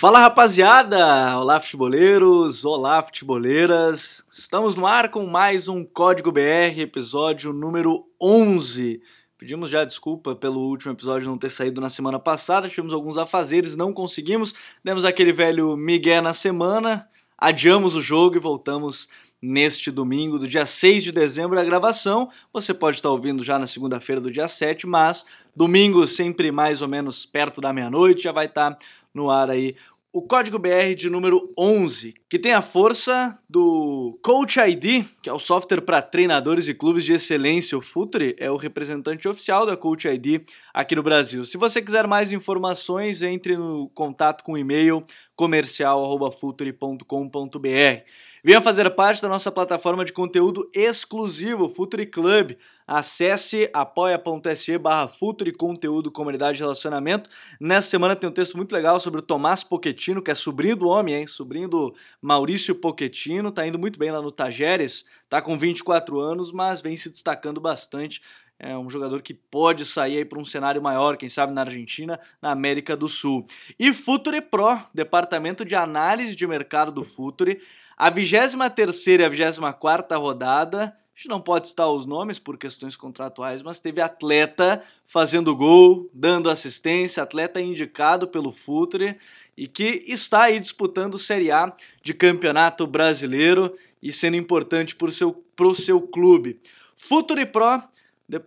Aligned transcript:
Fala 0.00 0.18
rapaziada! 0.18 1.38
Olá 1.38 1.60
futeboleiros, 1.60 2.64
olá 2.64 3.02
futeboleiras. 3.02 4.26
Estamos 4.32 4.74
no 4.74 4.86
ar 4.86 5.10
com 5.10 5.26
mais 5.26 5.68
um 5.68 5.84
Código 5.84 6.32
BR, 6.32 6.80
episódio 6.80 7.52
número 7.52 8.06
11. 8.18 9.02
Pedimos 9.36 9.68
já 9.68 9.84
desculpa 9.84 10.34
pelo 10.34 10.58
último 10.60 10.92
episódio 10.92 11.28
não 11.28 11.36
ter 11.36 11.50
saído 11.50 11.82
na 11.82 11.90
semana 11.90 12.18
passada, 12.18 12.66
tivemos 12.66 12.94
alguns 12.94 13.18
afazeres, 13.18 13.76
não 13.76 13.92
conseguimos. 13.92 14.54
Demos 14.82 15.04
aquele 15.04 15.34
velho 15.34 15.76
migué 15.76 16.22
na 16.22 16.32
semana, 16.32 17.06
adiamos 17.36 17.94
o 17.94 18.00
jogo 18.00 18.36
e 18.36 18.40
voltamos 18.40 19.06
neste 19.42 19.90
domingo, 19.90 20.38
do 20.38 20.48
dia 20.48 20.64
6 20.64 21.04
de 21.04 21.12
dezembro, 21.12 21.58
a 21.58 21.64
gravação. 21.64 22.30
Você 22.54 22.72
pode 22.72 22.96
estar 22.96 23.10
ouvindo 23.10 23.44
já 23.44 23.58
na 23.58 23.66
segunda-feira 23.66 24.20
do 24.20 24.30
dia 24.30 24.48
7, 24.48 24.86
mas 24.86 25.24
domingo, 25.54 26.06
sempre 26.06 26.50
mais 26.50 26.80
ou 26.80 26.88
menos 26.88 27.24
perto 27.26 27.60
da 27.60 27.72
meia-noite, 27.72 28.24
já 28.24 28.32
vai 28.32 28.46
estar 28.46 28.78
no 29.12 29.30
ar 29.30 29.50
aí 29.50 29.76
o 30.12 30.22
código 30.22 30.58
BR 30.58 30.96
de 30.96 31.08
número 31.08 31.52
11, 31.56 32.14
que 32.28 32.36
tem 32.38 32.52
a 32.52 32.60
força 32.60 33.38
do 33.48 34.18
Coach 34.22 34.58
ID, 34.58 35.04
que 35.22 35.30
é 35.30 35.32
o 35.32 35.38
software 35.38 35.82
para 35.82 36.02
treinadores 36.02 36.66
e 36.66 36.74
clubes 36.74 37.04
de 37.04 37.12
excelência. 37.12 37.78
O 37.78 37.82
Futre 37.82 38.34
é 38.38 38.50
o 38.50 38.56
representante 38.56 39.28
oficial 39.28 39.64
da 39.64 39.76
Coach 39.76 40.08
ID 40.08 40.42
aqui 40.74 40.96
no 40.96 41.02
Brasil. 41.02 41.44
Se 41.44 41.56
você 41.56 41.80
quiser 41.80 42.08
mais 42.08 42.32
informações, 42.32 43.22
entre 43.22 43.56
no 43.56 43.88
contato 43.90 44.42
com 44.42 44.54
o 44.54 44.58
e-mail 44.58 45.04
comercial@futre.com.br. 45.36 48.04
Venha 48.42 48.62
fazer 48.62 48.88
parte 48.94 49.20
da 49.20 49.28
nossa 49.28 49.52
plataforma 49.52 50.02
de 50.02 50.14
conteúdo 50.14 50.70
exclusivo, 50.74 51.68
Futuri 51.68 52.06
Club. 52.06 52.56
Acesse 52.86 53.68
apoia.se 53.70 54.78
barra 54.78 55.06
Futuri 55.06 55.52
Conteúdo 55.52 56.10
Comunidade 56.10 56.56
de 56.56 56.62
Relacionamento. 56.62 57.28
Nessa 57.60 57.90
semana 57.90 58.16
tem 58.16 58.30
um 58.30 58.32
texto 58.32 58.56
muito 58.56 58.72
legal 58.72 58.98
sobre 58.98 59.20
o 59.20 59.22
Tomás 59.22 59.62
Pochettino, 59.62 60.22
que 60.22 60.30
é 60.30 60.34
sobrinho 60.34 60.74
do 60.74 60.88
homem, 60.88 61.16
hein? 61.16 61.26
Sobrinho 61.26 61.68
do 61.68 61.94
Maurício 62.20 62.74
Pochettino, 62.74 63.52
tá 63.52 63.66
indo 63.66 63.78
muito 63.78 63.98
bem 63.98 64.10
lá 64.10 64.22
no 64.22 64.32
Tajeres, 64.32 65.04
tá 65.28 65.42
com 65.42 65.58
24 65.58 66.18
anos, 66.18 66.50
mas 66.50 66.80
vem 66.80 66.96
se 66.96 67.10
destacando 67.10 67.60
bastante. 67.60 68.22
É 68.58 68.76
um 68.76 68.88
jogador 68.88 69.20
que 69.20 69.34
pode 69.34 69.84
sair 69.84 70.18
aí 70.18 70.24
para 70.24 70.38
um 70.38 70.44
cenário 70.46 70.82
maior, 70.82 71.16
quem 71.16 71.28
sabe 71.28 71.52
na 71.52 71.60
Argentina, 71.60 72.18
na 72.40 72.50
América 72.50 72.96
do 72.96 73.08
Sul. 73.08 73.46
E 73.78 73.92
Futuri 73.92 74.40
Pro, 74.40 74.80
departamento 74.94 75.62
de 75.62 75.74
análise 75.74 76.34
de 76.34 76.46
mercado 76.46 76.90
do 76.90 77.04
Futuri, 77.04 77.60
a 78.00 78.08
23 78.08 79.06
e 79.20 79.24
a 79.24 79.28
24 79.28 80.18
rodada, 80.18 80.84
a 80.84 80.92
gente 81.14 81.28
não 81.28 81.38
pode 81.38 81.68
citar 81.68 81.92
os 81.92 82.06
nomes 82.06 82.38
por 82.38 82.56
questões 82.56 82.96
contratuais, 82.96 83.60
mas 83.60 83.78
teve 83.78 84.00
atleta 84.00 84.82
fazendo 85.06 85.54
gol, 85.54 86.08
dando 86.10 86.48
assistência, 86.48 87.22
atleta 87.22 87.60
indicado 87.60 88.26
pelo 88.26 88.52
Futre 88.52 89.18
e 89.54 89.68
que 89.68 90.02
está 90.06 90.44
aí 90.44 90.58
disputando 90.58 91.18
Série 91.18 91.50
A 91.50 91.70
de 92.02 92.14
Campeonato 92.14 92.86
Brasileiro 92.86 93.76
e 94.02 94.14
sendo 94.14 94.38
importante 94.38 94.96
para 94.96 95.08
o 95.08 95.12
seu, 95.12 95.44
seu 95.74 96.00
clube. 96.00 96.58
Futuri 96.96 97.44
Pro 97.44 97.82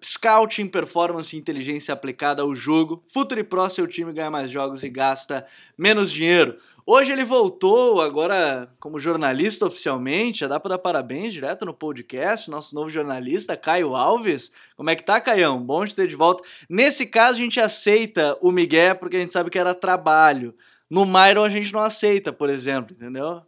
Scouting, 0.03 0.67
performance 0.67 1.35
e 1.35 1.39
inteligência 1.39 1.93
aplicada 1.93 2.41
ao 2.41 2.53
jogo. 2.53 3.03
Futuri 3.07 3.43
Pro, 3.43 3.67
seu 3.69 3.85
time 3.85 4.13
ganha 4.13 4.31
mais 4.31 4.49
jogos 4.49 4.83
e 4.83 4.89
gasta 4.89 5.45
menos 5.77 6.11
dinheiro. 6.11 6.55
Hoje 6.85 7.11
ele 7.11 7.23
voltou, 7.23 8.01
agora 8.01 8.69
como 8.79 8.99
jornalista 8.99 9.65
oficialmente, 9.65 10.41
já 10.41 10.47
dá 10.47 10.59
para 10.59 10.71
dar 10.71 10.77
parabéns 10.77 11.31
direto 11.31 11.65
no 11.65 11.73
podcast, 11.73 12.51
nosso 12.51 12.75
novo 12.75 12.89
jornalista, 12.89 13.55
Caio 13.55 13.95
Alves. 13.95 14.51
Como 14.75 14.89
é 14.89 14.95
que 14.95 15.03
tá, 15.03 15.19
Caião? 15.21 15.61
Bom 15.61 15.85
te 15.85 15.95
ter 15.95 16.07
de 16.07 16.15
volta. 16.15 16.43
Nesse 16.69 17.05
caso, 17.05 17.39
a 17.39 17.43
gente 17.43 17.59
aceita 17.59 18.37
o 18.41 18.51
Miguel 18.51 18.95
porque 18.95 19.17
a 19.17 19.21
gente 19.21 19.33
sabe 19.33 19.49
que 19.49 19.59
era 19.59 19.73
trabalho. 19.73 20.53
No 20.89 21.05
Myron 21.05 21.43
a 21.43 21.49
gente 21.49 21.73
não 21.73 21.79
aceita, 21.79 22.31
por 22.31 22.49
exemplo, 22.49 22.95
entendeu? 22.95 23.41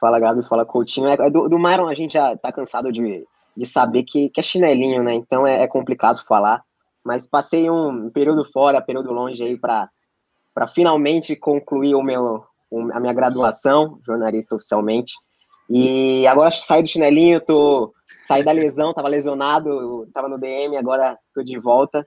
Fala, 0.00 0.18
Gabi, 0.18 0.46
fala, 0.46 0.66
Coutinho. 0.66 1.08
É, 1.08 1.30
do, 1.30 1.48
do 1.48 1.58
Myron 1.58 1.88
a 1.88 1.94
gente 1.94 2.14
já 2.14 2.36
tá 2.36 2.52
cansado 2.52 2.92
de 2.92 3.24
de 3.56 3.64
saber 3.64 4.02
que, 4.02 4.28
que 4.28 4.40
é 4.40 4.42
chinelinho, 4.42 5.02
né? 5.02 5.14
Então 5.14 5.46
é, 5.46 5.62
é 5.62 5.66
complicado 5.66 6.22
falar. 6.26 6.62
Mas 7.04 7.26
passei 7.26 7.70
um 7.70 8.10
período 8.10 8.44
fora, 8.44 8.82
período 8.82 9.12
longe 9.12 9.42
aí 9.42 9.56
para 9.56 9.88
finalmente 10.74 11.36
concluir 11.36 11.94
o 11.94 12.02
meu, 12.02 12.44
a 12.92 13.00
minha 13.00 13.12
graduação, 13.12 13.98
jornalista 14.04 14.56
oficialmente. 14.56 15.14
E 15.70 16.26
agora 16.26 16.50
saí 16.50 16.82
do 16.82 16.88
chinelinho, 16.88 17.40
tô 17.40 17.92
saí 18.26 18.42
da 18.42 18.52
lesão, 18.52 18.92
tava 18.92 19.08
lesionado, 19.08 20.06
tava 20.12 20.28
no 20.28 20.38
DM, 20.38 20.76
agora 20.76 21.16
tô 21.34 21.42
de 21.42 21.58
volta. 21.58 22.06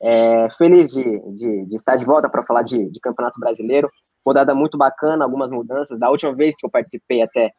É, 0.00 0.48
feliz 0.50 0.92
de, 0.92 1.04
de, 1.34 1.66
de, 1.66 1.74
estar 1.74 1.96
de 1.96 2.04
volta 2.04 2.28
para 2.28 2.44
falar 2.44 2.62
de, 2.62 2.90
de 2.90 3.00
Campeonato 3.00 3.38
Brasileiro. 3.38 3.90
Rodada 4.24 4.54
muito 4.54 4.78
bacana, 4.78 5.24
algumas 5.24 5.50
mudanças. 5.50 5.98
Da 5.98 6.10
última 6.10 6.34
vez 6.34 6.54
que 6.56 6.64
eu 6.64 6.70
participei 6.70 7.22
até 7.22 7.52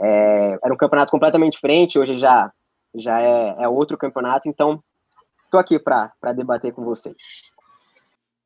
é, 0.00 0.58
era 0.62 0.72
um 0.72 0.76
campeonato 0.76 1.10
completamente 1.10 1.54
diferente, 1.54 1.98
hoje 1.98 2.16
já 2.16 2.50
já 2.94 3.20
é, 3.20 3.64
é 3.64 3.68
outro 3.68 3.96
campeonato, 3.96 4.48
então 4.48 4.82
estou 5.44 5.60
aqui 5.60 5.78
para 5.78 6.32
debater 6.34 6.72
com 6.72 6.84
vocês. 6.84 7.42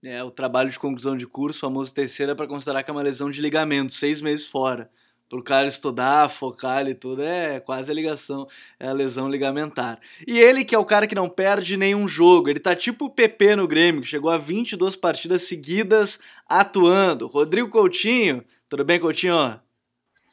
É, 0.04 0.22
o 0.22 0.30
trabalho 0.30 0.70
de 0.70 0.78
conclusão 0.78 1.16
de 1.16 1.26
curso, 1.26 1.60
famoso 1.60 1.92
terceiro, 1.92 2.32
é 2.32 2.34
para 2.34 2.46
considerar 2.46 2.82
que 2.82 2.90
é 2.90 2.92
uma 2.92 3.02
lesão 3.02 3.30
de 3.30 3.40
ligamento, 3.40 3.92
seis 3.92 4.20
meses 4.20 4.46
fora. 4.46 4.90
Para 5.28 5.40
o 5.40 5.42
cara 5.42 5.66
estudar, 5.66 6.28
focar 6.28 6.86
e 6.86 6.94
tudo, 6.94 7.22
é 7.22 7.58
quase 7.58 7.90
a 7.90 7.94
ligação, 7.94 8.46
é 8.78 8.86
a 8.86 8.92
lesão 8.92 9.28
ligamentar. 9.28 9.98
E 10.24 10.38
ele, 10.38 10.64
que 10.64 10.72
é 10.72 10.78
o 10.78 10.84
cara 10.84 11.08
que 11.08 11.16
não 11.16 11.28
perde 11.28 11.76
nenhum 11.76 12.06
jogo, 12.06 12.48
ele 12.48 12.60
tá 12.60 12.76
tipo 12.76 13.06
o 13.06 13.10
PP 13.10 13.56
no 13.56 13.66
Grêmio, 13.66 14.02
que 14.02 14.06
chegou 14.06 14.30
a 14.30 14.38
22 14.38 14.94
partidas 14.94 15.42
seguidas 15.42 16.20
atuando. 16.48 17.26
Rodrigo 17.26 17.68
Coutinho, 17.68 18.44
tudo 18.68 18.84
bem, 18.84 19.00
Coutinho? 19.00 19.60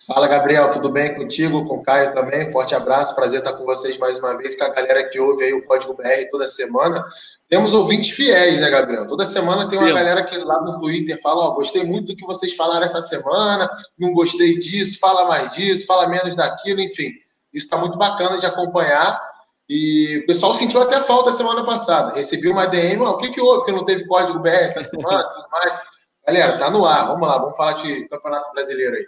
Fala, 0.06 0.28
Gabriel, 0.28 0.70
tudo 0.70 0.90
bem 0.90 1.16
contigo? 1.16 1.66
Com 1.66 1.78
o 1.78 1.82
Caio 1.82 2.14
também. 2.14 2.52
Forte 2.52 2.76
abraço, 2.76 3.16
prazer 3.16 3.40
estar 3.40 3.54
com 3.54 3.64
vocês 3.64 3.98
mais 3.98 4.20
uma 4.20 4.38
vez, 4.38 4.54
com 4.54 4.66
a 4.66 4.70
galera 4.70 5.08
que 5.08 5.18
ouve 5.18 5.46
aí 5.46 5.54
o 5.54 5.66
Código 5.66 5.94
BR 5.94 6.30
toda 6.30 6.46
semana. 6.46 7.06
Temos 7.48 7.74
ouvintes 7.74 8.10
fiéis, 8.10 8.60
né, 8.60 8.70
Gabriel? 8.70 9.08
Toda 9.08 9.24
semana 9.24 9.70
tem 9.70 9.80
uma 9.80 9.88
Sim. 9.88 9.94
galera 9.94 10.22
que 10.22 10.38
lá 10.40 10.60
no 10.62 10.78
Twitter 10.78 11.18
fala: 11.22 11.44
Ó, 11.44 11.48
oh, 11.48 11.54
gostei 11.54 11.86
muito 11.86 12.12
do 12.12 12.18
que 12.18 12.26
vocês 12.26 12.54
falaram 12.54 12.84
essa 12.84 13.00
semana, 13.00 13.70
não 13.98 14.12
gostei 14.12 14.58
disso, 14.58 15.00
fala 15.00 15.26
mais 15.26 15.52
disso, 15.52 15.86
fala 15.86 16.10
menos 16.10 16.36
daquilo, 16.36 16.82
enfim. 16.82 17.10
Isso 17.54 17.66
está 17.66 17.78
muito 17.78 17.98
bacana 17.98 18.38
de 18.38 18.46
acompanhar. 18.46 19.22
E 19.70 20.18
o 20.18 20.26
pessoal 20.26 20.54
sentiu 20.54 20.82
até 20.82 21.00
falta 21.00 21.32
semana 21.32 21.64
passada. 21.64 22.14
Recebi 22.14 22.50
uma 22.50 22.66
DM: 22.66 23.02
oh, 23.04 23.12
o 23.12 23.18
que, 23.18 23.30
que 23.30 23.40
houve 23.40 23.64
que 23.64 23.72
não 23.72 23.86
teve 23.86 24.06
Código 24.06 24.40
BR 24.40 24.50
essa 24.50 24.84
semana? 24.84 25.30
tudo 25.30 25.48
mais. 25.50 25.74
Galera, 26.28 26.58
tá 26.58 26.70
no 26.70 26.86
ar. 26.86 27.08
Vamos 27.08 27.26
lá, 27.26 27.38
vamos 27.38 27.56
falar 27.56 27.74
de 27.74 28.06
Campeonato 28.10 28.52
Brasileiro 28.52 28.98
aí. 28.98 29.06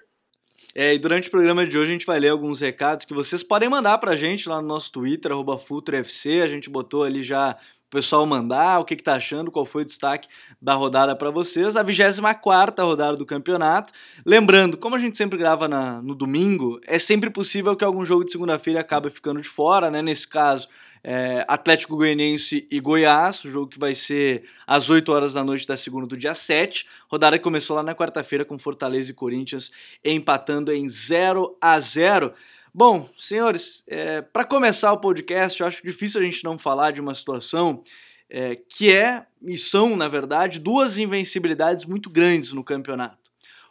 É, 0.78 0.94
e 0.94 1.00
durante 1.00 1.30
o 1.30 1.32
programa 1.32 1.66
de 1.66 1.78
hoje 1.78 1.90
a 1.90 1.94
gente 1.94 2.06
vai 2.06 2.20
ler 2.20 2.28
alguns 2.28 2.60
recados 2.60 3.06
que 3.06 3.14
vocês 3.14 3.42
podem 3.42 3.70
mandar 3.70 3.98
pra 3.98 4.14
gente 4.14 4.50
lá 4.50 4.62
no 4.62 4.68
nosso 4.68 4.92
Twitter, 4.92 5.32
arroba 5.32 5.58
FutroFC. 5.58 6.42
A 6.42 6.48
gente 6.48 6.70
botou 6.70 7.04
ali 7.04 7.24
já 7.24 7.56
o 7.88 7.90
pessoal 7.90 8.26
mandar 8.26 8.82
o 8.82 8.84
que, 8.84 8.98
que 8.98 9.04
tá 9.04 9.16
achando, 9.16 9.50
qual 9.50 9.66
foi 9.66 9.84
o 9.84 9.86
destaque 9.86 10.28
da 10.62 10.74
rodada 10.74 11.16
para 11.16 11.30
vocês. 11.32 11.78
A 11.78 11.82
24 11.82 12.86
rodada 12.86 13.16
do 13.16 13.26
campeonato. 13.26 13.94
Lembrando, 14.26 14.76
como 14.76 14.96
a 14.96 15.00
gente 15.00 15.16
sempre 15.16 15.40
grava 15.40 15.66
na, 15.70 16.02
no 16.02 16.14
domingo, 16.14 16.78
é 16.86 17.00
sempre 17.00 17.30
possível 17.30 17.74
que 17.78 17.86
algum 17.86 18.06
jogo 18.06 18.26
de 18.26 18.34
segunda-feira 18.34 18.82
acabe 18.82 19.10
ficando 19.10 19.40
de 19.40 19.48
fora, 19.48 19.90
né? 19.90 20.02
Nesse 20.02 20.28
caso, 20.28 20.68
é, 21.08 21.46
Atlético 21.48 21.96
Goianiense 21.96 22.68
e 22.72 22.80
Goiás, 22.80 23.46
o 23.46 23.52
jogo 23.52 23.68
que 23.68 23.78
vai 23.78 23.94
ser 23.94 24.44
às 24.66 24.90
8 24.90 25.12
horas 25.12 25.34
da 25.36 25.44
noite 25.44 25.68
da 25.68 25.78
segunda 25.78 26.08
do 26.08 26.18
dia 26.18 26.34
7. 26.34 26.88
Rodada 27.08 27.38
que 27.38 27.44
começou 27.44 27.76
lá 27.76 27.84
na 27.84 27.94
quarta-feira 27.94 28.44
com 28.44 28.58
Fortaleza 28.58 29.12
e 29.12 29.14
Corinthians 29.14 29.72
empatando 30.04 30.72
em 30.72 30.90
0 30.90 31.56
a 31.62 31.80
0. 31.80 32.34
Bom, 32.74 33.08
senhores, 33.16 33.84
é, 33.88 34.24
para 34.24 34.44
começar 34.44 34.92
o 34.94 34.98
podcast, 34.98 35.62
eu 35.62 35.68
acho 35.68 35.84
difícil 35.84 36.20
a 36.20 36.24
gente 36.24 36.44
não 36.44 36.58
falar 36.58 36.90
de 36.90 37.02
uma 37.02 37.14
situação 37.14 37.84
é, 38.28 38.56
que 38.56 38.92
é, 38.92 39.28
e 39.44 39.60
são, 39.60 39.96
na 39.96 40.08
verdade, 40.08 40.60
duas 40.60 40.98
invencibilidades 40.98 41.86
muito 41.86 42.10
grandes 42.10 42.52
no 42.52 42.64
campeonato. 42.64 43.25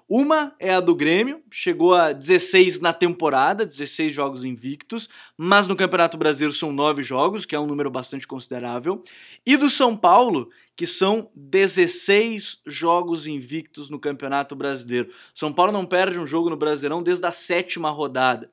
Uma 0.09 0.55
é 0.59 0.75
a 0.75 0.81
do 0.81 0.95
Grêmio, 0.95 1.41
chegou 1.51 1.95
a 1.95 2.13
16 2.13 2.79
na 2.79 2.93
temporada, 2.93 3.65
16 3.65 4.13
jogos 4.13 4.45
invictos, 4.45 5.09
mas 5.37 5.67
no 5.67 5.75
Campeonato 5.75 6.19
Brasileiro 6.19 6.53
são 6.53 6.73
9 6.73 7.03
jogos, 7.03 7.47
que 7.47 7.57
é 7.57 7.61
um 7.61 7.67
número 7.67 7.91
bastante 7.91 8.27
considerável. 8.27 9.03
E 9.47 9.57
do 9.57 9.71
São 9.71 9.97
Paulo, 9.97 10.51
que 10.77 10.87
são 10.87 11.31
16 11.35 12.61
jogos 12.67 13.27
invictos 13.27 13.89
no 13.89 13.99
Campeonato 13.99 14.55
Brasileiro. 14.55 15.11
São 15.35 15.51
Paulo 15.51 15.73
não 15.73 15.87
perde 15.87 16.19
um 16.19 16.27
jogo 16.27 16.51
no 16.51 16.57
Brasileirão 16.57 17.03
desde 17.03 17.25
a 17.25 17.33
sétima 17.33 17.91
rodada. 17.91 18.51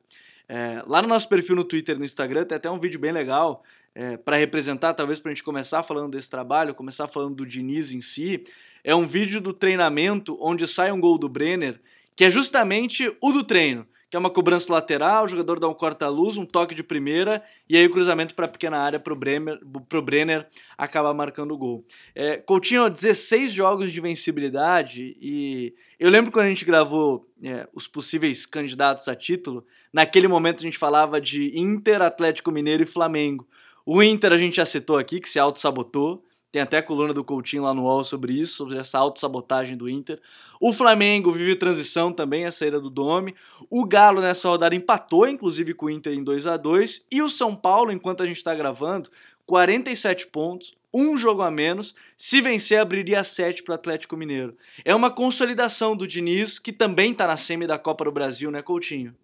É, 0.47 0.83
lá 0.87 1.01
no 1.01 1.07
nosso 1.07 1.27
perfil 1.27 1.55
no 1.55 1.63
Twitter 1.63 1.95
e 1.95 1.99
no 1.99 2.05
Instagram 2.05 2.45
tem 2.45 2.55
até 2.55 2.69
um 2.69 2.79
vídeo 2.79 2.99
bem 2.99 3.11
legal 3.11 3.63
é, 3.93 4.17
para 4.17 4.37
representar, 4.37 4.93
talvez 4.93 5.19
para 5.19 5.31
a 5.31 5.33
gente 5.33 5.43
começar 5.43 5.83
falando 5.83 6.11
desse 6.11 6.29
trabalho, 6.29 6.73
começar 6.73 7.07
falando 7.07 7.35
do 7.35 7.45
Diniz 7.45 7.91
em 7.91 8.01
si. 8.01 8.43
É 8.83 8.95
um 8.95 9.05
vídeo 9.05 9.39
do 9.39 9.53
treinamento 9.53 10.37
onde 10.41 10.67
sai 10.67 10.91
um 10.91 10.99
gol 10.99 11.17
do 11.17 11.29
Brenner, 11.29 11.79
que 12.15 12.25
é 12.25 12.29
justamente 12.29 13.15
o 13.21 13.31
do 13.31 13.43
treino, 13.43 13.87
que 14.11 14.17
é 14.17 14.19
uma 14.19 14.29
cobrança 14.29 14.73
lateral, 14.73 15.23
o 15.23 15.27
jogador 15.27 15.57
dá 15.57 15.69
um 15.69 15.73
corta-luz, 15.73 16.35
um 16.35 16.45
toque 16.45 16.75
de 16.75 16.83
primeira, 16.83 17.41
e 17.69 17.77
aí 17.77 17.85
o 17.85 17.89
cruzamento 17.89 18.35
para 18.35 18.45
a 18.45 18.49
pequena 18.49 18.77
área 18.77 18.99
para 18.99 19.13
o 19.13 20.01
Brenner 20.01 20.45
acabar 20.77 21.13
marcando 21.13 21.53
o 21.53 21.57
gol. 21.57 21.85
É, 22.13 22.35
Coutinho, 22.35 22.89
16 22.89 23.53
jogos 23.53 23.89
de 23.89 24.01
vencibilidade, 24.01 25.15
e 25.21 25.73
eu 25.97 26.09
lembro 26.09 26.29
quando 26.29 26.47
a 26.47 26.49
gente 26.49 26.65
gravou 26.65 27.25
é, 27.41 27.65
os 27.73 27.87
possíveis 27.87 28.45
candidatos 28.45 29.07
a 29.07 29.15
título, 29.15 29.65
naquele 29.93 30.27
momento 30.27 30.59
a 30.59 30.63
gente 30.63 30.77
falava 30.77 31.21
de 31.21 31.57
Inter, 31.57 32.01
Atlético 32.01 32.51
Mineiro 32.51 32.83
e 32.83 32.85
Flamengo. 32.85 33.47
O 33.85 34.03
Inter 34.03 34.33
a 34.33 34.37
gente 34.37 34.57
já 34.57 34.65
citou 34.65 34.97
aqui, 34.97 35.21
que 35.21 35.29
se 35.29 35.39
auto-sabotou, 35.39 36.21
tem 36.51 36.61
até 36.61 36.79
a 36.79 36.83
coluna 36.83 37.13
do 37.13 37.23
Coutinho 37.23 37.63
lá 37.63 37.73
no 37.73 37.83
UOL 37.83 38.03
sobre 38.03 38.33
isso, 38.33 38.55
sobre 38.55 38.77
essa 38.77 38.99
autossabotagem 38.99 39.77
do 39.77 39.89
Inter. 39.89 40.19
O 40.59 40.73
Flamengo 40.73 41.31
vive 41.31 41.55
transição 41.55 42.11
também, 42.11 42.45
a 42.45 42.51
saída 42.51 42.79
do 42.79 42.89
Dome. 42.89 43.33
O 43.69 43.85
Galo 43.85 44.19
nessa 44.19 44.49
rodada 44.49 44.75
empatou, 44.75 45.25
inclusive, 45.27 45.73
com 45.73 45.85
o 45.85 45.89
Inter 45.89 46.13
em 46.13 46.23
2 46.23 46.45
a 46.47 46.57
2 46.57 47.03
E 47.09 47.21
o 47.21 47.29
São 47.29 47.55
Paulo, 47.55 47.91
enquanto 47.91 48.21
a 48.21 48.25
gente 48.25 48.37
está 48.37 48.53
gravando, 48.53 49.09
47 49.45 50.27
pontos, 50.27 50.75
um 50.93 51.17
jogo 51.17 51.41
a 51.41 51.49
menos. 51.49 51.95
Se 52.17 52.41
vencer, 52.41 52.79
abriria 52.79 53.23
7 53.23 53.63
para 53.63 53.71
o 53.71 53.75
Atlético 53.75 54.17
Mineiro. 54.17 54.57
É 54.83 54.93
uma 54.93 55.09
consolidação 55.09 55.95
do 55.95 56.05
Diniz, 56.05 56.59
que 56.59 56.73
também 56.73 57.13
está 57.13 57.27
na 57.27 57.37
semi 57.37 57.65
da 57.65 57.79
Copa 57.79 58.03
do 58.03 58.11
Brasil, 58.11 58.51
né, 58.51 58.61
Coutinho? 58.61 59.15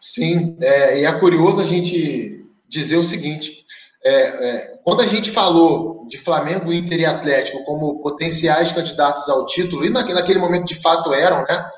Sim, 0.00 0.56
é, 0.60 1.02
e 1.02 1.04
é 1.04 1.12
curioso 1.12 1.60
a 1.60 1.64
gente 1.64 2.44
dizer 2.68 2.96
o 2.96 3.04
seguinte: 3.04 3.64
é, 4.04 4.12
é, 4.12 4.78
quando 4.84 5.02
a 5.02 5.06
gente 5.06 5.30
falou 5.30 6.06
de 6.08 6.18
Flamengo, 6.18 6.72
Inter 6.72 7.00
e 7.00 7.04
Atlético 7.04 7.62
como 7.64 8.00
potenciais 8.00 8.72
candidatos 8.72 9.28
ao 9.28 9.46
título, 9.46 9.84
e 9.84 9.90
naquele 9.90 10.38
momento 10.38 10.66
de 10.66 10.74
fato 10.74 11.12
eram, 11.12 11.42
né? 11.42 11.70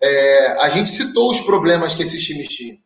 É, 0.00 0.56
a 0.60 0.68
gente 0.68 0.90
citou 0.90 1.30
os 1.30 1.40
problemas 1.40 1.94
que 1.94 2.02
esses 2.02 2.24
times 2.24 2.48
tinham. 2.48 2.76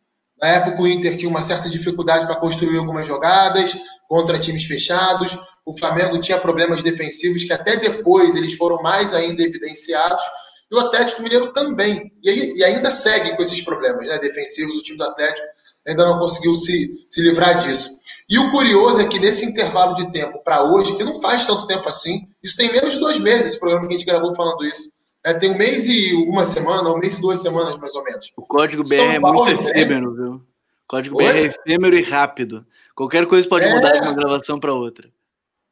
Na 0.41 0.49
época, 0.49 0.81
o 0.81 0.87
Inter 0.87 1.15
tinha 1.15 1.29
uma 1.29 1.41
certa 1.41 1.69
dificuldade 1.69 2.25
para 2.25 2.35
construir 2.35 2.77
algumas 2.77 3.07
jogadas 3.07 3.77
contra 4.09 4.37
times 4.37 4.65
fechados. 4.65 5.37
O 5.65 5.77
Flamengo 5.77 6.19
tinha 6.19 6.37
problemas 6.37 6.83
defensivos 6.83 7.43
que 7.43 7.53
até 7.53 7.77
depois 7.77 8.35
eles 8.35 8.55
foram 8.55 8.81
mais 8.81 9.13
ainda 9.13 9.41
evidenciados. 9.41 10.23
E 10.69 10.75
o 10.75 10.79
Atlético 10.79 11.21
Mineiro 11.21 11.53
também. 11.53 12.11
E, 12.21 12.57
e 12.59 12.63
ainda 12.63 12.91
segue 12.91 13.35
com 13.35 13.41
esses 13.41 13.61
problemas 13.61 14.07
né, 14.07 14.17
defensivos. 14.19 14.75
O 14.75 14.83
time 14.83 14.97
do 14.97 15.05
Atlético 15.05 15.47
ainda 15.87 16.05
não 16.05 16.19
conseguiu 16.19 16.53
se, 16.55 16.91
se 17.09 17.21
livrar 17.21 17.57
disso. 17.57 17.91
E 18.33 18.39
o 18.39 18.49
curioso 18.49 18.99
é 18.99 19.07
que 19.07 19.19
nesse 19.19 19.45
intervalo 19.45 19.93
de 19.93 20.11
tempo 20.11 20.39
para 20.43 20.63
hoje, 20.63 20.97
que 20.97 21.03
não 21.03 21.21
faz 21.21 21.45
tanto 21.45 21.67
tempo 21.67 21.87
assim, 21.87 22.27
isso 22.41 22.57
tem 22.57 22.71
menos 22.71 22.93
de 22.93 22.99
dois 22.99 23.19
meses, 23.19 23.45
esse 23.45 23.59
programa 23.59 23.87
que 23.87 23.93
a 23.93 23.97
gente 23.99 24.07
gravou 24.07 24.33
falando 24.33 24.65
isso. 24.65 24.91
É, 25.23 25.35
tem 25.35 25.51
um 25.51 25.55
mês 25.55 25.87
e 25.87 26.15
uma 26.15 26.43
semana, 26.43 26.89
um 26.89 26.97
mês 26.97 27.19
e 27.19 27.21
duas 27.21 27.43
semanas, 27.43 27.77
mais 27.77 27.93
ou 27.93 28.03
menos. 28.03 28.33
O 28.35 28.41
código 28.41 28.81
BR 28.89 28.95
é 28.95 29.19
muito 29.19 29.49
efêmero, 29.49 30.15
viu? 30.15 30.33
O 30.33 30.41
código 30.87 31.17
Oi? 31.17 31.25
BR 31.25 31.37
é 31.37 31.41
efêmero 31.43 31.95
e 31.95 32.01
rápido. 32.01 32.65
Qualquer 32.95 33.27
coisa 33.27 33.47
pode 33.47 33.67
é... 33.67 33.75
mudar 33.75 33.91
de 33.91 33.99
uma 33.99 34.13
gravação 34.13 34.59
para 34.59 34.73
outra. 34.73 35.07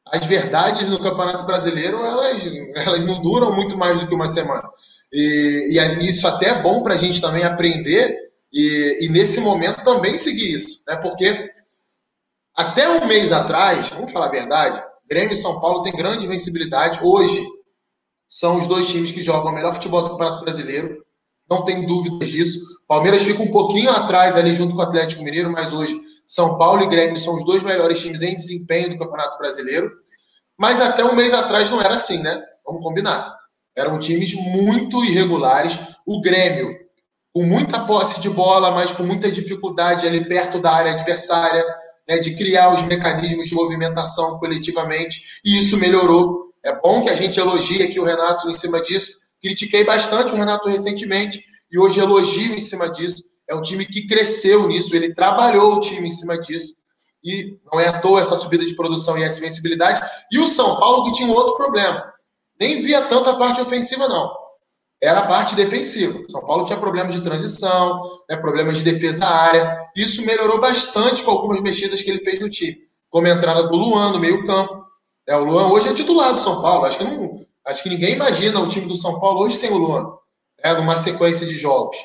As 0.06 0.24
verdades 0.26 0.88
no 0.88 1.00
Campeonato 1.00 1.44
Brasileiro, 1.48 1.98
elas, 1.98 2.46
elas 2.76 3.06
não 3.06 3.24
duram 3.24 3.56
muito 3.56 3.76
mais 3.76 4.02
do 4.02 4.08
que 4.08 4.14
uma 4.14 4.28
semana. 4.28 4.70
E, 5.12 5.80
e 5.80 6.08
isso 6.08 6.28
até 6.28 6.50
é 6.50 6.62
bom 6.62 6.84
para 6.84 6.94
a 6.94 6.98
gente 6.98 7.20
também 7.20 7.44
aprender 7.44 8.32
e, 8.54 9.06
e, 9.06 9.10
nesse 9.10 9.40
momento 9.40 9.84
também 9.84 10.16
seguir 10.16 10.54
isso, 10.54 10.84
né? 10.88 10.98
Porque 10.98 11.51
até 12.56 12.90
um 12.90 13.06
mês 13.08 13.32
atrás, 13.32 13.90
vamos 13.90 14.12
falar 14.12 14.28
a 14.28 14.32
verdade, 14.32 14.84
Grêmio 15.12 15.34
e 15.34 15.36
São 15.36 15.60
Paulo 15.60 15.82
têm 15.82 15.92
grande 15.92 16.26
invencibilidade. 16.26 17.00
Hoje 17.04 17.46
são 18.30 18.58
os 18.58 18.66
dois 18.66 18.88
times 18.88 19.12
que 19.12 19.22
jogam 19.22 19.52
o 19.52 19.56
melhor 19.56 19.74
futebol 19.74 20.04
do 20.04 20.12
Campeonato 20.12 20.46
Brasileiro. 20.46 21.04
Não 21.50 21.66
tem 21.66 21.86
dúvidas 21.86 22.30
disso. 22.30 22.60
Palmeiras 22.88 23.24
fica 23.24 23.44
um 23.44 23.52
pouquinho 23.52 23.90
atrás 23.90 24.38
ali 24.38 24.54
junto 24.56 24.74
com 24.74 24.80
o 24.80 24.86
Atlético 24.86 25.22
Mineiro, 25.22 25.52
mas 25.52 25.74
hoje 25.74 26.00
São 26.26 26.58
Paulo 26.58 26.82
e 26.84 26.88
Grêmio 26.88 27.18
são 27.18 27.36
os 27.36 27.44
dois 27.44 27.62
melhores 27.62 28.00
times 28.00 28.22
em 28.22 28.38
desempenho 28.38 28.92
do 28.92 28.98
Campeonato 28.98 29.38
Brasileiro. 29.38 29.92
Mas 30.58 30.80
até 30.80 31.04
um 31.04 31.14
mês 31.14 31.34
atrás 31.34 31.70
não 31.70 31.82
era 31.82 31.96
assim, 31.96 32.24
né? 32.24 32.42
Vamos 32.66 32.82
combinar. 32.82 33.36
Eram 33.76 34.00
times 34.00 34.34
muito 34.34 35.04
irregulares. 35.04 35.78
O 36.06 36.22
Grêmio 36.22 36.74
com 37.34 37.44
muita 37.44 37.86
posse 37.86 38.22
de 38.22 38.30
bola, 38.30 38.72
mas 38.72 38.94
com 38.94 39.04
muita 39.04 39.30
dificuldade 39.30 40.08
ali 40.08 40.26
perto 40.26 40.60
da 40.60 40.72
área 40.72 40.94
adversária, 40.94 41.66
né, 42.08 42.18
de 42.20 42.36
criar 42.36 42.74
os 42.74 42.82
mecanismos 42.84 43.48
de 43.48 43.56
movimentação 43.56 44.38
coletivamente, 44.40 45.40
e 45.44 45.58
isso 45.58 45.78
melhorou. 45.78 46.52
É 46.64 46.80
bom 46.80 47.04
que 47.04 47.10
a 47.10 47.16
gente 47.16 47.40
elogie 47.40 47.84
aqui 47.84 48.00
o 48.00 48.04
Renato 48.04 48.50
em 48.50 48.54
cima 48.54 48.82
disso. 48.82 49.14
Critiquei 49.42 49.84
bastante 49.84 50.32
o 50.32 50.36
Renato 50.36 50.70
recentemente 50.70 51.44
e 51.72 51.80
hoje 51.80 52.00
elogio 52.00 52.54
em 52.54 52.62
cima 52.62 52.90
disso. 52.90 53.24
É 53.50 53.56
um 53.56 53.62
time 53.62 53.86
que 53.86 54.08
cresceu 54.08 54.68
nisso, 54.68 54.96
ele 54.96 55.14
trabalhou 55.14 55.76
o 55.76 55.80
time 55.80 56.08
em 56.08 56.12
cima 56.12 56.38
disso. 56.38 56.76
E 57.24 57.58
não 57.72 57.80
é 57.80 57.88
à 57.88 58.00
toa 58.00 58.20
essa 58.22 58.36
subida 58.36 58.66
de 58.66 58.76
produção 58.76 59.18
e 59.18 59.24
essa 59.24 59.40
invencibilidade. 59.40 60.02
E 60.32 60.40
o 60.40 60.48
São 60.48 60.80
Paulo 60.80 61.06
que 61.06 61.12
tinha 61.14 61.28
um 61.28 61.34
outro 61.34 61.56
problema. 61.56 62.04
Nem 62.60 62.82
via 62.82 63.02
tanto 63.04 63.30
a 63.30 63.36
parte 63.36 63.62
ofensiva, 63.62 64.08
não 64.08 64.41
era 65.02 65.22
a 65.22 65.26
parte 65.26 65.56
defensiva. 65.56 66.22
São 66.30 66.46
Paulo 66.46 66.64
tinha 66.64 66.78
problemas 66.78 67.16
de 67.16 67.22
transição, 67.22 68.02
né, 68.30 68.38
problemas 68.38 68.78
de 68.78 68.84
defesa 68.84 69.26
área. 69.26 69.90
Isso 69.96 70.24
melhorou 70.26 70.60
bastante 70.62 71.24
com 71.24 71.32
algumas 71.32 71.60
mexidas 71.62 72.04
que 72.04 72.12
ele 72.12 72.24
fez 72.24 72.40
no 72.40 72.50
time. 72.50 72.78
Como 73.10 73.26
a 73.26 73.32
entrada 73.32 73.64
do 73.64 73.76
Luan 73.76 74.12
no 74.12 74.20
meio-campo. 74.20 74.86
É, 75.28 75.36
o 75.36 75.44
Luan 75.44 75.70
hoje 75.70 75.90
é 75.90 75.94
titular 75.94 76.32
do 76.34 76.40
São 76.40 76.62
Paulo. 76.62 76.86
Acho 76.86 77.00
que, 77.00 77.04
não, 77.04 77.40
acho 77.66 77.82
que 77.82 77.90
ninguém 77.90 78.14
imagina 78.14 78.60
o 78.60 78.68
time 78.68 78.86
do 78.86 78.96
São 78.96 79.20
Paulo 79.20 79.42
hoje 79.42 79.58
sem 79.58 79.72
o 79.72 79.78
Luan, 79.78 80.06
né, 80.64 80.74
numa 80.76 80.96
sequência 80.96 81.48
de 81.48 81.56
jogos. 81.56 81.98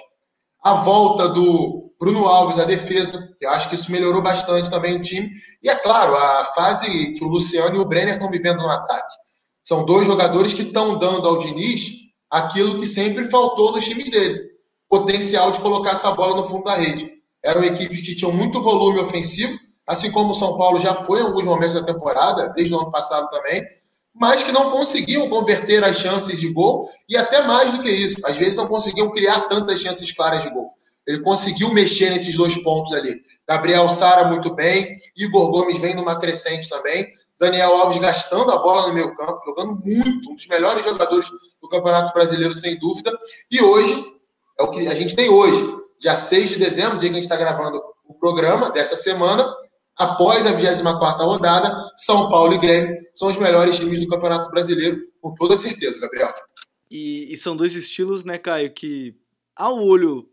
A 0.62 0.72
volta 0.72 1.28
do 1.28 1.92
Bruno 2.00 2.26
Alves 2.26 2.58
à 2.58 2.64
defesa, 2.64 3.28
eu 3.40 3.50
acho 3.50 3.68
que 3.68 3.74
isso 3.74 3.92
melhorou 3.92 4.22
bastante 4.22 4.70
também 4.70 4.96
o 4.96 5.02
time. 5.02 5.30
E 5.62 5.68
é 5.68 5.74
claro, 5.74 6.16
a 6.16 6.44
fase 6.44 7.12
que 7.12 7.22
o 7.22 7.28
Luciano 7.28 7.76
e 7.76 7.78
o 7.78 7.84
Brenner 7.84 8.14
estão 8.14 8.30
vivendo 8.30 8.62
no 8.62 8.70
ataque. 8.70 9.14
São 9.62 9.84
dois 9.84 10.06
jogadores 10.06 10.54
que 10.54 10.62
estão 10.62 10.98
dando 10.98 11.28
ao 11.28 11.38
Diniz 11.38 12.05
aquilo 12.30 12.78
que 12.78 12.86
sempre 12.86 13.28
faltou 13.28 13.72
nos 13.72 13.84
times 13.84 14.10
dele: 14.10 14.50
potencial 14.88 15.50
de 15.50 15.60
colocar 15.60 15.92
essa 15.92 16.10
bola 16.12 16.36
no 16.36 16.48
fundo 16.48 16.64
da 16.64 16.74
rede. 16.74 17.10
Eram 17.44 17.62
equipes 17.64 18.00
que 18.00 18.14
tinham 18.14 18.32
muito 18.32 18.60
volume 18.60 18.98
ofensivo, 18.98 19.56
assim 19.86 20.10
como 20.10 20.30
o 20.30 20.34
São 20.34 20.56
Paulo 20.56 20.80
já 20.80 20.94
foi 20.94 21.20
em 21.20 21.24
alguns 21.24 21.44
momentos 21.44 21.74
da 21.74 21.84
temporada, 21.84 22.48
desde 22.48 22.74
o 22.74 22.80
ano 22.80 22.90
passado 22.90 23.28
também, 23.30 23.62
mas 24.12 24.42
que 24.42 24.50
não 24.50 24.70
conseguiam 24.70 25.28
converter 25.28 25.84
as 25.84 25.98
chances 25.98 26.40
de 26.40 26.48
gol 26.52 26.88
e 27.08 27.16
até 27.16 27.42
mais 27.42 27.72
do 27.72 27.82
que 27.82 27.90
isso, 27.90 28.20
às 28.24 28.36
vezes 28.36 28.56
não 28.56 28.66
conseguiam 28.66 29.10
criar 29.12 29.42
tantas 29.42 29.80
chances 29.80 30.10
claras 30.10 30.42
de 30.42 30.50
gol. 30.50 30.70
Ele 31.06 31.20
conseguiu 31.20 31.72
mexer 31.72 32.10
nesses 32.10 32.34
dois 32.34 32.60
pontos 32.62 32.92
ali. 32.92 33.14
Gabriel 33.48 33.88
Sara 33.88 34.26
muito 34.26 34.52
bem, 34.52 34.96
Igor 35.16 35.50
Gomes 35.52 35.78
vem 35.78 35.94
numa 35.94 36.18
crescente 36.18 36.68
também. 36.68 37.06
Daniel 37.38 37.76
Alves 37.76 37.98
gastando 37.98 38.50
a 38.50 38.58
bola 38.58 38.88
no 38.88 38.94
meio 38.94 39.14
campo, 39.14 39.42
jogando 39.44 39.80
muito, 39.84 40.30
um 40.30 40.34
dos 40.34 40.46
melhores 40.46 40.84
jogadores 40.84 41.28
do 41.60 41.68
Campeonato 41.68 42.12
Brasileiro, 42.12 42.54
sem 42.54 42.78
dúvida. 42.78 43.16
E 43.50 43.60
hoje, 43.60 44.04
é 44.58 44.62
o 44.62 44.70
que 44.70 44.88
a 44.88 44.94
gente 44.94 45.14
tem 45.14 45.28
hoje, 45.28 45.60
dia 46.00 46.16
6 46.16 46.50
de 46.50 46.58
dezembro, 46.58 46.98
dia 46.98 47.08
que 47.08 47.14
a 47.14 47.20
gente 47.20 47.30
está 47.30 47.36
gravando 47.36 47.82
o 48.04 48.14
programa 48.14 48.70
dessa 48.70 48.96
semana, 48.96 49.54
após 49.96 50.46
a 50.46 50.52
24 50.52 51.24
rodada, 51.24 51.76
São 51.96 52.28
Paulo 52.30 52.54
e 52.54 52.58
Grêmio 52.58 53.06
são 53.14 53.28
os 53.28 53.38
melhores 53.38 53.78
times 53.78 54.00
do 54.00 54.08
Campeonato 54.08 54.50
Brasileiro, 54.50 55.00
com 55.20 55.34
toda 55.34 55.56
certeza, 55.56 55.98
Gabriel. 55.98 56.28
E, 56.90 57.32
e 57.32 57.36
são 57.36 57.56
dois 57.56 57.74
estilos, 57.74 58.24
né, 58.24 58.38
Caio, 58.38 58.72
que 58.72 59.14
ao 59.56 59.78
olho 59.78 60.28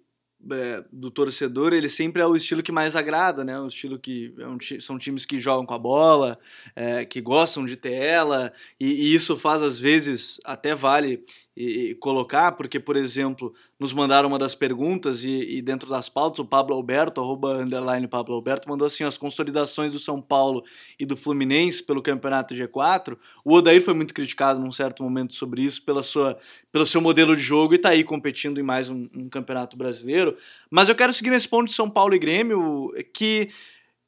é, 0.51 0.83
do 0.91 1.09
torcedor, 1.09 1.73
ele 1.73 1.89
sempre 1.89 2.21
é 2.21 2.25
o 2.25 2.35
estilo 2.35 2.63
que 2.63 2.71
mais 2.71 2.95
agrada, 2.95 3.43
né? 3.43 3.59
O 3.59 3.67
estilo 3.67 3.99
que 3.99 4.33
é 4.37 4.47
um, 4.47 4.57
são 4.81 4.97
times 4.97 5.25
que 5.25 5.37
jogam 5.37 5.65
com 5.65 5.73
a 5.73 5.79
bola, 5.79 6.39
é, 6.75 7.05
que 7.05 7.21
gostam 7.21 7.65
de 7.65 7.75
ter 7.75 7.93
ela, 7.93 8.51
e, 8.79 8.87
e, 8.87 9.15
isso 9.15 9.37
faz 9.37 9.61
às 9.61 9.79
vezes 9.79 10.39
até 10.43 10.75
vale 10.75 11.23
e, 11.55 11.91
e 11.91 11.95
colocar, 11.95 12.53
porque, 12.53 12.79
por 12.79 12.95
exemplo, 12.95 13.53
nos 13.79 13.93
mandaram 13.93 14.27
uma 14.27 14.39
das 14.39 14.55
perguntas 14.55 15.23
e, 15.23 15.57
e, 15.57 15.61
dentro 15.61 15.89
das 15.89 16.09
pautas, 16.09 16.39
o 16.39 16.45
Pablo 16.45 16.75
Alberto, 16.75 17.21
arroba 17.21 17.57
underline 17.57 18.07
Pablo 18.07 18.33
Alberto, 18.33 18.67
mandou 18.67 18.87
assim, 18.87 19.03
as 19.03 19.17
consolidações 19.17 19.91
do 19.91 19.99
São 19.99 20.19
Paulo 20.19 20.63
e 20.99 21.05
do 21.05 21.15
Fluminense 21.15 21.83
pelo 21.83 22.01
campeonato 22.01 22.55
G4. 22.55 23.17
O 23.45 23.53
Odair 23.53 23.81
foi 23.81 23.93
muito 23.93 24.13
criticado 24.13 24.59
num 24.59 24.71
certo 24.71 25.03
momento 25.03 25.35
sobre 25.35 25.61
isso, 25.61 25.83
pela 25.83 26.01
sua, 26.01 26.37
pelo 26.71 26.85
seu 26.85 26.99
modelo 26.99 27.35
de 27.35 27.41
jogo 27.41 27.73
e 27.73 27.77
está 27.77 27.89
aí 27.89 28.03
competindo 28.03 28.59
em 28.59 28.63
mais 28.63 28.89
um, 28.89 29.07
um 29.15 29.29
campeonato 29.29 29.77
brasileiro. 29.77 30.35
Mas 30.71 30.89
eu 30.89 30.95
quero 30.95 31.13
seguir 31.13 31.29
nesse 31.29 31.47
ponto 31.47 31.67
de 31.67 31.73
São 31.73 31.89
Paulo 31.89 32.15
e 32.15 32.19
Grêmio, 32.19 32.91
que 33.13 33.49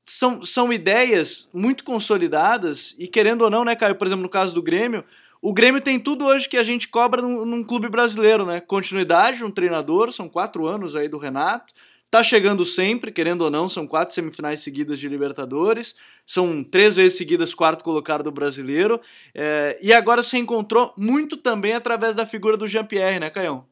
são, 0.03 0.45
são 0.45 0.71
ideias 0.71 1.49
muito 1.51 1.83
consolidadas 1.83 2.95
e 2.97 3.07
querendo 3.07 3.41
ou 3.41 3.49
não, 3.49 3.65
né, 3.65 3.75
Caio, 3.75 3.95
por 3.95 4.05
exemplo, 4.05 4.21
no 4.21 4.29
caso 4.29 4.53
do 4.53 4.61
Grêmio, 4.61 5.03
o 5.41 5.53
Grêmio 5.53 5.81
tem 5.81 5.99
tudo 5.99 6.25
hoje 6.25 6.49
que 6.49 6.57
a 6.57 6.63
gente 6.63 6.87
cobra 6.87 7.21
num, 7.21 7.45
num, 7.45 7.63
clube 7.63 7.89
brasileiro, 7.89 8.45
né? 8.45 8.59
Continuidade, 8.59 9.43
um 9.43 9.51
treinador, 9.51 10.11
são 10.11 10.27
quatro 10.27 10.65
anos 10.65 10.95
aí 10.95 11.07
do 11.07 11.17
Renato. 11.17 11.73
Tá 12.09 12.23
chegando 12.23 12.63
sempre, 12.65 13.11
querendo 13.11 13.41
ou 13.41 13.51
não, 13.51 13.67
são 13.67 13.85
quatro 13.85 14.13
semifinais 14.13 14.61
seguidas 14.61 14.99
de 14.99 15.09
Libertadores, 15.09 15.95
são 16.25 16.63
três 16.63 16.95
vezes 16.95 17.17
seguidas 17.17 17.53
quarto 17.53 17.83
colocado 17.83 18.23
do 18.23 18.31
brasileiro. 18.31 19.01
É, 19.33 19.77
e 19.81 19.91
agora 19.91 20.23
se 20.23 20.37
encontrou 20.37 20.93
muito 20.97 21.35
também 21.35 21.73
através 21.73 22.15
da 22.15 22.25
figura 22.25 22.55
do 22.55 22.67
Jean-Pierre, 22.67 23.19
né, 23.19 23.29
Caião? 23.29 23.65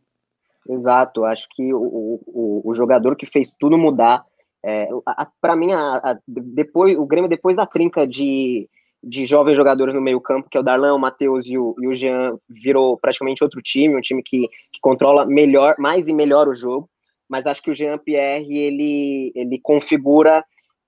Exato, 0.67 1.25
acho 1.25 1.47
que 1.55 1.73
o, 1.73 2.19
o, 2.25 2.61
o 2.65 2.73
jogador 2.73 3.15
que 3.15 3.25
fez 3.25 3.51
tudo 3.57 3.77
mudar, 3.77 4.25
é, 4.63 4.87
para 5.41 5.55
mim, 5.55 5.71
a, 5.73 5.97
a, 5.97 6.19
depois, 6.27 6.97
o 6.97 7.05
Grêmio, 7.05 7.29
depois 7.29 7.55
da 7.55 7.65
trinca 7.65 8.07
de, 8.07 8.69
de 9.03 9.25
jovens 9.25 9.55
jogadores 9.55 9.93
no 9.93 10.01
meio 10.01 10.21
campo, 10.21 10.47
que 10.49 10.57
é 10.57 10.61
o 10.61 10.63
Darlan, 10.63 10.93
o 10.93 10.99
Matheus 10.99 11.45
e 11.47 11.57
o, 11.57 11.75
e 11.81 11.87
o 11.87 11.93
Jean, 11.93 12.37
virou 12.47 12.97
praticamente 12.97 13.43
outro 13.43 13.61
time, 13.61 13.95
um 13.95 14.01
time 14.01 14.23
que, 14.23 14.47
que 14.47 14.79
controla 14.81 15.25
melhor, 15.25 15.75
mais 15.77 16.07
e 16.07 16.13
melhor 16.13 16.47
o 16.47 16.55
jogo, 16.55 16.89
mas 17.27 17.45
acho 17.45 17.61
que 17.61 17.69
o 17.69 17.73
Jean 17.73 17.97
Pierre, 17.97 18.57
ele, 18.57 19.31
ele 19.35 19.59
configura 19.61 20.43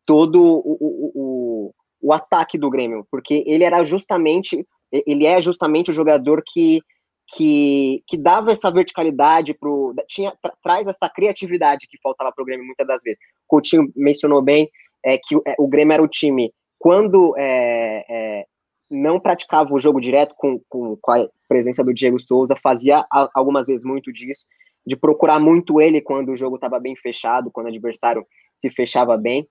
todo 0.06 0.42
o, 0.42 0.78
o, 0.80 1.12
o, 1.16 1.74
o 2.02 2.14
ataque 2.14 2.58
do 2.58 2.70
Grêmio, 2.70 3.06
porque 3.12 3.44
ele 3.46 3.64
era 3.64 3.84
justamente, 3.84 4.66
ele 4.92 5.26
é 5.26 5.42
justamente 5.42 5.92
o 5.92 5.94
jogador 5.94 6.42
que 6.46 6.82
que, 7.28 8.04
que 8.08 8.18
dava 8.18 8.52
essa 8.52 8.70
verticalidade 8.70 9.54
pro 9.54 9.94
tinha 10.08 10.32
tra, 10.42 10.54
traz 10.62 10.88
essa 10.88 11.10
criatividade 11.10 11.88
que 11.88 11.98
faltava 12.02 12.32
para 12.32 12.42
o 12.42 12.46
Grêmio 12.46 12.66
muitas 12.66 12.86
das 12.86 13.02
vezes. 13.02 13.20
Coutinho 13.48 13.92
mencionou 13.96 14.42
bem 14.42 14.70
é, 15.04 15.18
que 15.18 15.36
é, 15.48 15.56
o 15.58 15.68
Grêmio 15.68 15.94
era 15.94 16.04
o 16.04 16.08
time 16.08 16.54
quando 16.80 17.36
é, 17.38 18.06
é, 18.10 18.46
não 18.90 19.20
praticava 19.20 19.74
o 19.74 19.80
jogo 19.80 20.00
direto 20.00 20.36
com, 20.38 20.60
com, 20.70 20.98
com, 21.02 21.12
a 21.12 21.28
presença 21.48 21.84
do 21.84 21.94
Diego 21.94 22.20
Souza, 22.20 22.56
fazia 22.62 23.06
algumas 23.34 23.68
vezes 23.68 23.86
muito 23.86 24.12
disso, 24.12 24.46
de 24.86 24.96
procurar 24.96 25.40
muito 25.40 25.82
ele 25.82 26.02
quando 26.02 26.32
o 26.32 26.38
jogo 26.38 26.56
estava 26.56 26.80
bem 26.80 26.96
fechado, 26.96 27.50
quando 27.52 27.68
o 27.68 27.70
adversário 27.70 28.26
se 28.60 28.70
fechava 28.70 29.18
bem. 29.18 29.48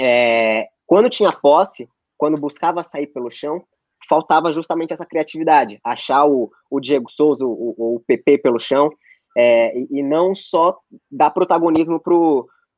É, 0.00 0.68
quando 0.86 1.10
tinha 1.10 1.32
posse, 1.32 1.88
quando 2.16 2.38
buscava 2.38 2.82
sair 2.82 3.06
pelo 3.08 3.30
chão, 3.30 3.62
faltava 4.08 4.52
justamente 4.52 4.92
essa 4.92 5.06
criatividade, 5.06 5.78
achar 5.84 6.26
o, 6.26 6.50
o 6.70 6.80
Diego 6.80 7.10
Souza, 7.10 7.44
o, 7.46 7.96
o 7.96 8.02
PP 8.06 8.38
pelo 8.38 8.58
chão, 8.58 8.90
é, 9.36 9.78
e, 9.78 9.88
e, 9.90 10.02
não 10.02 10.34
só 10.34 10.76
dar 11.10 11.30
protagonismo 11.30 12.00
para 12.00 12.12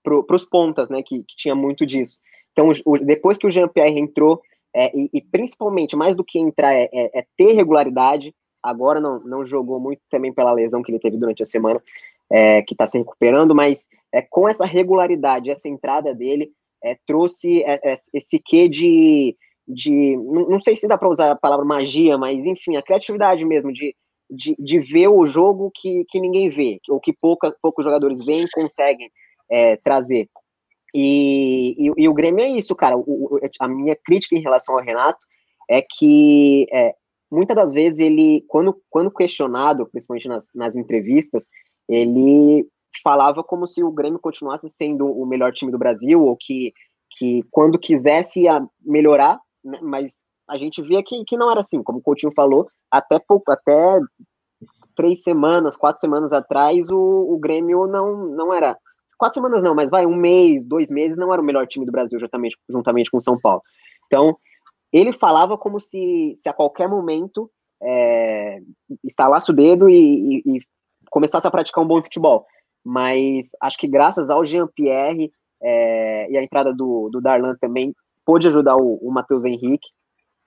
pro, 0.03 0.27
os 0.31 0.45
pontas, 0.45 0.89
né, 0.91 1.03
que, 1.03 1.21
que, 1.21 1.37
tinha 1.37 1.55
muito 1.55 1.87
disso. 1.87 2.19
Então, 2.53 2.69
o, 2.85 2.99
depois 2.99 3.39
que 3.39 3.47
o 3.47 3.51
Jean-Pierre 3.51 3.99
entrou, 3.99 4.41
é, 4.75 4.97
e, 4.97 5.11
e, 5.13 5.21
principalmente, 5.21 5.97
mais 5.97 6.15
do 6.15 6.25
que 6.25 6.39
entrar, 6.39 6.75
é, 6.75 6.89
é, 6.93 7.21
é, 7.21 7.27
ter 7.37 7.53
regularidade, 7.53 8.35
agora 8.63 9.01
não, 9.01 9.21
não 9.21 9.45
jogou 9.45 9.81
muito 9.81 10.01
também 10.11 10.33
pela 10.33 10.53
lesão 10.53 10.83
que 10.83 10.91
ele 10.91 11.01
teve 11.01 11.17
durante 11.17 11.43
a 11.43 11.47
semana, 11.47 11.83
é, 12.31 12.63
que 12.63 12.75
está 12.75 12.87
se 12.87 12.99
recuperando, 12.99 13.55
mas 13.55 13.89
é, 14.13 14.23
com 14.23 14.49
essa 14.49 14.65
regularidade, 14.65 15.51
essa 15.51 15.69
entrada 15.69 16.15
dele, 16.15 16.51
trouxe 17.07 17.65
esse 18.13 18.41
quê 18.45 18.69
de 18.69 19.37
de 19.67 20.17
não, 20.17 20.49
não 20.49 20.61
sei 20.61 20.77
se 20.77 20.89
dá 20.89 20.99
para 20.99 21.09
usar 21.09 21.31
a 21.31 21.37
palavra 21.37 21.65
magia, 21.65 22.19
mas 22.19 22.45
enfim, 22.47 22.77
a 22.77 22.83
criatividade 22.83 23.45
mesmo 23.45 23.73
de, 23.73 23.95
de, 24.31 24.57
de 24.59 24.79
ver 24.79 25.09
o 25.09 25.25
jogo 25.25 25.71
que, 25.75 26.05
que 26.09 26.21
ninguém 26.21 26.49
vê, 26.49 26.79
ou 26.89 27.01
que 27.01 27.13
pouca, 27.13 27.55
poucos 27.63 27.85
jogadores 27.85 28.25
veem 28.25 28.43
e 28.43 28.51
conseguem 28.51 29.11
é, 29.51 29.77
trazer. 29.77 30.29
E, 30.95 31.75
e, 31.79 31.93
e, 31.97 32.09
o 32.09 32.15
Grêmio 32.15 32.45
é 32.45 32.49
isso, 32.49 32.75
cara. 32.75 32.97
O, 32.97 33.39
a 33.59 33.69
minha 33.69 33.97
crítica 33.97 34.37
em 34.37 34.43
relação 34.43 34.77
ao 34.77 34.85
Renato 34.85 35.21
é 35.69 35.83
que 35.83 36.67
é, 36.73 36.95
muitas 37.31 37.57
das 37.57 37.73
vezes 37.73 37.99
ele, 37.99 38.45
quando, 38.49 38.79
quando 38.91 39.11
questionado, 39.11 39.87
principalmente 39.87 40.29
nas, 40.29 40.51
nas 40.55 40.77
entrevistas, 40.77 41.49
ele 41.89 42.67
falava 43.03 43.43
como 43.43 43.67
se 43.67 43.83
o 43.83 43.91
Grêmio 43.91 44.19
continuasse 44.19 44.69
sendo 44.69 45.07
o 45.07 45.25
melhor 45.25 45.53
time 45.53 45.73
do 45.73 45.79
Brasil, 45.79 46.23
ou 46.23 46.37
que, 46.39 46.73
que 47.17 47.43
quando 47.51 47.79
quisesse 47.79 48.43
melhorar, 48.85 49.41
né, 49.65 49.79
mas 49.83 50.19
a 50.49 50.59
gente 50.59 50.83
via 50.83 51.03
que, 51.03 51.25
que 51.25 51.37
não 51.37 51.51
era 51.51 51.61
assim, 51.61 51.83
como 51.83 51.99
o 51.99 52.03
Coutinho 52.03 52.33
falou, 52.35 52.69
até 52.91 53.19
pouco, 53.19 53.51
até 53.51 53.99
três 54.95 55.23
semanas, 55.23 55.77
quatro 55.77 56.01
semanas 56.01 56.33
atrás, 56.33 56.89
o, 56.91 56.99
o 56.99 57.39
Grêmio 57.39 57.87
não, 57.87 58.29
não 58.29 58.53
era. 58.53 58.77
Quatro 59.23 59.35
semanas 59.35 59.62
não, 59.62 59.73
mas 59.73 59.88
vai, 59.88 60.05
um 60.05 60.17
mês, 60.17 60.64
dois 60.64 60.91
meses, 60.91 61.17
não 61.17 61.33
era 61.33 61.41
o 61.41 61.45
melhor 61.45 61.64
time 61.69 61.87
do 61.87 61.93
Brasil, 61.93 62.19
juntamente, 62.19 62.57
juntamente 62.69 63.09
com 63.09 63.19
o 63.19 63.21
São 63.21 63.38
Paulo. 63.41 63.62
Então, 64.07 64.37
ele 64.93 65.12
falava 65.12 65.57
como 65.57 65.79
se, 65.79 66.33
se 66.35 66.49
a 66.49 66.52
qualquer 66.52 66.88
momento 66.88 67.49
é, 67.81 68.59
estalasse 69.05 69.49
o 69.52 69.55
dedo 69.55 69.88
e, 69.88 69.95
e, 69.95 70.57
e, 70.57 70.61
começasse 71.09 71.47
a 71.47 71.52
praticar 71.52 71.85
um 71.85 71.87
bom 71.87 72.02
futebol. 72.02 72.45
Mas 72.85 73.50
acho 73.61 73.79
que 73.79 73.87
graças 73.87 74.29
ao 74.29 74.45
Jean-Pierre 74.45 75.31
é, 75.62 76.29
e 76.29 76.37
a 76.37 76.43
entrada 76.43 76.75
do, 76.75 77.09
do 77.09 77.21
Darlan 77.21 77.55
também, 77.61 77.95
pôde 78.26 78.49
ajudar 78.49 78.75
o, 78.75 78.97
o 78.97 79.12
Matheus 79.12 79.45
Henrique 79.45 79.88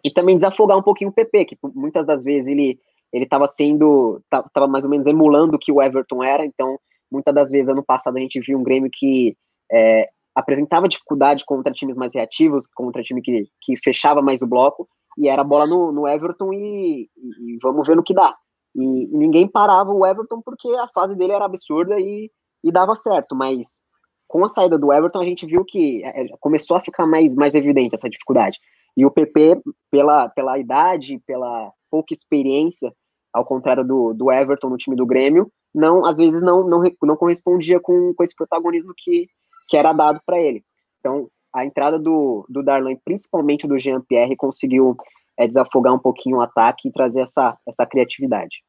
e 0.04 0.12
também 0.12 0.36
desafogar 0.36 0.78
um 0.78 0.84
pouquinho 0.84 1.12
o 1.12 1.14
PP, 1.14 1.46
que 1.46 1.58
muitas 1.74 2.06
das 2.06 2.26
vezes 2.26 2.52
ele 2.52 2.78
ele 3.14 3.24
estava 3.24 3.48
sendo 3.48 4.22
estava 4.26 4.68
mais 4.68 4.84
ou 4.84 4.90
menos 4.90 5.08
emulando 5.08 5.56
o 5.56 5.60
que 5.60 5.72
o 5.72 5.82
Everton 5.82 6.22
era, 6.22 6.46
então 6.46 6.78
muitas 7.12 7.34
das 7.34 7.52
vezes 7.52 7.70
ano 7.70 7.84
passado 7.84 8.18
a 8.18 8.20
gente 8.20 8.40
viu 8.40 8.58
um 8.58 8.64
Grêmio 8.64 8.90
que 8.92 9.36
é, 9.72 10.10
apresentava 10.36 10.88
dificuldade 10.88 11.46
contra 11.46 11.72
times 11.72 11.96
mais 11.96 12.14
reativos, 12.14 12.68
contra 12.68 13.04
time 13.04 13.22
que, 13.22 13.48
que 13.62 13.78
fechava 13.78 14.22
mais 14.22 14.42
o 14.42 14.48
bloco, 14.48 14.88
e 15.18 15.30
era 15.30 15.44
bola 15.44 15.66
no, 15.66 15.92
no 15.92 16.08
Everton 16.08 16.52
e, 16.54 17.10
e, 17.16 17.58
vamos 17.62 17.88
ver 17.88 17.96
no 17.96 18.04
que 18.04 18.14
dá. 18.14 18.36
E, 18.76 18.82
e, 18.84 19.18
ninguém 19.18 19.48
parava 19.48 19.92
o 19.92 20.06
Everton 20.06 20.42
porque 20.44 20.68
a 20.76 20.88
fase 20.90 21.16
dele 21.16 21.32
era 21.32 21.46
absurda 21.46 21.98
e, 22.00 22.30
e 22.64 22.72
dava 22.72 22.96
certo, 22.96 23.34
mas 23.34 23.82
com 24.28 24.44
a 24.44 24.50
saída 24.50 24.78
do 24.78 24.92
Everton, 24.92 25.22
a 25.22 25.26
gente 25.26 25.46
viu 25.46 25.64
que 25.64 26.04
é, 26.04 26.24
é, 26.24 26.28
começou 26.40 26.76
a 26.76 26.82
ficar 26.82 27.06
mais, 27.06 27.36
mais 27.36 27.56
evidente 27.56 27.96
essa 27.96 28.10
dificuldade. 28.10 28.60
E 28.98 29.06
o 29.06 29.12
PP, 29.12 29.62
pela, 29.92 30.30
pela 30.30 30.58
idade, 30.58 31.22
pela 31.26 31.72
pouca 31.90 32.14
experiência, 32.14 32.94
ao 33.36 33.44
contrário 33.44 33.84
do, 33.84 34.14
do 34.14 34.32
Everton 34.32 34.70
no 34.70 34.78
time 34.78 34.96
do 34.96 35.06
Grêmio, 35.06 35.52
não 35.74 36.06
às 36.06 36.18
vezes 36.18 36.42
não, 36.42 36.66
não, 36.66 36.82
não 37.04 37.18
correspondia 37.18 37.82
com, 37.82 38.14
com 38.14 38.24
esse 38.24 38.34
protagonismo 38.34 38.94
que, 38.96 39.28
que 39.68 39.76
era 39.76 39.92
dado 39.92 40.22
para 40.26 40.40
ele. 40.40 40.64
Então, 41.00 41.30
a 41.54 41.66
entrada 41.66 42.00
do, 42.00 42.46
do 42.48 42.64
Darlan, 42.64 42.96
principalmente 43.04 43.68
do 43.68 43.78
Jean-Pierre, 43.78 44.38
conseguiu 44.38 44.96
é, 45.38 45.46
desafogar 45.48 45.94
um 45.94 46.00
pouquinho 46.00 46.38
o 46.38 46.42
ataque 46.42 46.88
e 46.88 46.92
trazer 46.92 47.22
essa, 47.22 47.58
essa 47.68 47.86
criatividade. 47.86 48.64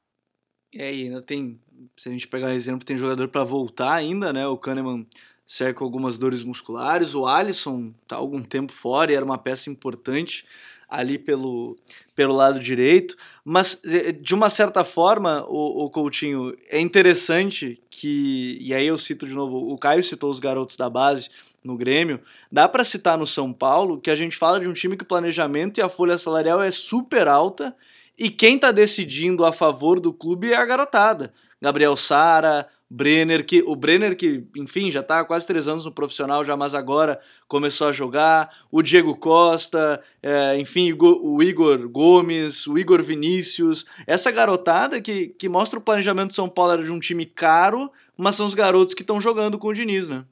É, 0.75 0.93
e 0.93 1.05
ainda 1.05 1.23
tem, 1.23 1.61
se 1.97 2.09
a 2.09 2.13
gente 2.13 2.27
pegar 2.27 2.53
exemplo, 2.53 2.85
tem 2.85 2.97
jogador 2.97 3.29
para 3.29 3.45
voltar 3.45 3.93
ainda, 3.93 4.33
né? 4.33 4.49
O 4.49 4.59
Kahneman 4.59 5.07
com 5.77 5.85
algumas 5.85 6.19
dores 6.19 6.43
musculares. 6.43 7.15
O 7.15 7.25
Alisson 7.25 7.93
está 8.03 8.17
algum 8.17 8.43
tempo 8.43 8.73
fora 8.73 9.13
e 9.13 9.15
era 9.15 9.25
uma 9.25 9.39
peça 9.39 9.71
importante 9.71 10.45
ali 10.89 11.19
pelo, 11.19 11.77
pelo 12.15 12.35
lado 12.35 12.59
direito. 12.59 13.17
Mas, 13.45 13.81
de 14.21 14.35
uma 14.35 14.51
certa 14.51 14.85
forma, 14.85 15.45
o, 15.49 15.85
o 15.85 15.91
Coutinho, 15.91 16.57
é 16.69 16.81
interessante 16.81 17.81
que, 17.91 18.59
e 18.61 18.75
aí 18.75 18.87
eu 18.87 18.99
cito 18.99 19.27
de 19.27 19.35
novo, 19.35 19.73
o 19.73 19.79
Caio 19.79 20.03
citou 20.03 20.31
os 20.31 20.39
garotos 20.39 20.77
da 20.77 20.89
base 20.89 21.29
no 21.63 21.77
Grêmio, 21.77 22.21
dá 22.51 22.69
para 22.69 22.85
citar 22.85 23.19
no 23.19 23.27
São 23.27 23.53
Paulo 23.53 24.01
que 24.01 24.11
a 24.11 24.15
gente 24.15 24.37
fala 24.37 24.61
de 24.61 24.69
um 24.69 24.73
time 24.73 24.97
que 24.97 25.03
o 25.03 25.07
planejamento 25.07 25.79
e 25.79 25.83
a 25.83 25.89
folha 25.89 26.17
salarial 26.17 26.63
é 26.63 26.71
super 26.71 27.27
alta 27.27 27.75
e 28.17 28.31
quem 28.31 28.55
está 28.55 28.71
decidindo 28.71 29.45
a 29.45 29.53
favor 29.53 30.01
do 30.01 30.13
clube 30.13 30.53
é 30.53 30.57
a 30.57 30.65
garotada. 30.65 31.33
Gabriel 31.61 31.97
Sara, 31.97 32.69
Brenner, 32.89 33.45
que 33.45 33.63
o 33.67 33.75
Brenner 33.75 34.17
que, 34.17 34.45
enfim, 34.57 34.91
já 34.91 35.01
está 35.01 35.21
há 35.21 35.25
quase 35.25 35.47
três 35.47 35.67
anos 35.67 35.85
no 35.85 35.93
profissional 35.93 36.45
já, 36.45 36.57
mas 36.57 36.75
agora 36.75 37.19
começou 37.49 37.89
a 37.89 37.93
jogar, 37.93 38.51
o 38.71 38.81
Diego 38.81 39.17
Costa, 39.17 40.01
é, 40.23 40.59
enfim, 40.59 40.97
o 41.01 41.43
Igor 41.43 41.89
Gomes, 41.89 42.67
o 42.67 42.79
Igor 42.79 43.03
Vinícius, 43.03 43.85
essa 44.07 44.31
garotada 44.31 45.01
que, 45.01 45.29
que 45.29 45.49
mostra 45.49 45.79
o 45.79 45.83
planejamento 45.83 46.29
de 46.29 46.37
São 46.37 46.49
Paulo 46.49 46.73
era 46.73 46.85
de 46.85 46.93
um 46.93 47.01
time 47.01 47.27
caro, 47.27 47.91
mas 48.17 48.37
são 48.37 48.47
os 48.47 48.55
garotos 48.55 48.95
que 48.95 49.03
estão 49.03 49.21
jogando 49.21 49.59
com 49.59 49.69
o 49.69 49.75
Diniz, 49.75 50.09
né? 50.09 50.25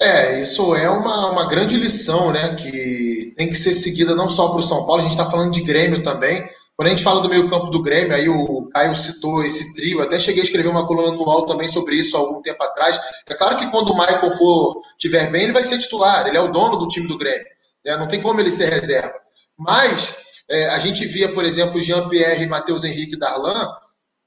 É, 0.00 0.40
isso 0.40 0.74
é 0.74 0.88
uma, 0.88 1.30
uma 1.30 1.46
grande 1.46 1.76
lição, 1.76 2.32
né, 2.32 2.54
que 2.54 3.32
tem 3.36 3.48
que 3.48 3.54
ser 3.54 3.72
seguida 3.72 4.16
não 4.16 4.28
só 4.28 4.48
para 4.48 4.58
o 4.58 4.62
São 4.62 4.84
Paulo, 4.84 5.00
a 5.00 5.02
gente 5.02 5.12
está 5.12 5.30
falando 5.30 5.52
de 5.52 5.62
Grêmio 5.62 6.02
também, 6.02 6.44
quando 6.76 6.86
a 6.86 6.90
gente 6.90 7.02
fala 7.02 7.20
do 7.20 7.28
meio 7.28 7.48
campo 7.48 7.70
do 7.70 7.82
Grêmio, 7.82 8.14
aí 8.14 8.28
o 8.28 8.68
Caio 8.72 8.96
citou 8.96 9.44
esse 9.44 9.74
trio, 9.74 10.00
até 10.00 10.18
cheguei 10.18 10.42
a 10.42 10.44
escrever 10.44 10.68
uma 10.68 10.86
coluna 10.86 11.16
UOL 11.16 11.46
também 11.46 11.68
sobre 11.68 11.96
isso 11.96 12.16
há 12.16 12.20
algum 12.20 12.40
tempo 12.40 12.62
atrás. 12.62 12.98
É 13.28 13.34
claro 13.34 13.56
que 13.56 13.70
quando 13.70 13.90
o 13.90 13.98
Michael 13.98 14.30
for 14.32 14.80
tiver 14.98 15.30
bem, 15.30 15.44
ele 15.44 15.52
vai 15.52 15.62
ser 15.62 15.78
titular, 15.78 16.26
ele 16.26 16.36
é 16.36 16.40
o 16.40 16.50
dono 16.50 16.78
do 16.78 16.88
time 16.88 17.06
do 17.06 17.18
Grêmio, 17.18 17.46
né? 17.84 17.96
não 17.96 18.08
tem 18.08 18.20
como 18.20 18.40
ele 18.40 18.50
ser 18.50 18.70
reserva. 18.70 19.14
Mas 19.58 20.16
é, 20.50 20.70
a 20.70 20.78
gente 20.78 21.04
via, 21.06 21.32
por 21.32 21.44
exemplo, 21.44 21.80
Jean-Pierre, 21.80 22.46
Matheus 22.46 22.84
Henrique 22.84 23.18
Darlan 23.18 23.68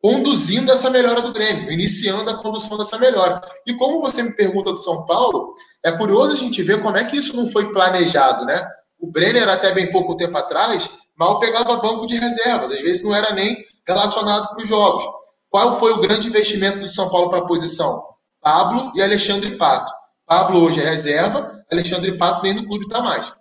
conduzindo 0.05 0.71
essa 0.71 0.91
melhora 0.91 1.19
do 1.19 1.33
Grêmio, 1.33 1.71
iniciando 1.71 2.29
a 2.29 2.37
condução 2.37 2.77
dessa 2.77 2.95
melhora. 2.99 3.41
E 3.65 3.73
como 3.73 4.01
você 4.01 4.21
me 4.21 4.35
pergunta 4.35 4.71
do 4.71 4.77
São 4.77 5.03
Paulo, 5.03 5.55
é 5.83 5.91
curioso 5.91 6.35
a 6.35 6.39
gente 6.39 6.61
ver 6.61 6.79
como 6.79 6.95
é 6.95 7.03
que 7.05 7.17
isso 7.17 7.35
não 7.35 7.47
foi 7.47 7.73
planejado, 7.73 8.45
né? 8.45 8.63
O 8.99 9.07
Brenner, 9.07 9.49
até 9.49 9.73
bem 9.73 9.89
pouco 9.89 10.15
tempo 10.15 10.37
atrás, 10.37 10.87
mal 11.17 11.39
pegava 11.39 11.77
banco 11.77 12.05
de 12.05 12.17
reservas, 12.17 12.71
às 12.71 12.81
vezes 12.81 13.03
não 13.03 13.13
era 13.13 13.33
nem 13.33 13.57
relacionado 13.87 14.49
para 14.49 14.63
os 14.63 14.69
jogos. 14.69 15.03
Qual 15.49 15.79
foi 15.79 15.93
o 15.93 15.99
grande 15.99 16.27
investimento 16.27 16.79
do 16.79 16.87
São 16.87 17.09
Paulo 17.09 17.29
para 17.29 17.39
a 17.39 17.45
posição? 17.45 18.03
Pablo 18.41 18.91
e 18.95 19.01
Alexandre 19.01 19.57
Pato. 19.57 19.91
Pablo 20.25 20.63
hoje 20.63 20.81
é 20.81 20.89
reserva, 20.89 21.51
Alexandre 21.71 22.17
Pato 22.17 22.43
nem 22.43 22.53
no 22.53 22.67
clube 22.67 22.85
está 22.85 23.01
mais. 23.01 23.33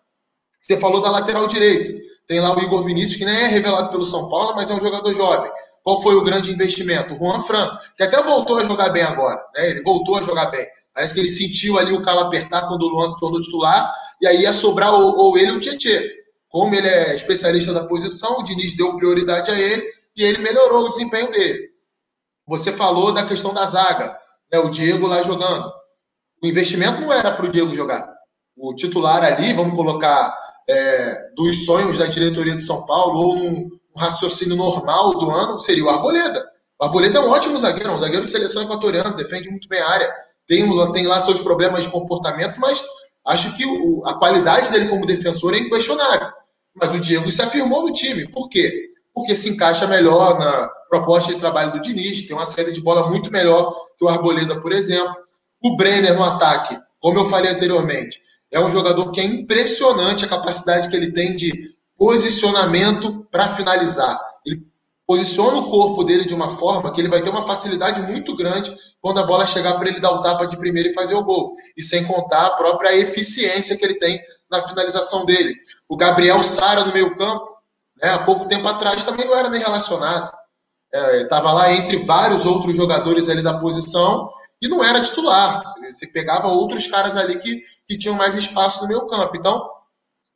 Você 0.64 0.78
falou 0.78 1.02
da 1.02 1.10
lateral 1.10 1.46
direito. 1.46 2.02
Tem 2.26 2.40
lá 2.40 2.56
o 2.56 2.60
Igor 2.62 2.82
Vinícius, 2.84 3.18
que 3.18 3.24
nem 3.26 3.34
é 3.34 3.46
revelado 3.48 3.90
pelo 3.90 4.04
São 4.04 4.30
Paulo, 4.30 4.54
mas 4.56 4.70
é 4.70 4.74
um 4.74 4.80
jogador 4.80 5.12
jovem. 5.12 5.50
qual 5.82 6.00
foi 6.00 6.14
o 6.14 6.24
grande 6.24 6.50
investimento? 6.50 7.14
Juan 7.16 7.38
Fran, 7.40 7.68
que 7.96 8.02
até 8.02 8.22
voltou 8.22 8.58
a 8.58 8.64
jogar 8.64 8.88
bem 8.88 9.02
agora, 9.02 9.44
né? 9.54 9.70
Ele 9.70 9.82
voltou 9.82 10.16
a 10.16 10.22
jogar 10.22 10.46
bem. 10.46 10.66
Parece 10.94 11.12
que 11.12 11.20
ele 11.20 11.28
sentiu 11.28 11.78
ali 11.78 11.92
o 11.92 12.00
calo 12.00 12.20
apertar 12.20 12.66
quando 12.66 12.84
o 12.84 12.88
Luan 12.88 13.06
se 13.06 13.20
tornou 13.20 13.40
titular, 13.42 13.92
e 14.22 14.26
aí 14.26 14.40
ia 14.40 14.54
sobrar 14.54 14.94
ou, 14.94 15.18
ou 15.18 15.36
ele 15.36 15.50
ou 15.50 15.56
o 15.58 15.60
Tietchan. 15.60 16.00
Como 16.54 16.72
ele 16.72 16.86
é 16.86 17.16
especialista 17.16 17.72
da 17.72 17.84
posição, 17.84 18.38
o 18.38 18.44
Diniz 18.44 18.76
deu 18.76 18.96
prioridade 18.96 19.50
a 19.50 19.58
ele 19.58 19.90
e 20.16 20.22
ele 20.22 20.38
melhorou 20.38 20.84
o 20.84 20.88
desempenho 20.88 21.28
dele. 21.32 21.70
Você 22.46 22.70
falou 22.70 23.10
da 23.10 23.26
questão 23.26 23.52
da 23.52 23.66
zaga, 23.66 24.16
né? 24.52 24.60
o 24.60 24.68
Diego 24.68 25.08
lá 25.08 25.20
jogando. 25.20 25.68
O 26.40 26.46
investimento 26.46 27.00
não 27.00 27.12
era 27.12 27.32
para 27.32 27.44
o 27.44 27.48
Diego 27.48 27.74
jogar. 27.74 28.08
O 28.56 28.72
titular 28.72 29.24
ali, 29.24 29.52
vamos 29.52 29.74
colocar 29.74 30.32
é, 30.70 31.32
dos 31.34 31.66
sonhos 31.66 31.98
da 31.98 32.06
diretoria 32.06 32.54
de 32.54 32.62
São 32.62 32.86
Paulo, 32.86 33.18
ou 33.18 33.34
um, 33.34 33.70
um 33.92 33.98
raciocínio 33.98 34.54
normal 34.54 35.10
do 35.18 35.32
ano, 35.32 35.58
seria 35.58 35.84
o 35.84 35.90
Arboleda. 35.90 36.48
O 36.80 36.84
Arboleda 36.84 37.18
é 37.18 37.22
um 37.22 37.30
ótimo 37.30 37.58
zagueiro, 37.58 37.90
um 37.90 37.98
zagueiro 37.98 38.26
de 38.26 38.30
seleção 38.30 38.62
equatoriana, 38.62 39.16
defende 39.16 39.50
muito 39.50 39.66
bem 39.66 39.80
a 39.80 39.90
área, 39.90 40.14
tem, 40.46 40.70
tem 40.92 41.04
lá 41.04 41.18
seus 41.18 41.40
problemas 41.40 41.82
de 41.82 41.90
comportamento, 41.90 42.60
mas 42.60 42.80
acho 43.26 43.56
que 43.56 43.66
o, 43.66 44.06
a 44.06 44.16
qualidade 44.20 44.70
dele 44.70 44.86
como 44.86 45.04
defensor 45.04 45.52
é 45.52 45.58
inquestionável. 45.58 46.43
Mas 46.74 46.94
o 46.94 47.00
Diego 47.00 47.30
se 47.30 47.40
afirmou 47.40 47.82
no 47.86 47.92
time. 47.92 48.28
Por 48.28 48.48
quê? 48.48 48.90
Porque 49.14 49.34
se 49.34 49.48
encaixa 49.48 49.86
melhor 49.86 50.38
na 50.38 50.68
proposta 50.90 51.32
de 51.32 51.38
trabalho 51.38 51.72
do 51.72 51.80
Diniz, 51.80 52.26
tem 52.26 52.36
uma 52.36 52.44
saída 52.44 52.72
de 52.72 52.80
bola 52.80 53.08
muito 53.08 53.30
melhor 53.30 53.72
que 53.96 54.04
o 54.04 54.08
Arboleda, 54.08 54.60
por 54.60 54.72
exemplo. 54.72 55.14
O 55.62 55.76
Brenner 55.76 56.14
no 56.14 56.22
ataque, 56.22 56.78
como 57.00 57.18
eu 57.18 57.24
falei 57.24 57.52
anteriormente, 57.52 58.20
é 58.52 58.60
um 58.60 58.70
jogador 58.70 59.10
que 59.10 59.20
é 59.20 59.24
impressionante 59.24 60.24
a 60.24 60.28
capacidade 60.28 60.88
que 60.88 60.96
ele 60.96 61.12
tem 61.12 61.34
de 61.34 61.52
posicionamento 61.96 63.26
para 63.30 63.48
finalizar. 63.48 64.20
Ele 64.44 64.62
posiciona 65.06 65.58
o 65.58 65.70
corpo 65.70 66.04
dele 66.04 66.24
de 66.24 66.34
uma 66.34 66.48
forma 66.48 66.92
que 66.92 67.00
ele 67.00 67.08
vai 67.08 67.20
ter 67.20 67.30
uma 67.30 67.46
facilidade 67.46 68.00
muito 68.02 68.34
grande 68.36 68.74
quando 69.00 69.18
a 69.18 69.24
bola 69.24 69.46
chegar 69.46 69.74
para 69.74 69.88
ele 69.88 70.00
dar 70.00 70.12
o 70.12 70.20
tapa 70.20 70.46
de 70.46 70.56
primeiro 70.56 70.88
e 70.88 70.94
fazer 70.94 71.14
o 71.14 71.24
gol. 71.24 71.54
E 71.76 71.82
sem 71.82 72.04
contar 72.04 72.46
a 72.46 72.56
própria 72.56 72.96
eficiência 72.96 73.76
que 73.76 73.84
ele 73.84 73.98
tem 73.98 74.20
na 74.58 74.66
finalização 74.66 75.24
dele. 75.24 75.54
O 75.88 75.96
Gabriel 75.96 76.42
Sara 76.42 76.84
no 76.84 76.92
meio-campo, 76.92 77.46
né, 78.02 78.10
há 78.10 78.18
pouco 78.20 78.46
tempo 78.46 78.66
atrás, 78.68 79.04
também 79.04 79.26
não 79.26 79.36
era 79.36 79.50
nem 79.50 79.60
relacionado. 79.60 80.32
Estava 81.22 81.50
é, 81.50 81.52
lá 81.52 81.72
entre 81.72 81.98
vários 81.98 82.46
outros 82.46 82.76
jogadores 82.76 83.28
ali 83.28 83.42
da 83.42 83.58
posição 83.58 84.30
e 84.62 84.68
não 84.68 84.82
era 84.82 85.02
titular. 85.02 85.64
Você 85.90 86.06
pegava 86.06 86.48
outros 86.48 86.86
caras 86.86 87.16
ali 87.16 87.38
que, 87.38 87.62
que 87.86 87.98
tinham 87.98 88.16
mais 88.16 88.36
espaço 88.36 88.82
no 88.82 88.88
meio 88.88 89.06
campo. 89.06 89.36
Então, 89.36 89.68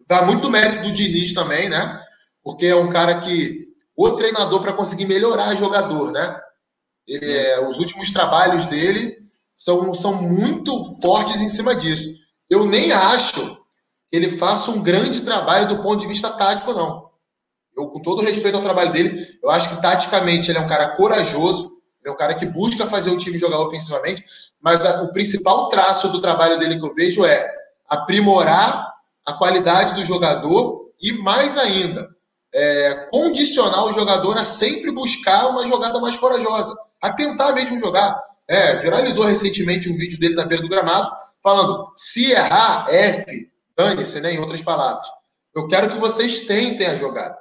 dá 0.06 0.22
muito 0.22 0.50
mérito 0.50 0.82
do 0.82 0.92
Diniz 0.92 1.32
também, 1.32 1.68
né? 1.68 2.02
Porque 2.42 2.66
é 2.66 2.76
um 2.76 2.88
cara 2.88 3.20
que. 3.20 3.66
O 3.96 4.12
treinador 4.12 4.60
para 4.60 4.74
conseguir 4.74 5.06
melhorar 5.06 5.56
jogador, 5.56 6.12
né? 6.12 6.40
Ele, 7.06 7.32
é, 7.32 7.66
os 7.66 7.78
últimos 7.78 8.12
trabalhos 8.12 8.66
dele 8.66 9.16
são, 9.54 9.92
são 9.92 10.14
muito 10.22 11.00
fortes 11.00 11.40
em 11.40 11.48
cima 11.48 11.74
disso. 11.74 12.14
Eu 12.48 12.64
nem 12.64 12.92
acho 12.92 13.57
ele 14.10 14.30
faça 14.30 14.70
um 14.70 14.82
grande 14.82 15.22
trabalho 15.22 15.68
do 15.68 15.82
ponto 15.82 16.00
de 16.00 16.06
vista 16.06 16.30
tático, 16.30 16.72
não. 16.72 17.08
Eu, 17.76 17.88
com 17.88 18.00
todo 18.00 18.22
respeito 18.22 18.56
ao 18.56 18.62
trabalho 18.62 18.92
dele, 18.92 19.24
eu 19.42 19.50
acho 19.50 19.68
que 19.68 19.82
taticamente 19.82 20.50
ele 20.50 20.58
é 20.58 20.60
um 20.60 20.66
cara 20.66 20.96
corajoso, 20.96 21.78
é 22.04 22.10
um 22.10 22.16
cara 22.16 22.34
que 22.34 22.46
busca 22.46 22.86
fazer 22.86 23.10
o 23.10 23.16
time 23.16 23.38
jogar 23.38 23.60
ofensivamente, 23.60 24.24
mas 24.60 24.84
a, 24.84 25.02
o 25.02 25.12
principal 25.12 25.68
traço 25.68 26.08
do 26.08 26.20
trabalho 26.20 26.58
dele 26.58 26.78
que 26.78 26.84
eu 26.84 26.94
vejo 26.94 27.24
é 27.24 27.46
aprimorar 27.88 28.94
a 29.24 29.34
qualidade 29.34 29.94
do 29.94 30.04
jogador 30.04 30.90
e, 31.00 31.12
mais 31.12 31.56
ainda, 31.56 32.08
é, 32.52 33.08
condicionar 33.12 33.84
o 33.84 33.92
jogador 33.92 34.36
a 34.38 34.44
sempre 34.44 34.90
buscar 34.90 35.48
uma 35.48 35.66
jogada 35.66 36.00
mais 36.00 36.16
corajosa, 36.16 36.74
a 37.00 37.12
tentar 37.12 37.52
mesmo 37.52 37.78
jogar. 37.78 38.18
É, 38.48 38.76
viralizou 38.76 39.24
recentemente 39.24 39.90
um 39.90 39.96
vídeo 39.96 40.18
dele 40.18 40.34
na 40.34 40.46
beira 40.46 40.62
do 40.62 40.68
gramado, 40.70 41.10
falando: 41.42 41.92
se 41.94 42.30
errar, 42.30 42.86
F, 42.88 43.48
dane-se, 43.78 44.20
né, 44.20 44.32
em 44.32 44.40
outras 44.40 44.60
palavras. 44.60 45.06
Eu 45.54 45.68
quero 45.68 45.88
que 45.88 45.98
vocês 45.98 46.40
tentem 46.40 46.86
a 46.86 46.96
jogada. 46.96 47.38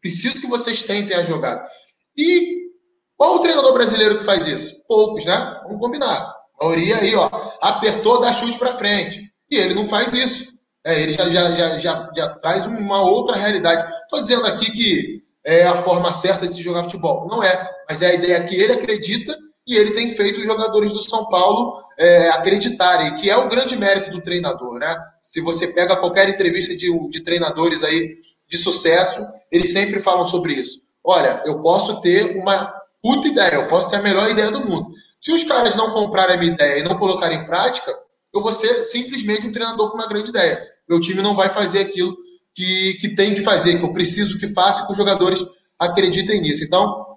Preciso 0.00 0.40
que 0.40 0.46
vocês 0.46 0.84
tentem 0.84 1.16
a 1.16 1.24
jogada. 1.24 1.68
E 2.16 2.70
qual 3.16 3.36
o 3.36 3.38
treinador 3.40 3.74
brasileiro 3.74 4.16
que 4.16 4.24
faz 4.24 4.46
isso? 4.46 4.76
Poucos, 4.88 5.24
né? 5.24 5.60
Vamos 5.64 5.80
combinar. 5.80 6.34
A 6.60 6.64
maioria 6.64 6.96
aí, 6.96 7.14
ó, 7.14 7.28
apertou, 7.60 8.20
dá 8.20 8.32
chute 8.32 8.58
para 8.58 8.72
frente. 8.72 9.30
E 9.50 9.56
ele 9.56 9.74
não 9.74 9.84
faz 9.84 10.12
isso. 10.12 10.52
É, 10.84 11.02
ele 11.02 11.12
já, 11.12 11.28
já, 11.28 11.50
já, 11.54 11.78
já, 11.78 12.10
já 12.16 12.34
traz 12.36 12.66
uma 12.66 13.02
outra 13.02 13.36
realidade. 13.36 13.82
Estou 14.02 14.20
dizendo 14.20 14.46
aqui 14.46 14.70
que 14.70 15.22
é 15.44 15.64
a 15.64 15.76
forma 15.76 16.12
certa 16.12 16.46
de 16.46 16.54
se 16.54 16.62
jogar 16.62 16.84
futebol. 16.84 17.28
Não 17.28 17.42
é. 17.42 17.68
Mas 17.88 18.00
é 18.00 18.06
a 18.06 18.14
ideia 18.14 18.42
que 18.44 18.54
ele 18.54 18.72
acredita 18.72 19.36
e 19.70 19.76
ele 19.76 19.92
tem 19.92 20.10
feito 20.10 20.40
os 20.40 20.44
jogadores 20.44 20.90
do 20.90 21.00
São 21.00 21.28
Paulo 21.28 21.80
é, 21.96 22.28
acreditarem, 22.30 23.14
que 23.14 23.30
é 23.30 23.36
o 23.36 23.48
grande 23.48 23.76
mérito 23.76 24.10
do 24.10 24.20
treinador, 24.20 24.80
né? 24.80 24.92
Se 25.20 25.40
você 25.40 25.68
pega 25.68 25.96
qualquer 25.96 26.28
entrevista 26.28 26.76
de, 26.76 26.90
de 27.08 27.20
treinadores 27.22 27.84
aí 27.84 28.16
de 28.48 28.58
sucesso, 28.58 29.24
eles 29.50 29.72
sempre 29.72 30.00
falam 30.00 30.26
sobre 30.26 30.54
isso. 30.54 30.80
Olha, 31.04 31.40
eu 31.46 31.60
posso 31.60 32.00
ter 32.00 32.36
uma 32.36 32.74
puta 33.00 33.28
ideia, 33.28 33.54
eu 33.54 33.68
posso 33.68 33.88
ter 33.88 33.96
a 33.96 34.02
melhor 34.02 34.28
ideia 34.28 34.50
do 34.50 34.66
mundo. 34.66 34.88
Se 35.20 35.30
os 35.30 35.44
caras 35.44 35.76
não 35.76 35.92
comprarem 35.92 36.34
a 36.34 36.38
minha 36.38 36.52
ideia 36.52 36.80
e 36.80 36.82
não 36.82 36.98
colocarem 36.98 37.38
em 37.38 37.46
prática, 37.46 37.96
eu 38.34 38.42
vou 38.42 38.52
ser 38.52 38.84
simplesmente 38.84 39.46
um 39.46 39.52
treinador 39.52 39.90
com 39.90 39.96
uma 39.96 40.08
grande 40.08 40.30
ideia. 40.30 40.60
Meu 40.88 41.00
time 41.00 41.22
não 41.22 41.36
vai 41.36 41.48
fazer 41.48 41.82
aquilo 41.82 42.16
que, 42.52 42.94
que 42.94 43.14
tem 43.14 43.36
que 43.36 43.42
fazer, 43.42 43.78
que 43.78 43.84
eu 43.84 43.92
preciso 43.92 44.36
que 44.36 44.48
faça, 44.48 44.84
que 44.84 44.90
os 44.90 44.98
jogadores 44.98 45.44
acreditem 45.78 46.40
nisso. 46.40 46.64
Então, 46.64 47.09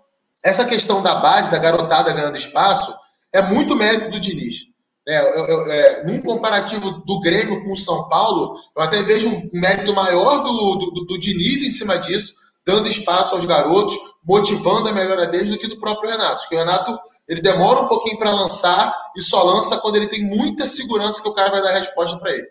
essa 0.44 0.66
questão 0.66 1.02
da 1.02 1.16
base, 1.16 1.52
da 1.52 1.58
garotada 1.58 2.12
ganhando 2.12 2.38
espaço, 2.38 2.94
é 3.32 3.42
muito 3.42 3.76
mérito 3.76 4.12
do 4.12 4.20
Diniz. 4.20 4.74
É, 5.08 5.20
eu, 5.20 5.46
eu, 5.46 5.72
é, 5.72 6.04
num 6.06 6.22
comparativo 6.22 7.04
do 7.06 7.20
Grêmio 7.20 7.64
com 7.64 7.74
o 7.74 7.78
São 7.78 8.08
Paulo, 8.08 8.58
eu 8.76 8.84
até 8.84 9.02
vejo 9.04 9.28
um 9.30 9.50
mérito 9.54 9.94
maior 9.94 10.44
do, 10.44 10.76
do, 10.76 11.06
do 11.06 11.20
Diniz 11.20 11.64
em 11.64 11.72
cima 11.72 11.98
disso, 11.98 12.36
dando 12.66 12.88
espaço 12.88 13.36
aos 13.36 13.46
garotos, 13.46 13.98
motivando 14.24 14.88
a 14.88 14.94
melhora 14.94 15.28
deles 15.28 15.50
do 15.50 15.58
que 15.58 15.68
do 15.68 15.78
próprio 15.78 16.12
Renato. 16.12 16.42
Porque 16.42 16.56
o 16.56 16.60
Renato 16.60 16.98
ele 17.28 17.42
demora 17.42 17.82
um 17.82 17.88
pouquinho 17.88 18.18
para 18.18 18.32
lançar 18.32 18.94
e 19.18 19.22
só 19.22 19.44
lança 19.44 19.78
quando 19.80 19.98
ele 19.98 20.08
tem 20.08 20.24
muita 20.24 20.66
segurança 20.66 21.22
que 21.22 21.28
o 21.28 21.34
cara 21.34 21.52
vai 21.52 21.62
dar 21.62 21.72
resposta 21.72 22.18
para 22.18 22.32
ele. 22.32 22.48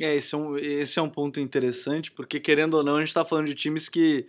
É, 0.00 0.16
esse 0.16 0.34
é, 0.34 0.38
um, 0.38 0.56
esse 0.56 0.98
é 0.98 1.02
um 1.02 1.10
ponto 1.10 1.38
interessante, 1.38 2.10
porque 2.10 2.40
querendo 2.40 2.74
ou 2.74 2.82
não, 2.82 2.96
a 2.96 3.00
gente 3.00 3.08
está 3.08 3.26
falando 3.26 3.46
de 3.46 3.54
times 3.54 3.90
que 3.90 4.26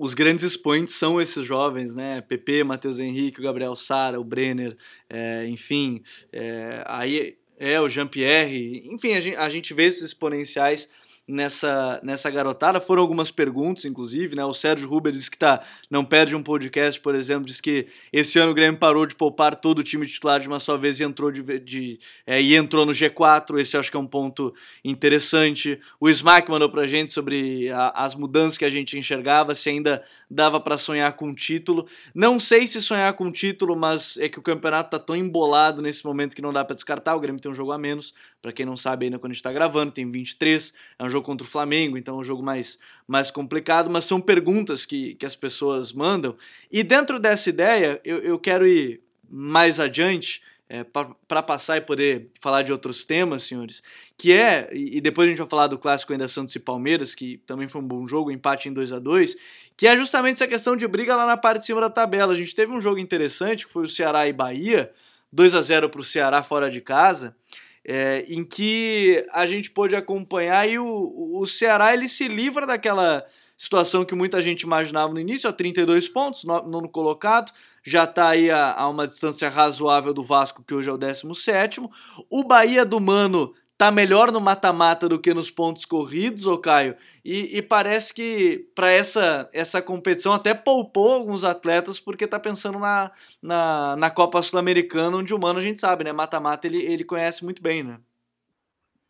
os 0.00 0.14
grandes 0.14 0.42
expoentes 0.42 0.94
são 0.94 1.20
esses 1.20 1.44
jovens, 1.44 1.94
né? 1.94 2.22
PP, 2.22 2.64
Matheus 2.64 2.98
Henrique, 2.98 3.38
o 3.38 3.42
Gabriel 3.42 3.76
Sara, 3.76 4.18
o 4.18 4.24
Brenner, 4.24 4.74
é, 5.10 5.44
enfim, 5.46 6.02
é, 6.32 6.82
aí 6.86 7.36
é 7.58 7.78
o 7.78 7.86
Jean-Pierre, 7.86 8.82
enfim, 8.86 9.12
a 9.12 9.20
gente, 9.20 9.36
a 9.36 9.50
gente 9.50 9.74
vê 9.74 9.84
esses 9.84 10.00
exponenciais 10.00 10.88
nessa, 11.30 12.00
nessa 12.02 12.30
garotada. 12.30 12.80
Foram 12.80 13.02
algumas 13.02 13.30
perguntas, 13.30 13.84
inclusive, 13.84 14.34
né? 14.34 14.44
O 14.44 14.52
Sérgio 14.52 14.88
Ruber 14.88 15.12
disse 15.12 15.30
que 15.30 15.38
tá, 15.38 15.62
não 15.90 16.04
perde 16.04 16.34
um 16.34 16.42
podcast, 16.42 17.00
por 17.00 17.14
exemplo, 17.14 17.46
diz 17.46 17.60
que 17.60 17.86
esse 18.12 18.38
ano 18.38 18.52
o 18.52 18.54
Grêmio 18.54 18.78
parou 18.78 19.06
de 19.06 19.14
poupar 19.14 19.54
todo 19.54 19.78
o 19.78 19.82
time 19.82 20.06
titular 20.06 20.40
de 20.40 20.48
uma 20.48 20.58
só 20.58 20.76
vez 20.76 21.00
e 21.00 21.04
entrou, 21.04 21.30
de, 21.30 21.42
de 21.60 21.98
é, 22.26 22.40
e 22.42 22.54
entrou 22.54 22.84
no 22.84 22.92
G4. 22.92 23.58
Esse 23.58 23.76
acho 23.76 23.90
que 23.90 23.96
é 23.96 24.00
um 24.00 24.06
ponto 24.06 24.54
interessante. 24.84 25.80
O 25.98 26.08
Smack 26.08 26.50
mandou 26.50 26.68
pra 26.68 26.86
gente 26.86 27.12
sobre 27.12 27.70
a, 27.70 28.04
as 28.04 28.14
mudanças 28.14 28.58
que 28.58 28.64
a 28.64 28.70
gente 28.70 28.98
enxergava, 28.98 29.54
se 29.54 29.70
ainda 29.70 30.02
dava 30.30 30.60
para 30.60 30.76
sonhar 30.76 31.12
com 31.14 31.34
título. 31.34 31.86
Não 32.14 32.40
sei 32.40 32.66
se 32.66 32.80
sonhar 32.82 33.12
com 33.14 33.30
título, 33.30 33.76
mas 33.76 34.16
é 34.18 34.28
que 34.28 34.38
o 34.38 34.42
campeonato 34.42 34.90
tá 34.90 34.98
tão 34.98 35.14
embolado 35.14 35.80
nesse 35.80 36.04
momento 36.04 36.34
que 36.34 36.42
não 36.42 36.52
dá 36.52 36.64
para 36.64 36.74
descartar. 36.74 37.14
O 37.14 37.20
Grêmio 37.20 37.40
tem 37.40 37.50
um 37.50 37.54
jogo 37.54 37.72
a 37.72 37.78
menos, 37.78 38.12
para 38.40 38.52
quem 38.52 38.64
não 38.64 38.76
sabe 38.76 39.06
ainda 39.06 39.18
quando 39.18 39.32
a 39.32 39.34
gente 39.34 39.42
tá 39.42 39.52
gravando, 39.52 39.92
tem 39.92 40.10
23, 40.10 40.72
é 40.98 41.04
um 41.04 41.10
jogo 41.10 41.26
contra 41.26 41.46
o 41.46 41.50
Flamengo, 41.50 41.96
então 41.96 42.16
é 42.16 42.18
um 42.20 42.24
jogo 42.24 42.42
mais, 42.42 42.78
mais 43.06 43.30
complicado, 43.30 43.90
mas 43.90 44.04
são 44.04 44.20
perguntas 44.20 44.84
que, 44.84 45.14
que 45.14 45.26
as 45.26 45.36
pessoas 45.36 45.92
mandam. 45.92 46.36
E 46.70 46.82
dentro 46.82 47.18
dessa 47.18 47.48
ideia, 47.48 48.00
eu, 48.04 48.18
eu 48.18 48.38
quero 48.38 48.66
ir 48.66 49.02
mais 49.28 49.78
adiante 49.78 50.42
é, 50.68 50.84
para 50.84 51.42
passar 51.42 51.76
e 51.78 51.80
poder 51.80 52.30
falar 52.40 52.62
de 52.62 52.70
outros 52.70 53.04
temas, 53.04 53.42
senhores, 53.42 53.82
que 54.16 54.32
é, 54.32 54.70
e 54.72 55.00
depois 55.00 55.26
a 55.26 55.30
gente 55.30 55.38
vai 55.38 55.48
falar 55.48 55.66
do 55.66 55.78
clássico 55.78 56.12
ainda 56.12 56.28
Santos 56.28 56.54
e 56.54 56.60
Palmeiras, 56.60 57.14
que 57.14 57.38
também 57.38 57.66
foi 57.66 57.80
um 57.80 57.86
bom 57.86 58.06
jogo, 58.06 58.30
empate 58.30 58.68
em 58.68 58.72
2 58.72 58.92
a 58.92 58.98
2 58.98 59.36
que 59.80 59.86
é 59.86 59.96
justamente 59.96 60.34
essa 60.34 60.46
questão 60.46 60.76
de 60.76 60.86
briga 60.86 61.16
lá 61.16 61.24
na 61.24 61.38
parte 61.38 61.60
de 61.60 61.64
cima 61.64 61.80
da 61.80 61.88
tabela. 61.88 62.34
A 62.34 62.36
gente 62.36 62.54
teve 62.54 62.70
um 62.70 62.82
jogo 62.82 62.98
interessante, 62.98 63.66
que 63.66 63.72
foi 63.72 63.84
o 63.84 63.88
Ceará 63.88 64.28
e 64.28 64.32
Bahia, 64.32 64.92
2 65.32 65.54
a 65.54 65.62
0 65.62 65.88
para 65.88 66.02
o 66.02 66.04
Ceará 66.04 66.42
fora 66.42 66.70
de 66.70 66.82
casa, 66.82 67.34
é, 67.84 68.24
em 68.28 68.44
que 68.44 69.24
a 69.32 69.46
gente 69.46 69.70
pôde 69.70 69.96
acompanhar 69.96 70.68
e 70.68 70.78
o, 70.78 71.38
o 71.40 71.46
Ceará 71.46 71.94
ele 71.94 72.08
se 72.08 72.28
livra 72.28 72.66
daquela 72.66 73.24
situação 73.56 74.04
que 74.04 74.14
muita 74.14 74.40
gente 74.40 74.62
imaginava 74.62 75.12
no 75.12 75.20
início, 75.20 75.48
a 75.48 75.52
32 75.52 76.08
pontos, 76.08 76.44
nono 76.44 76.88
colocado, 76.88 77.52
já 77.82 78.04
está 78.04 78.28
aí 78.28 78.50
a, 78.50 78.72
a, 78.72 78.88
uma 78.88 79.06
distância 79.06 79.48
razoável 79.48 80.14
do 80.14 80.22
Vasco, 80.22 80.64
que 80.66 80.74
hoje 80.74 80.88
é 80.88 80.92
o 80.92 80.96
17. 80.96 81.82
O 82.30 82.44
Bahia 82.44 82.84
do 82.84 82.98
Mano 82.98 83.54
tá 83.80 83.90
melhor 83.90 84.30
no 84.30 84.42
mata-mata 84.42 85.08
do 85.08 85.18
que 85.18 85.32
nos 85.32 85.50
pontos 85.50 85.86
corridos, 85.86 86.44
ô 86.44 86.58
Caio, 86.58 86.94
e, 87.24 87.56
e 87.56 87.62
parece 87.62 88.12
que 88.12 88.68
para 88.74 88.92
essa, 88.92 89.48
essa 89.54 89.80
competição 89.80 90.34
até 90.34 90.52
poupou 90.52 91.10
alguns 91.10 91.44
atletas 91.44 91.98
porque 91.98 92.26
tá 92.26 92.38
pensando 92.38 92.78
na, 92.78 93.10
na, 93.40 93.96
na 93.96 94.10
Copa 94.10 94.42
Sul-Americana, 94.42 95.16
onde 95.16 95.32
o 95.32 95.38
Mano 95.38 95.60
a 95.60 95.62
gente 95.62 95.80
sabe, 95.80 96.04
né? 96.04 96.12
Mata-mata 96.12 96.66
ele, 96.66 96.76
ele 96.76 97.04
conhece 97.04 97.42
muito 97.42 97.62
bem, 97.62 97.82
né? 97.82 97.98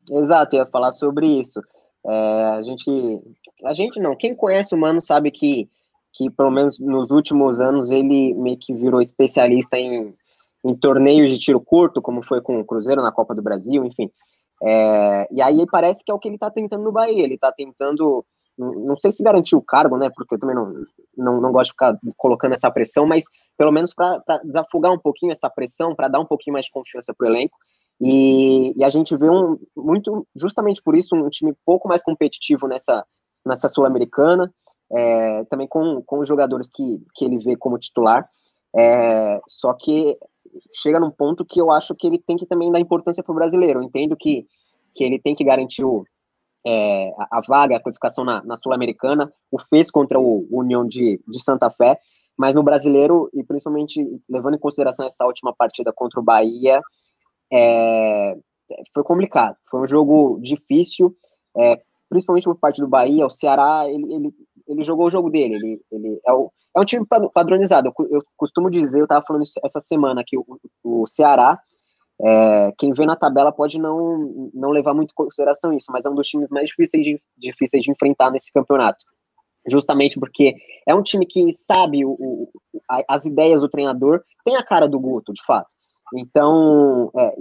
Exato, 0.09 0.55
eu 0.55 0.61
ia 0.61 0.67
falar 0.67 0.93
sobre 0.93 1.27
isso. 1.27 1.61
É, 2.07 2.45
a 2.57 2.63
gente, 2.63 2.89
a 3.65 3.75
gente 3.75 3.99
não, 3.99 4.15
quem 4.15 4.37
conhece 4.37 4.73
o 4.73 4.79
Mano 4.79 5.03
sabe 5.03 5.33
que, 5.33 5.69
que 6.13 6.31
pelo 6.31 6.53
menos 6.53 6.79
nos 6.79 7.11
últimos 7.11 7.61
anos 7.61 7.91
ele 7.91 8.35
meio 8.35 8.57
que 8.57 8.73
virou 8.73 9.03
especialista 9.03 9.77
em, 9.77 10.15
em 10.65 10.77
torneios 10.77 11.29
de 11.29 11.41
tiro 11.41 11.61
curto, 11.61 12.01
como 12.01 12.23
foi 12.23 12.41
com 12.41 12.61
o 12.61 12.65
Cruzeiro 12.65 13.03
na 13.03 13.11
Copa 13.11 13.35
do 13.35 13.43
Brasil, 13.43 13.85
enfim. 13.85 14.09
É, 14.63 15.29
e 15.31 15.41
aí 15.41 15.67
parece 15.71 16.05
que 16.05 16.11
é 16.11 16.15
o 16.15 16.19
que 16.19 16.29
ele 16.29 16.37
está 16.37 16.51
tentando 16.51 16.85
no 16.85 16.93
Bahia. 16.93 17.23
Ele 17.23 17.35
está 17.35 17.51
tentando, 17.53 18.25
não 18.59 18.99
sei 18.99 19.13
se 19.13 19.23
garantir 19.23 19.57
o 19.57 19.63
cargo, 19.63 19.97
né? 19.97 20.11
Porque 20.15 20.35
eu 20.35 20.39
também 20.39 20.55
não, 20.57 20.73
não, 21.17 21.41
não 21.41 21.51
gosto 21.51 21.67
de 21.67 21.73
ficar 21.73 21.99
colocando 22.17 22.53
essa 22.53 22.71
pressão, 22.71 23.07
mas 23.07 23.25
pelo 23.57 23.73
menos 23.73 23.95
para 23.95 24.23
desafogar 24.45 24.93
um 24.93 24.99
pouquinho 24.99 25.33
essa 25.33 25.51
pressão, 25.51 25.95
para 25.95 26.09
dar 26.09 26.21
um 26.21 26.27
pouquinho 26.27 26.55
mais 26.55 26.67
de 26.67 26.73
confiança 26.73 27.15
para 27.15 27.27
o 27.27 27.31
elenco. 27.31 27.57
E, 28.01 28.73
e, 28.79 28.83
a 28.83 28.89
gente 28.89 29.15
vê 29.15 29.29
um 29.29 29.59
muito, 29.77 30.27
justamente 30.35 30.83
por 30.83 30.97
isso, 30.97 31.15
um 31.15 31.29
time 31.29 31.55
pouco 31.67 31.87
mais 31.87 32.03
competitivo 32.03 32.67
nessa, 32.67 33.05
nessa 33.45 33.69
Sul-Americana, 33.69 34.51
é, 34.91 35.45
também 35.45 35.69
com, 35.69 36.03
com 36.03 36.19
os 36.19 36.27
jogadores 36.27 36.71
que, 36.71 36.99
que 37.15 37.27
ele 37.27 37.39
vê 37.39 37.57
como 37.57 37.79
titular. 37.79 38.27
É, 38.75 39.41
só 39.47 39.75
que 39.75 40.17
chega 40.75 41.01
num 41.01 41.11
ponto 41.11 41.45
que 41.45 41.61
eu 41.61 41.71
acho 41.71 41.95
que 41.95 42.07
ele 42.07 42.19
tem 42.19 42.37
que 42.37 42.47
também 42.47 42.71
dar 42.71 42.81
importância 42.81 43.23
para 43.23 43.33
o 43.33 43.35
brasileiro. 43.35 43.81
Eu 43.81 43.85
entendo 43.85 44.17
que, 44.17 44.47
que 44.95 45.05
ele 45.05 45.19
tem 45.19 45.35
que 45.35 45.45
garantir 45.45 45.85
o, 45.85 46.05
é, 46.67 47.11
a, 47.19 47.39
a, 47.39 47.41
vaga, 47.47 47.77
a 47.77 47.81
classificação 47.81 48.25
na, 48.25 48.43
na 48.45 48.57
Sul-Americana, 48.57 49.33
o 49.51 49.59
fez 49.59 49.91
contra 49.91 50.19
o, 50.19 50.47
União 50.51 50.87
de, 50.87 51.21
de 51.27 51.43
Santa 51.43 51.71
Fé, 51.71 51.99
mas 52.37 52.55
no 52.55 52.63
brasileiro, 52.63 53.31
e 53.35 53.45
principalmente 53.45 54.05
levando 54.29 54.55
em 54.55 54.61
consideração 54.61 55.07
essa 55.07 55.27
última 55.27 55.53
partida 55.55 55.93
contra 55.93 56.21
o 56.21 56.23
Bahia, 56.23 56.81
é, 57.53 58.37
foi 58.95 59.03
complicado. 59.03 59.57
Foi 59.71 59.81
um 59.81 59.87
jogo 59.87 60.39
difícil, 60.41 61.15
é, 61.57 61.81
principalmente 62.09 62.45
por 62.45 62.57
parte 62.57 62.81
do 62.81 62.89
Bahia. 62.89 63.27
O 63.27 63.31
Ceará, 63.31 63.85
ele, 63.89 64.13
ele, 64.13 64.35
ele 64.71 64.85
jogou 64.85 65.07
o 65.07 65.11
jogo 65.11 65.31
dele, 65.31 65.55
ele, 65.57 65.81
ele 65.91 66.21
é 66.25 66.33
o, 66.33 66.53
é 66.77 66.81
um 66.81 66.85
time 66.85 67.05
padronizado. 67.35 67.93
Eu, 68.11 68.23
costumo 68.37 68.71
dizer, 68.71 69.01
eu 69.01 69.05
estava 69.05 69.25
falando 69.27 69.43
essa 69.65 69.81
semana 69.81 70.23
que 70.25 70.39
o, 70.39 70.45
o 70.85 71.07
Ceará, 71.07 71.59
é, 72.23 72.73
quem 72.79 72.93
vê 72.93 73.05
na 73.05 73.17
tabela 73.17 73.51
pode 73.51 73.79
não, 73.79 74.51
não 74.55 74.71
levar 74.71 74.95
muito 74.95 75.11
em 75.11 75.15
consideração 75.15 75.73
isso, 75.73 75.87
mas 75.91 76.05
é 76.05 76.11
um 76.11 76.15
dos 76.15 76.29
times 76.29 76.51
mais 76.51 76.69
difíceis 76.69 77.03
de, 77.03 77.23
difíceis 77.37 77.83
de 77.83 77.91
enfrentar 77.91 78.31
nesse 78.31 78.53
campeonato. 78.53 79.03
Justamente 79.67 80.19
porque 80.19 80.55
é 80.87 80.95
um 80.95 81.03
time 81.03 81.27
que 81.27 81.53
sabe 81.53 82.05
o, 82.05 82.13
o 82.13 82.49
as 83.09 83.25
ideias 83.25 83.61
do 83.61 83.69
treinador, 83.69 84.23
tem 84.45 84.57
a 84.57 84.65
cara 84.65 84.89
do 84.89 84.99
Guto, 84.99 85.33
de 85.33 85.45
fato. 85.45 85.69
Então, 86.15 87.11
é, 87.17 87.35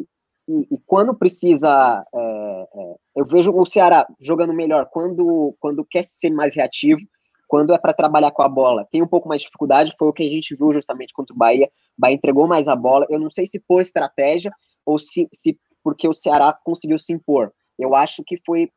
e, 0.47 0.67
e, 0.71 0.77
quando 0.85 1.15
precisa, 1.15 2.05
é, 2.13 2.67
é, 2.73 2.95
eu 3.15 3.25
vejo 3.25 3.51
o 3.51 3.65
Ceará 3.65 4.07
jogando 4.19 4.53
melhor 4.53 4.87
quando, 4.91 5.55
quando 5.59 5.85
quer 5.85 6.03
ser 6.03 6.31
mais 6.31 6.55
reativo, 6.55 7.01
quando 7.49 7.73
é 7.73 7.79
para 7.79 7.93
trabalhar 7.95 8.29
com 8.29 8.43
a 8.43 8.47
bola, 8.47 8.87
tem 8.91 9.01
um 9.01 9.07
pouco 9.07 9.27
mais 9.27 9.41
de 9.41 9.47
dificuldade, 9.47 9.95
foi 9.97 10.07
o 10.07 10.13
que 10.13 10.21
a 10.21 10.29
gente 10.29 10.55
viu 10.55 10.71
justamente 10.71 11.11
contra 11.11 11.33
o 11.33 11.37
Bahia. 11.37 11.65
O 11.97 12.01
Bahia 12.01 12.15
entregou 12.15 12.47
mais 12.47 12.67
a 12.67 12.75
bola. 12.75 13.07
Eu 13.09 13.19
não 13.19 13.29
sei 13.31 13.47
se 13.47 13.59
por 13.59 13.81
estratégia 13.81 14.51
ou 14.85 14.99
se, 14.99 15.27
se 15.33 15.57
porque 15.83 16.07
o 16.07 16.13
Ceará 16.13 16.55
conseguiu 16.63 16.99
se 16.99 17.11
impor. 17.11 17.51
Eu 17.77 17.95
acho 17.95 18.23
que 18.23 18.39
foi 18.45 18.69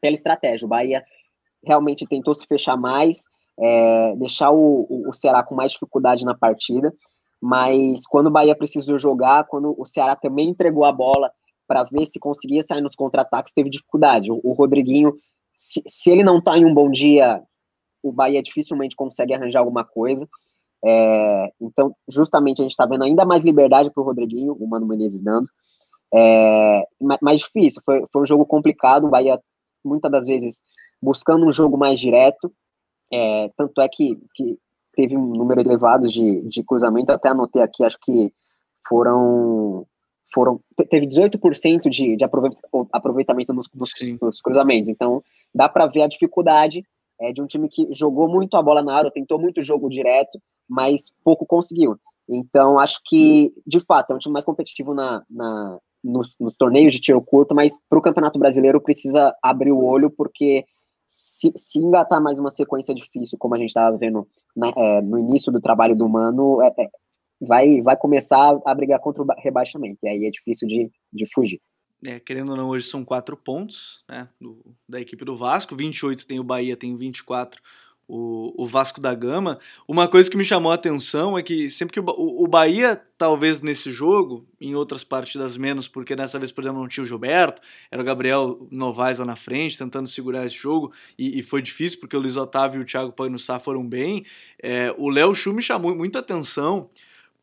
pela 0.00 0.16
estratégia. 0.16 0.66
O 0.66 0.68
Bahia 0.68 1.04
realmente 1.64 2.04
tentou 2.04 2.34
se 2.34 2.44
fechar 2.48 2.76
mais, 2.76 3.22
é, 3.56 4.16
deixar 4.16 4.50
o, 4.50 4.88
o, 5.08 5.14
Ceará 5.14 5.44
com 5.44 5.54
mais 5.54 5.70
dificuldade 5.70 6.24
na 6.24 6.34
partida. 6.34 6.92
Mas 7.40 8.04
quando 8.08 8.26
o 8.26 8.32
Bahia 8.32 8.56
precisou 8.56 8.98
jogar, 8.98 9.44
quando 9.44 9.72
o 9.78 9.86
Ceará 9.86 10.16
também 10.16 10.48
entregou 10.48 10.84
a 10.84 10.90
bola 10.90 11.30
para 11.64 11.84
ver 11.84 12.06
se 12.06 12.18
conseguia 12.18 12.64
sair 12.64 12.80
nos 12.80 12.96
contra-ataques, 12.96 13.52
teve 13.52 13.70
dificuldade. 13.70 14.32
O, 14.32 14.40
o 14.42 14.52
Rodriguinho, 14.52 15.14
se, 15.56 15.80
se, 15.86 16.10
ele 16.10 16.24
não 16.24 16.38
está 16.38 16.58
em 16.58 16.64
um 16.64 16.74
bom 16.74 16.90
dia 16.90 17.40
o 18.02 18.12
Bahia 18.12 18.42
dificilmente 18.42 18.96
consegue 18.96 19.34
arranjar 19.34 19.60
alguma 19.60 19.84
coisa. 19.84 20.28
É, 20.84 21.52
então, 21.60 21.94
justamente, 22.08 22.60
a 22.60 22.64
gente 22.64 22.72
está 22.72 22.86
vendo 22.86 23.04
ainda 23.04 23.24
mais 23.24 23.42
liberdade 23.42 23.90
para 23.90 24.02
o 24.02 24.04
Rodriguinho, 24.04 24.54
o 24.54 24.66
Mano 24.66 24.86
Menezes 24.86 25.20
dando. 25.20 25.48
É, 26.12 26.84
mais 27.22 27.40
difícil, 27.40 27.80
foi, 27.84 28.04
foi 28.12 28.22
um 28.22 28.26
jogo 28.26 28.44
complicado, 28.44 29.06
o 29.06 29.10
Bahia 29.10 29.40
muitas 29.84 30.10
das 30.10 30.26
vezes 30.26 30.60
buscando 31.00 31.46
um 31.46 31.52
jogo 31.52 31.76
mais 31.76 32.00
direto, 32.00 32.52
é, 33.12 33.50
tanto 33.56 33.80
é 33.80 33.88
que, 33.88 34.18
que 34.34 34.58
teve 34.92 35.16
um 35.16 35.26
número 35.26 35.60
elevado 35.60 36.08
de, 36.08 36.42
de 36.42 36.62
cruzamento, 36.62 37.12
até 37.12 37.28
anotei 37.28 37.62
aqui, 37.62 37.84
acho 37.84 37.98
que 38.00 38.32
foram 38.86 39.86
foram 40.32 40.60
teve 40.88 41.06
18% 41.06 41.88
de, 41.88 42.16
de 42.16 42.24
aproveitamento 42.92 43.52
nos, 43.52 43.68
nos, 43.74 43.90
nos 44.20 44.40
cruzamentos, 44.40 44.88
então 44.88 45.22
dá 45.54 45.68
para 45.68 45.86
ver 45.86 46.02
a 46.02 46.08
dificuldade 46.08 46.84
é, 47.20 47.32
de 47.32 47.42
um 47.42 47.46
time 47.46 47.68
que 47.68 47.86
jogou 47.92 48.28
muito 48.28 48.56
a 48.56 48.62
bola 48.62 48.82
na 48.82 48.94
área, 48.94 49.10
tentou 49.10 49.38
muito 49.38 49.62
jogo 49.62 49.88
direto, 49.88 50.40
mas 50.68 51.12
pouco 51.22 51.46
conseguiu. 51.46 51.96
Então, 52.28 52.78
acho 52.78 53.00
que, 53.04 53.52
de 53.66 53.80
fato, 53.80 54.12
é 54.12 54.16
um 54.16 54.18
time 54.18 54.32
mais 54.32 54.44
competitivo 54.44 54.94
na, 54.94 55.22
na 55.28 55.78
nos, 56.02 56.34
nos, 56.40 56.54
torneios 56.54 56.94
de 56.94 57.00
tiro 57.00 57.20
curto, 57.20 57.54
mas 57.54 57.74
para 57.88 57.98
o 57.98 58.02
Campeonato 58.02 58.38
Brasileiro 58.38 58.80
precisa 58.80 59.34
abrir 59.42 59.72
o 59.72 59.84
olho, 59.84 60.10
porque 60.10 60.64
se, 61.08 61.52
se 61.56 61.78
engatar 61.78 62.22
mais 62.22 62.38
uma 62.38 62.50
sequência 62.50 62.94
difícil, 62.94 63.36
como 63.36 63.54
a 63.54 63.58
gente 63.58 63.68
estava 63.68 63.96
vendo 63.98 64.26
na, 64.56 64.72
é, 64.74 65.02
no 65.02 65.18
início 65.18 65.52
do 65.52 65.60
trabalho 65.60 65.96
do 65.96 66.08
Mano, 66.08 66.62
é, 66.62 66.72
é, 66.78 66.88
vai, 67.40 67.82
vai 67.82 67.96
começar 67.96 68.58
a 68.64 68.74
brigar 68.74 69.00
contra 69.00 69.22
o 69.22 69.26
rebaixamento, 69.38 69.98
e 70.04 70.08
aí 70.08 70.24
é 70.24 70.30
difícil 70.30 70.66
de, 70.66 70.90
de 71.12 71.26
fugir 71.34 71.60
é, 72.06 72.18
querendo 72.18 72.50
ou 72.50 72.56
não, 72.56 72.68
hoje 72.68 72.86
são 72.86 73.04
quatro 73.04 73.36
pontos 73.36 74.02
né, 74.08 74.28
do, 74.40 74.64
da 74.88 75.00
equipe 75.00 75.24
do 75.24 75.36
Vasco, 75.36 75.76
28 75.76 76.26
tem 76.26 76.40
o 76.40 76.44
Bahia, 76.44 76.76
tem 76.76 76.96
24 76.96 77.60
o, 78.10 78.64
o 78.64 78.66
Vasco 78.66 79.00
da 79.00 79.14
Gama. 79.14 79.60
Uma 79.86 80.08
coisa 80.08 80.28
que 80.28 80.36
me 80.36 80.44
chamou 80.44 80.72
a 80.72 80.74
atenção 80.74 81.38
é 81.38 81.42
que 81.42 81.70
sempre 81.70 81.94
que 81.94 82.00
o, 82.00 82.04
o, 82.44 82.48
Bahia, 82.48 83.00
talvez 83.16 83.62
nesse 83.62 83.92
jogo, 83.92 84.44
em 84.60 84.74
outras 84.74 85.04
partidas 85.04 85.56
menos, 85.56 85.86
porque 85.86 86.16
dessa 86.16 86.38
vez, 86.38 86.50
por 86.50 86.62
exemplo, 86.62 86.80
não 86.80 86.88
tinha 86.88 87.04
o 87.04 87.06
Gilberto, 87.06 87.62
era 87.88 88.02
o 88.02 88.04
Gabriel 88.04 88.66
Novaes 88.70 89.20
lá 89.20 89.24
na 89.24 89.36
frente, 89.36 89.78
tentando 89.78 90.08
segurar 90.08 90.44
esse 90.44 90.56
jogo, 90.56 90.92
e, 91.16 91.38
e 91.38 91.42
foi 91.42 91.62
difícil 91.62 92.00
porque 92.00 92.16
o 92.16 92.20
Luiz 92.20 92.36
Otávio 92.36 92.80
e 92.80 92.82
o 92.82 92.86
Thiago 92.86 93.12
Pagnussá 93.12 93.60
foram 93.60 93.86
bem. 93.86 94.26
É, 94.60 94.92
o 94.98 95.08
Léo 95.08 95.32
Chu 95.32 95.52
me 95.52 95.62
chamou 95.62 95.94
muita 95.94 96.18
atenção, 96.18 96.90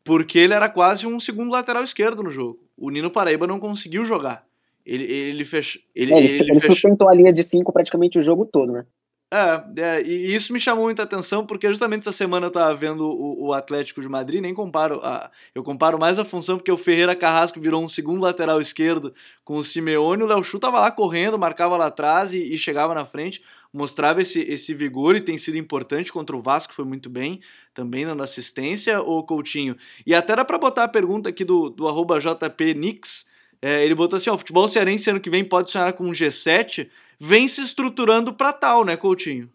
porque 0.04 0.38
ele 0.38 0.52
era 0.52 0.68
quase 0.68 1.06
um 1.06 1.18
segundo 1.18 1.50
lateral 1.50 1.82
esquerdo 1.82 2.22
no 2.22 2.30
jogo. 2.30 2.60
O 2.76 2.90
Nino 2.90 3.10
Paraíba 3.10 3.46
não 3.46 3.58
conseguiu 3.58 4.04
jogar. 4.04 4.47
Ele, 4.88 5.04
ele, 5.04 5.44
fech... 5.44 5.78
ele, 5.94 6.14
é, 6.14 6.18
ele, 6.18 6.26
ele, 6.26 6.50
ele 6.50 6.60
sustentou 6.60 7.08
a 7.08 7.14
linha 7.14 7.32
de 7.32 7.42
5 7.42 7.70
praticamente 7.72 8.18
o 8.18 8.22
jogo 8.22 8.46
todo, 8.46 8.72
né? 8.72 8.86
É, 9.30 9.82
é, 9.82 10.02
e 10.02 10.34
isso 10.34 10.54
me 10.54 10.58
chamou 10.58 10.84
muita 10.84 11.02
atenção 11.02 11.44
porque 11.44 11.68
justamente 11.68 12.00
essa 12.00 12.12
semana 12.12 12.46
eu 12.46 12.50
tava 12.50 12.74
vendo 12.74 13.06
o, 13.06 13.48
o 13.48 13.52
Atlético 13.52 14.00
de 14.00 14.08
Madrid, 14.08 14.40
nem 14.40 14.54
comparo, 14.54 15.00
a, 15.02 15.30
eu 15.54 15.62
comparo 15.62 15.98
mais 15.98 16.18
a 16.18 16.24
função 16.24 16.56
porque 16.56 16.72
o 16.72 16.78
Ferreira 16.78 17.14
Carrasco 17.14 17.60
virou 17.60 17.84
um 17.84 17.88
segundo 17.88 18.22
lateral 18.22 18.58
esquerdo 18.58 19.12
com 19.44 19.58
o 19.58 19.62
Simeone, 19.62 20.22
o 20.22 20.26
Léo 20.26 20.42
Chu 20.42 20.58
tava 20.58 20.80
lá 20.80 20.90
correndo, 20.90 21.38
marcava 21.38 21.76
lá 21.76 21.86
atrás 21.88 22.32
e, 22.32 22.38
e, 22.38 22.56
chegava 22.56 22.94
na 22.94 23.04
frente, 23.04 23.42
mostrava 23.70 24.22
esse, 24.22 24.40
esse 24.40 24.72
vigor 24.72 25.14
e 25.14 25.20
tem 25.20 25.36
sido 25.36 25.58
importante 25.58 26.10
contra 26.10 26.34
o 26.34 26.40
Vasco, 26.40 26.72
foi 26.72 26.86
muito 26.86 27.10
bem, 27.10 27.38
também 27.74 28.06
dando 28.06 28.22
assistência, 28.22 28.98
o 29.02 29.22
Coutinho. 29.22 29.76
E 30.06 30.14
até 30.14 30.34
dá 30.34 30.44
pra 30.44 30.56
botar 30.56 30.84
a 30.84 30.88
pergunta 30.88 31.28
aqui 31.28 31.44
do, 31.44 31.68
do 31.68 31.86
arroba 31.86 32.18
JPNix, 32.18 33.26
é, 33.60 33.84
ele 33.84 33.94
botou 33.94 34.16
assim: 34.16 34.30
ó, 34.30 34.34
o 34.34 34.38
futebol 34.38 34.68
cearense 34.68 35.10
ano 35.10 35.20
que 35.20 35.30
vem 35.30 35.44
pode 35.44 35.70
sonhar 35.70 35.92
com 35.92 36.04
um 36.04 36.12
G7, 36.12 36.88
vem 37.18 37.48
se 37.48 37.62
estruturando 37.62 38.32
para 38.32 38.52
tal, 38.52 38.84
né, 38.84 38.96
Coutinho? 38.96 39.50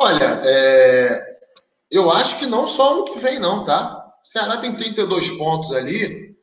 Olha, 0.00 0.40
é... 0.44 1.38
eu 1.90 2.10
acho 2.10 2.38
que 2.38 2.46
não 2.46 2.66
só 2.66 2.94
ano 2.94 3.04
que 3.04 3.18
vem, 3.18 3.38
não, 3.38 3.64
tá? 3.64 3.98
O 4.24 4.26
Ceará 4.26 4.56
tem 4.58 4.74
32 4.74 5.30
pontos 5.30 5.72
ali, 5.72 6.36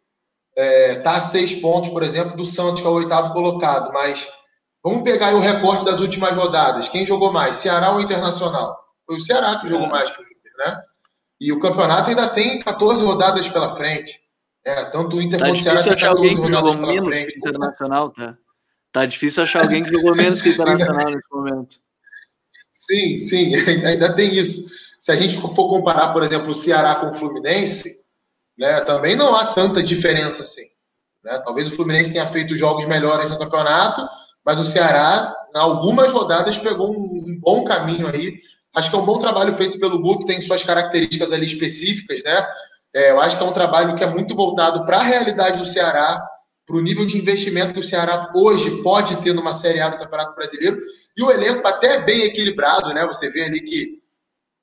é, 0.56 0.96
tá 0.96 1.14
a 1.16 1.20
6 1.20 1.56
pontos, 1.56 1.90
por 1.90 2.04
exemplo, 2.04 2.36
do 2.36 2.44
Santos, 2.44 2.82
que 2.82 2.88
é 2.88 2.90
o 2.90 2.96
oitavo 2.96 3.32
colocado, 3.32 3.94
mas 3.94 4.30
vamos 4.84 5.04
pegar 5.04 5.34
o 5.34 5.40
recorte 5.40 5.86
das 5.86 6.00
últimas 6.00 6.36
rodadas. 6.36 6.90
Quem 6.90 7.06
jogou 7.06 7.32
mais, 7.32 7.56
Ceará 7.58 7.92
ou 7.92 8.02
Internacional? 8.02 8.78
Foi 9.06 9.16
o 9.16 9.20
Ceará 9.20 9.58
que 9.58 9.68
jogou 9.68 9.88
é. 9.88 9.90
mais 9.90 10.12
que 10.12 10.22
o 10.22 10.26
Inter, 10.26 10.54
né? 10.58 10.82
E 11.40 11.54
o 11.54 11.60
campeonato 11.60 12.10
ainda 12.10 12.28
tem 12.28 12.60
14 12.60 13.06
rodadas 13.06 13.48
pela 13.48 13.74
frente. 13.74 14.20
É, 14.66 14.86
tanto 14.86 15.18
o 15.18 15.22
Inter 15.22 15.40
tá 15.40 15.48
quanto 15.48 15.60
o 15.60 15.64
Ceará 15.64 15.80
achar 15.80 16.10
alguém 16.10 16.30
que 16.30 16.36
jogou 16.36 16.78
menos 16.78 17.08
frente, 17.08 17.34
que 17.34 17.38
o 17.38 17.50
Internacional, 17.50 18.10
tá? 18.10 18.38
Tá 18.92 19.06
difícil 19.06 19.44
achar 19.44 19.64
alguém 19.64 19.84
que 19.84 19.92
jogou 19.92 20.16
menos 20.16 20.42
que 20.42 20.50
o 20.50 20.52
Internacional 20.54 21.06
nesse 21.12 21.30
momento. 21.32 21.76
Sim, 22.72 23.18
sim, 23.18 23.56
ainda 23.86 24.14
tem 24.14 24.34
isso. 24.34 24.70
Se 25.00 25.12
a 25.12 25.16
gente 25.16 25.38
for 25.38 25.70
comparar, 25.70 26.10
por 26.10 26.24
exemplo, 26.24 26.50
o 26.50 26.56
Ceará 26.56 26.96
com 26.96 27.10
o 27.10 27.14
Fluminense, 27.14 28.06
né, 28.58 28.82
também 28.82 29.16
não 29.16 29.34
há 29.36 29.54
tanta 29.54 29.82
diferença 29.82 30.44
assim. 30.44 30.68
Né? 31.24 31.42
Talvez 31.46 31.68
o 31.68 31.72
Fluminense 31.72 32.12
tenha 32.12 32.26
feito 32.26 32.56
jogos 32.56 32.86
melhores 32.86 33.30
no 33.30 33.40
campeonato, 33.40 34.06
mas 34.46 34.60
o 34.60 34.66
Ceará, 34.66 35.36
em 35.56 35.60
algumas 35.60 36.12
rodadas, 36.12 36.58
pegou 36.58 36.92
um, 36.92 37.40
bom 37.40 37.64
caminho 37.64 38.08
aí. 38.08 38.38
Acho 38.76 38.90
que 38.90 38.96
é 38.96 39.00
um 39.00 39.06
bom 39.06 39.18
trabalho 39.20 39.54
feito 39.54 39.80
pelo 39.80 40.00
Guto, 40.00 40.26
tem 40.26 40.40
suas 40.42 40.64
características 40.64 41.32
ali 41.32 41.46
específicas, 41.46 42.24
né? 42.24 42.48
É, 42.96 43.12
eu 43.12 43.22
acho 43.22 43.38
que 43.38 43.44
é 43.44 43.46
um 43.46 43.54
trabalho 43.54 43.96
que 43.96 44.04
é 44.04 44.10
muito 44.10 44.36
voltado 44.36 44.86
para 44.86 44.98
a 44.98 45.04
realidade 45.04 45.60
do 45.60 45.66
Ceará, 45.66 46.26
para 46.66 46.78
o 46.78 46.82
nível 46.82 47.06
de 47.06 47.18
investimento 47.18 47.74
que 47.74 47.80
o 47.80 47.84
Ceará 47.84 48.32
hoje 48.36 48.84
pode 48.84 49.18
ter 49.18 49.34
numa 49.34 49.54
Série 49.54 49.82
A 49.82 49.90
do 49.90 49.98
Campeonato 49.98 50.36
Brasileiro. 50.36 50.80
E 51.18 51.24
o 51.24 51.32
elenco 51.32 51.68
até 51.68 51.96
é 51.96 52.02
bem 52.02 52.22
equilibrado, 52.24 52.94
né? 52.94 53.06
Você 53.08 53.30
vê 53.30 53.44
ali 53.44 53.62
que 53.62 54.00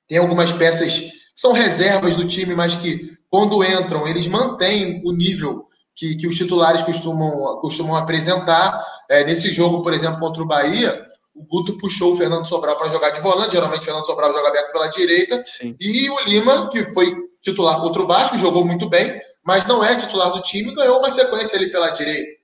tem 0.07 0.17
algumas 0.17 0.51
peças 0.51 0.97
que 0.97 1.11
são 1.35 1.51
reservas 1.51 2.15
do 2.15 2.25
time, 2.25 2.55
mas 2.55 2.75
que 2.75 3.11
quando 3.29 3.63
entram, 3.63 4.07
eles 4.07 4.25
mantêm 4.25 5.01
o 5.05 5.11
nível 5.11 5.67
que, 5.93 6.15
que 6.15 6.27
os 6.27 6.37
titulares 6.37 6.81
costumam, 6.83 7.59
costumam 7.59 7.95
apresentar. 7.95 8.81
É, 9.09 9.25
nesse 9.25 9.51
jogo, 9.51 9.81
por 9.81 9.93
exemplo, 9.93 10.19
contra 10.19 10.41
o 10.41 10.47
Bahia, 10.47 11.05
o 11.35 11.43
Guto 11.43 11.77
puxou 11.77 12.13
o 12.13 12.17
Fernando 12.17 12.47
Sobral 12.47 12.77
para 12.77 12.87
jogar 12.87 13.09
de 13.09 13.19
volante. 13.19 13.51
Geralmente, 13.51 13.81
o 13.81 13.85
Fernando 13.85 14.05
Sobral 14.05 14.31
joga 14.31 14.47
aberto 14.47 14.71
pela 14.71 14.87
direita. 14.87 15.43
Sim. 15.45 15.75
E 15.79 16.09
o 16.09 16.19
Lima, 16.25 16.69
que 16.69 16.87
foi 16.93 17.26
titular 17.51 17.79
contra 17.81 18.01
o 18.01 18.07
Vasco, 18.07 18.37
jogou 18.37 18.65
muito 18.65 18.89
bem, 18.89 19.19
mas 19.43 19.65
não 19.65 19.83
é 19.83 19.95
titular 19.95 20.31
do 20.31 20.41
time, 20.41 20.73
ganhou 20.73 20.99
uma 20.99 21.09
sequência 21.09 21.57
ali 21.57 21.71
pela 21.71 21.89
direita. 21.89 22.37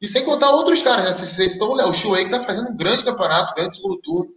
E 0.00 0.08
sem 0.08 0.24
contar 0.24 0.50
outros 0.50 0.82
caras, 0.82 1.04
né? 1.04 1.12
Vocês 1.12 1.52
estão, 1.52 1.72
o 1.72 1.92
Chuei 1.92 2.24
que 2.24 2.34
está 2.34 2.44
fazendo 2.44 2.70
um 2.70 2.76
grande 2.76 3.04
campeonato, 3.04 3.54
grande 3.54 3.76
segundo 3.76 4.00
turno. 4.00 4.30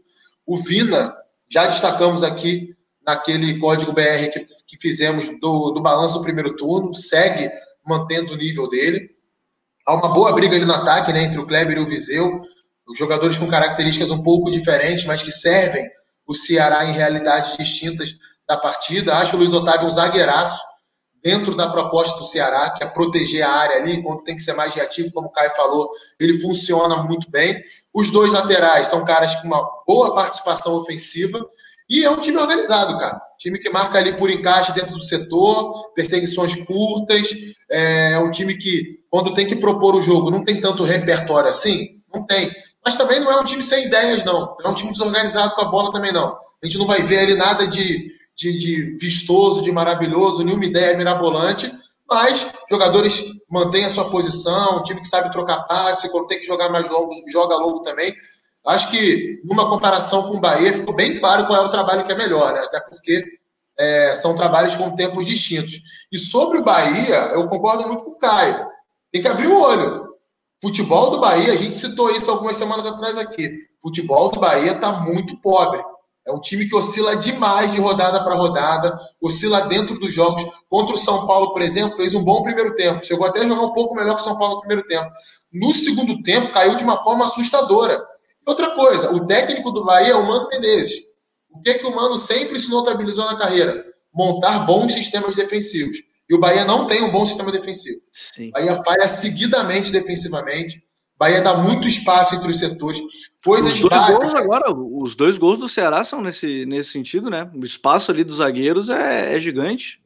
O 0.45 0.57
Vina, 0.57 1.15
já 1.49 1.65
destacamos 1.67 2.23
aqui 2.23 2.75
naquele 3.05 3.59
código 3.59 3.93
BR 3.93 4.29
que, 4.31 4.45
que 4.67 4.77
fizemos 4.79 5.27
do, 5.39 5.71
do 5.71 5.81
balanço 5.81 6.15
do 6.15 6.23
primeiro 6.23 6.55
turno, 6.55 6.93
segue 6.93 7.49
mantendo 7.85 8.33
o 8.33 8.37
nível 8.37 8.67
dele. 8.67 9.09
Há 9.85 9.95
uma 9.95 10.13
boa 10.13 10.33
briga 10.33 10.55
ali 10.55 10.65
no 10.65 10.73
ataque, 10.73 11.11
né, 11.13 11.23
entre 11.23 11.39
o 11.39 11.45
Kleber 11.45 11.77
e 11.77 11.81
o 11.81 11.85
Viseu, 11.85 12.41
os 12.87 12.97
jogadores 12.97 13.37
com 13.37 13.47
características 13.47 14.11
um 14.11 14.23
pouco 14.23 14.51
diferentes, 14.51 15.05
mas 15.05 15.21
que 15.21 15.31
servem 15.31 15.85
o 16.25 16.33
Ceará 16.33 16.85
em 16.85 16.93
realidades 16.93 17.57
distintas 17.57 18.15
da 18.47 18.57
partida. 18.57 19.15
Acho 19.15 19.35
o 19.35 19.39
Luiz 19.39 19.53
Otávio 19.53 19.87
um 19.87 19.91
zagueiraço 19.91 20.59
dentro 21.23 21.55
da 21.55 21.69
proposta 21.69 22.19
do 22.19 22.25
Ceará, 22.25 22.71
que 22.71 22.83
é 22.83 22.87
proteger 22.87 23.43
a 23.43 23.49
área 23.49 23.77
ali, 23.77 24.03
quando 24.03 24.23
tem 24.23 24.35
que 24.35 24.41
ser 24.41 24.53
mais 24.53 24.73
reativo, 24.75 25.11
como 25.13 25.27
o 25.27 25.31
Caio 25.31 25.51
falou, 25.51 25.89
ele 26.19 26.37
funciona 26.39 27.01
muito 27.01 27.31
bem. 27.31 27.61
Os 27.93 28.09
dois 28.11 28.33
laterais 28.33 28.87
são 28.87 29.05
caras 29.05 29.35
com 29.37 29.47
uma 29.47 29.63
boa 29.87 30.13
participação 30.13 30.73
ofensiva 30.73 31.39
e 31.89 32.03
é 32.03 32.09
um 32.09 32.19
time 32.19 32.37
organizado, 32.37 32.97
cara. 32.97 33.21
Time 33.37 33.57
que 33.57 33.69
marca 33.69 33.97
ali 33.97 34.17
por 34.17 34.29
encaixe 34.29 34.73
dentro 34.73 34.93
do 34.93 35.01
setor, 35.01 35.93
perseguições 35.93 36.55
curtas. 36.65 37.29
É 37.71 38.17
um 38.19 38.29
time 38.29 38.57
que, 38.57 38.99
quando 39.09 39.33
tem 39.33 39.47
que 39.47 39.55
propor 39.55 39.95
o 39.95 40.01
jogo, 40.01 40.31
não 40.31 40.43
tem 40.43 40.59
tanto 40.59 40.83
repertório 40.83 41.49
assim? 41.49 42.01
Não 42.13 42.25
tem. 42.25 42.51
Mas 42.85 42.97
também 42.97 43.19
não 43.19 43.31
é 43.31 43.39
um 43.39 43.43
time 43.43 43.63
sem 43.63 43.85
ideias, 43.85 44.25
não. 44.25 44.57
Não 44.59 44.65
é 44.65 44.69
um 44.69 44.73
time 44.73 44.91
desorganizado 44.91 45.55
com 45.55 45.61
a 45.61 45.65
bola 45.69 45.91
também, 45.91 46.11
não. 46.11 46.35
A 46.35 46.65
gente 46.65 46.77
não 46.77 46.85
vai 46.85 47.01
ver 47.01 47.19
ali 47.19 47.35
nada 47.35 47.67
de, 47.67 48.11
de, 48.35 48.57
de 48.57 48.97
vistoso, 48.97 49.61
de 49.61 49.71
maravilhoso, 49.71 50.43
nenhuma 50.43 50.65
ideia 50.65 50.97
mirabolante. 50.97 51.71
Mas 52.09 52.53
jogadores 52.69 53.33
mantêm 53.49 53.85
a 53.85 53.89
sua 53.89 54.09
posição, 54.09 54.83
time 54.83 55.01
que 55.01 55.07
sabe 55.07 55.31
trocar 55.31 55.63
passe, 55.63 56.11
quando 56.11 56.27
tem 56.27 56.39
que 56.39 56.45
jogar 56.45 56.69
mais 56.69 56.89
longo, 56.89 57.11
joga 57.31 57.55
longo 57.55 57.81
também. 57.81 58.13
Acho 58.65 58.91
que, 58.91 59.41
numa 59.43 59.69
comparação 59.69 60.23
com 60.23 60.37
o 60.37 60.39
Bahia, 60.39 60.73
ficou 60.73 60.95
bem 60.95 61.17
claro 61.17 61.47
qual 61.47 61.63
é 61.63 61.65
o 61.65 61.71
trabalho 61.71 62.05
que 62.05 62.11
é 62.11 62.15
melhor, 62.15 62.53
né? 62.53 62.61
até 62.61 62.79
porque 62.79 63.23
é, 63.77 64.15
são 64.15 64.35
trabalhos 64.35 64.75
com 64.75 64.95
tempos 64.95 65.25
distintos. 65.25 65.81
E 66.11 66.17
sobre 66.17 66.59
o 66.59 66.63
Bahia, 66.63 67.31
eu 67.33 67.47
concordo 67.49 67.87
muito 67.87 68.03
com 68.03 68.11
o 68.11 68.17
Caio. 68.17 68.65
Tem 69.11 69.21
que 69.21 69.27
abrir 69.27 69.47
o 69.47 69.59
olho. 69.59 70.13
Futebol 70.61 71.11
do 71.11 71.19
Bahia, 71.19 71.51
a 71.51 71.57
gente 71.57 71.75
citou 71.75 72.09
isso 72.11 72.31
algumas 72.31 72.55
semanas 72.55 72.85
atrás 72.85 73.17
aqui. 73.17 73.51
Futebol 73.81 74.31
do 74.31 74.39
Bahia 74.39 74.71
está 74.71 74.93
muito 75.01 75.35
pobre. 75.41 75.83
É 76.25 76.31
um 76.31 76.39
time 76.39 76.67
que 76.67 76.75
oscila 76.75 77.17
demais 77.17 77.73
de 77.73 77.81
rodada 77.81 78.23
para 78.23 78.35
rodada, 78.35 78.97
oscila 79.21 79.61
dentro 79.67 79.99
dos 79.99 80.13
jogos. 80.13 80.43
Contra 80.69 80.95
o 80.95 80.97
São 80.97 81.27
Paulo, 81.27 81.51
por 81.51 81.61
exemplo, 81.61 81.97
fez 81.97 82.15
um 82.15 82.23
bom 82.23 82.41
primeiro 82.41 82.75
tempo. 82.75 83.05
Chegou 83.05 83.27
até 83.27 83.41
a 83.41 83.47
jogar 83.47 83.61
um 83.61 83.73
pouco 83.73 83.93
melhor 83.93 84.15
que 84.15 84.21
o 84.21 84.23
São 84.23 84.37
Paulo 84.37 84.55
no 84.55 84.59
primeiro 84.61 84.87
tempo. 84.87 85.11
No 85.51 85.73
segundo 85.73 86.21
tempo, 86.23 86.51
caiu 86.51 86.75
de 86.75 86.83
uma 86.83 87.03
forma 87.03 87.25
assustadora. 87.25 88.01
Outra 88.45 88.71
coisa, 88.71 89.13
o 89.13 89.25
técnico 89.25 89.71
do 89.71 89.83
Bahia 89.83 90.13
é 90.13 90.15
o 90.15 90.25
Mano 90.25 90.47
Menezes. 90.49 91.03
O 91.49 91.61
que, 91.61 91.75
que 91.75 91.85
o 91.85 91.95
Mano 91.95 92.17
sempre 92.17 92.59
se 92.59 92.69
notabilizou 92.69 93.25
na 93.25 93.37
carreira? 93.37 93.85
Montar 94.13 94.59
bons 94.59 94.93
sistemas 94.93 95.35
defensivos. 95.35 95.97
E 96.29 96.33
o 96.33 96.39
Bahia 96.39 96.65
não 96.65 96.87
tem 96.87 97.03
um 97.03 97.11
bom 97.11 97.25
sistema 97.25 97.51
defensivo. 97.51 98.01
Sim. 98.11 98.49
O 98.49 98.51
Bahia 98.51 98.75
falha 98.83 99.07
seguidamente 99.07 99.91
defensivamente. 99.91 100.81
Bahia 101.23 101.41
dá 101.41 101.55
muito 101.55 101.87
espaço 101.87 102.35
entre 102.35 102.49
os 102.49 102.59
setores. 102.59 102.99
Coisas 103.45 103.75
os 103.75 103.79
dois 103.79 103.89
básicas. 103.89 104.19
gols 104.19 104.35
agora, 104.35 104.73
os 104.73 105.15
dois 105.15 105.37
gols 105.37 105.57
do 105.57 105.69
Ceará 105.69 106.03
são 106.03 106.19
nesse, 106.19 106.65
nesse 106.65 106.89
sentido, 106.89 107.29
né? 107.29 107.49
O 107.55 107.63
espaço 107.63 108.11
ali 108.11 108.25
dos 108.25 108.37
zagueiros 108.37 108.89
é, 108.89 109.33
é 109.33 109.39
gigante. 109.39 110.01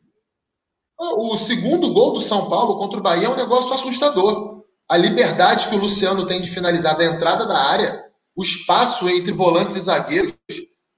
O 0.99 1.35
segundo 1.35 1.91
gol 1.91 2.13
do 2.13 2.21
São 2.21 2.47
Paulo 2.47 2.77
contra 2.77 2.99
o 2.99 3.03
Bahia 3.03 3.25
é 3.25 3.29
um 3.29 3.35
negócio 3.35 3.73
assustador. 3.73 4.63
A 4.87 4.95
liberdade 4.95 5.67
que 5.67 5.75
o 5.75 5.79
Luciano 5.79 6.23
tem 6.27 6.39
de 6.39 6.51
finalizar 6.51 6.95
da 6.95 7.05
entrada 7.05 7.47
da 7.47 7.57
área 7.57 8.05
o 8.35 8.43
espaço 8.43 9.09
entre 9.09 9.31
volantes 9.31 9.75
e 9.75 9.81
zagueiros, 9.81 10.35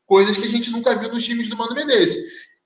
coisas 0.06 0.36
que 0.36 0.46
a 0.46 0.50
gente 0.50 0.70
nunca 0.72 0.98
viu 0.98 1.10
nos 1.14 1.26
times 1.26 1.48
do 1.48 1.56
Mano 1.56 1.74
Menezes. 1.74 2.18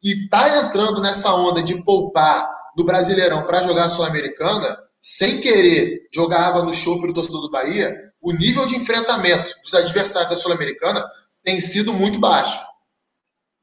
E 0.03 0.27
tá 0.27 0.65
entrando 0.65 0.99
nessa 1.01 1.31
onda 1.35 1.61
de 1.61 1.83
poupar 1.83 2.49
do 2.75 2.83
Brasileirão 2.83 3.43
para 3.43 3.61
jogar 3.61 3.85
a 3.85 3.89
Sul-Americana, 3.89 4.75
sem 5.03 5.41
querer 5.41 6.07
jogar 6.13 6.47
água 6.47 6.63
no 6.63 6.73
show 6.73 6.95
o 6.95 7.13
torcedor 7.13 7.41
do 7.41 7.51
Bahia, 7.51 7.93
o 8.21 8.31
nível 8.31 8.65
de 8.65 8.77
enfrentamento 8.77 9.51
dos 9.61 9.73
adversários 9.73 10.29
da 10.29 10.35
Sul-Americana 10.37 11.05
tem 11.43 11.59
sido 11.59 11.91
muito 11.91 12.17
baixo. 12.19 12.57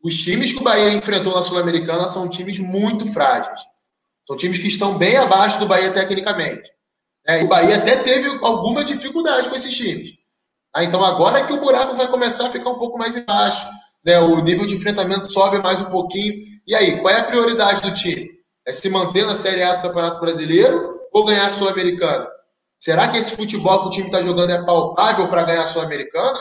Os 0.05 0.23
times 0.23 0.53
que 0.53 0.61
o 0.61 0.63
Bahia 0.63 0.93
enfrentou 0.93 1.35
na 1.35 1.41
Sul-Americana 1.41 2.07
são 2.09 2.29
times 2.29 2.59
muito 2.59 3.07
frágeis. 3.07 3.59
São 4.29 4.37
times 4.37 4.59
que 4.59 4.67
estão 4.67 4.99
bem 4.99 5.17
abaixo 5.17 5.59
do 5.59 5.67
Bahia 5.67 5.91
tecnicamente. 5.91 6.71
É, 7.27 7.43
o 7.43 7.49
Bahia 7.49 7.77
até 7.77 7.97
teve 7.97 8.29
alguma 8.43 8.85
dificuldade 8.85 9.49
com 9.49 9.57
esses 9.57 9.75
times. 9.75 10.11
Ah, 10.75 10.85
então 10.85 11.03
agora 11.03 11.39
é 11.39 11.47
que 11.47 11.55
o 11.55 11.61
buraco 11.61 11.97
vai 11.97 12.09
começar 12.09 12.49
a 12.49 12.51
ficar 12.51 12.69
um 12.69 12.79
pouco 12.79 12.99
mais 12.99 13.17
embaixo. 13.17 13.67
Né? 14.05 14.19
O 14.19 14.43
nível 14.43 14.67
de 14.67 14.75
enfrentamento 14.75 15.33
sobe 15.33 15.59
mais 15.59 15.81
um 15.81 15.87
pouquinho. 15.87 16.35
E 16.67 16.75
aí, 16.75 16.99
qual 17.01 17.15
é 17.15 17.19
a 17.19 17.25
prioridade 17.25 17.81
do 17.81 17.95
time? 17.95 18.29
É 18.67 18.75
se 18.75 18.91
manter 18.91 19.27
na 19.27 19.35
Série 19.35 19.63
A 19.63 19.77
do 19.77 19.83
Campeonato 19.83 20.21
Brasileiro 20.21 21.00
ou 21.13 21.25
ganhar 21.25 21.47
a 21.47 21.51
Sul-Americana? 21.51 22.29
Será 22.79 23.09
que 23.09 23.19
esse 23.19 23.37
futebol 23.37 23.83
que 23.83 23.89
o 23.89 23.91
time 23.91 24.07
está 24.07 24.23
jogando 24.23 24.51
é 24.51 24.65
palpável 24.65 25.29
para 25.29 25.45
ganhar 25.45 25.63
a 25.63 25.67
Sul-Americana? 25.67 26.39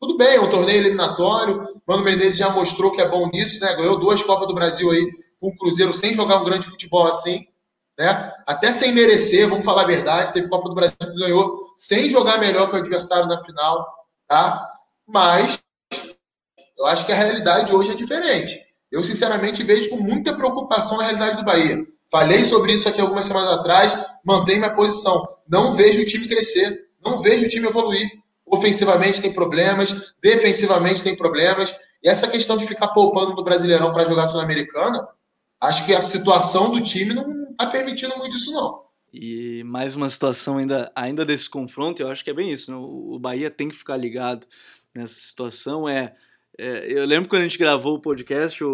Tudo 0.00 0.16
bem, 0.16 0.36
é 0.36 0.40
um 0.40 0.50
torneio 0.50 0.80
eliminatório. 0.80 1.62
Mano 1.86 2.04
Menezes 2.04 2.36
já 2.36 2.50
mostrou 2.50 2.92
que 2.92 3.00
é 3.00 3.08
bom 3.08 3.28
nisso, 3.28 3.64
né? 3.64 3.74
Ganhou 3.74 3.98
duas 3.98 4.22
Copas 4.22 4.48
do 4.48 4.54
Brasil 4.54 4.90
aí 4.90 5.10
com 5.40 5.48
o 5.48 5.56
Cruzeiro 5.56 5.94
sem 5.94 6.12
jogar 6.12 6.40
um 6.40 6.44
grande 6.44 6.66
futebol 6.66 7.06
assim 7.06 7.46
né? 7.98 8.32
Até 8.46 8.70
sem 8.70 8.92
merecer, 8.92 9.48
vamos 9.48 9.64
falar 9.64 9.82
a 9.82 9.86
verdade, 9.86 10.32
teve 10.32 10.48
Copa 10.48 10.68
do 10.68 10.74
Brasil 10.74 10.96
que 10.98 11.18
ganhou 11.18 11.56
sem 11.74 12.08
jogar 12.08 12.38
melhor 12.38 12.68
que 12.68 12.76
o 12.76 12.78
adversário 12.78 13.26
na 13.26 13.42
final, 13.42 13.86
tá? 14.28 14.68
Mas 15.06 15.62
eu 16.78 16.86
acho 16.86 17.06
que 17.06 17.12
a 17.12 17.16
realidade 17.16 17.74
hoje 17.74 17.92
é 17.92 17.94
diferente. 17.94 18.60
Eu, 18.90 19.02
sinceramente, 19.02 19.64
vejo 19.64 19.90
com 19.90 19.96
muita 19.96 20.34
preocupação 20.34 21.00
a 21.00 21.04
realidade 21.04 21.38
do 21.38 21.44
Bahia. 21.44 21.78
Falei 22.16 22.44
sobre 22.44 22.72
isso 22.72 22.88
aqui 22.88 22.98
algumas 22.98 23.26
semanas 23.26 23.50
atrás, 23.50 23.94
mantenho 24.24 24.60
minha 24.60 24.74
posição. 24.74 25.22
Não 25.46 25.72
vejo 25.72 26.00
o 26.00 26.04
time 26.06 26.26
crescer, 26.26 26.86
não 27.04 27.18
vejo 27.18 27.44
o 27.44 27.48
time 27.48 27.66
evoluir. 27.66 28.10
Ofensivamente 28.46 29.20
tem 29.20 29.34
problemas, 29.34 30.14
defensivamente 30.22 31.02
tem 31.02 31.14
problemas. 31.14 31.76
E 32.02 32.08
essa 32.08 32.26
questão 32.26 32.56
de 32.56 32.66
ficar 32.66 32.88
poupando 32.88 33.34
no 33.34 33.44
Brasileirão 33.44 33.92
para 33.92 34.06
jogar 34.06 34.24
Sul-Americana, 34.24 35.06
acho 35.60 35.84
que 35.84 35.94
a 35.94 36.00
situação 36.00 36.70
do 36.70 36.80
time 36.80 37.12
não, 37.12 37.50
está 37.50 37.66
permitindo 37.66 38.16
muito 38.16 38.34
isso, 38.34 38.50
não. 38.50 38.84
E 39.12 39.62
mais 39.64 39.94
uma 39.94 40.08
situação 40.08 40.56
ainda, 40.56 40.90
ainda 40.96 41.22
desse 41.22 41.50
confronto, 41.50 42.00
eu 42.00 42.08
acho 42.08 42.24
que 42.24 42.30
é 42.30 42.34
bem 42.34 42.50
isso. 42.50 42.70
Né? 42.70 42.78
O 42.78 43.18
Bahia 43.20 43.50
tem 43.50 43.68
que 43.68 43.76
ficar 43.76 43.98
ligado 43.98 44.46
nessa 44.94 45.12
situação. 45.12 45.86
É, 45.86 46.14
é 46.58 46.90
eu 46.90 47.04
lembro 47.04 47.28
quando 47.28 47.42
a 47.42 47.44
gente 47.44 47.58
gravou 47.58 47.96
o 47.96 48.00
podcast, 48.00 48.64
o, 48.64 48.70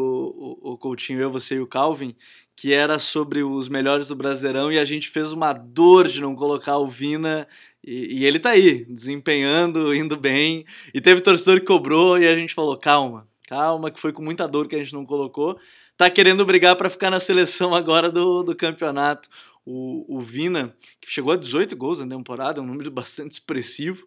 o, 0.63 0.75
o 0.75 0.79
Coutinho, 0.79 1.21
eu, 1.21 1.33
você 1.33 1.57
e 1.57 1.61
o 1.61 1.67
Calvin, 1.67 2.15
que 2.57 2.73
era 2.73 2.99
sobre 2.99 3.43
os 3.43 3.69
melhores 3.69 4.09
do 4.09 4.17
Brasileirão 4.17 4.71
e 4.71 4.79
a 4.79 4.85
gente 4.85 5.09
fez 5.09 5.33
uma 5.33 5.53
dor 5.53 6.09
de 6.09 6.21
não 6.21 6.35
colocar 6.35 6.79
o 6.79 6.89
Vina 6.89 7.49
e, 7.85 8.21
e, 8.21 8.25
ele 8.25 8.39
tá 8.39 8.51
aí, 8.51 8.85
desempenhando, 8.85 9.93
indo 9.95 10.17
bem. 10.17 10.65
E 10.95 11.01
teve 11.01 11.21
torcedor 11.21 11.59
que 11.59 11.67
cobrou 11.67 12.17
e 12.17 12.29
a 12.29 12.37
gente 12.37 12.55
falou: 12.55 12.77
calma, 12.77 13.27
calma, 13.49 13.91
que 13.91 13.99
foi 13.99 14.13
com 14.13 14.23
muita 14.23 14.47
dor 14.47 14.69
que 14.69 14.77
a 14.77 14.79
gente 14.79 14.93
não 14.93 15.05
colocou 15.05 15.59
tá 15.97 16.11
querendo 16.11 16.45
brigar 16.45 16.75
para 16.77 16.91
ficar 16.91 17.11
na 17.11 17.21
seleção 17.21 17.75
agora 17.75 18.11
do, 18.11 18.43
do 18.43 18.57
campeonato. 18.57 19.29
O, 19.65 20.17
o 20.17 20.21
Vina, 20.21 20.75
que 21.01 21.09
chegou 21.09 21.33
a 21.33 21.37
18 21.37 21.77
gols 21.77 22.01
na 22.01 22.17
temporada, 22.17 22.59
é 22.59 22.63
um 22.63 22.67
número 22.67 22.91
bastante 22.93 23.33
expressivo, 23.33 24.05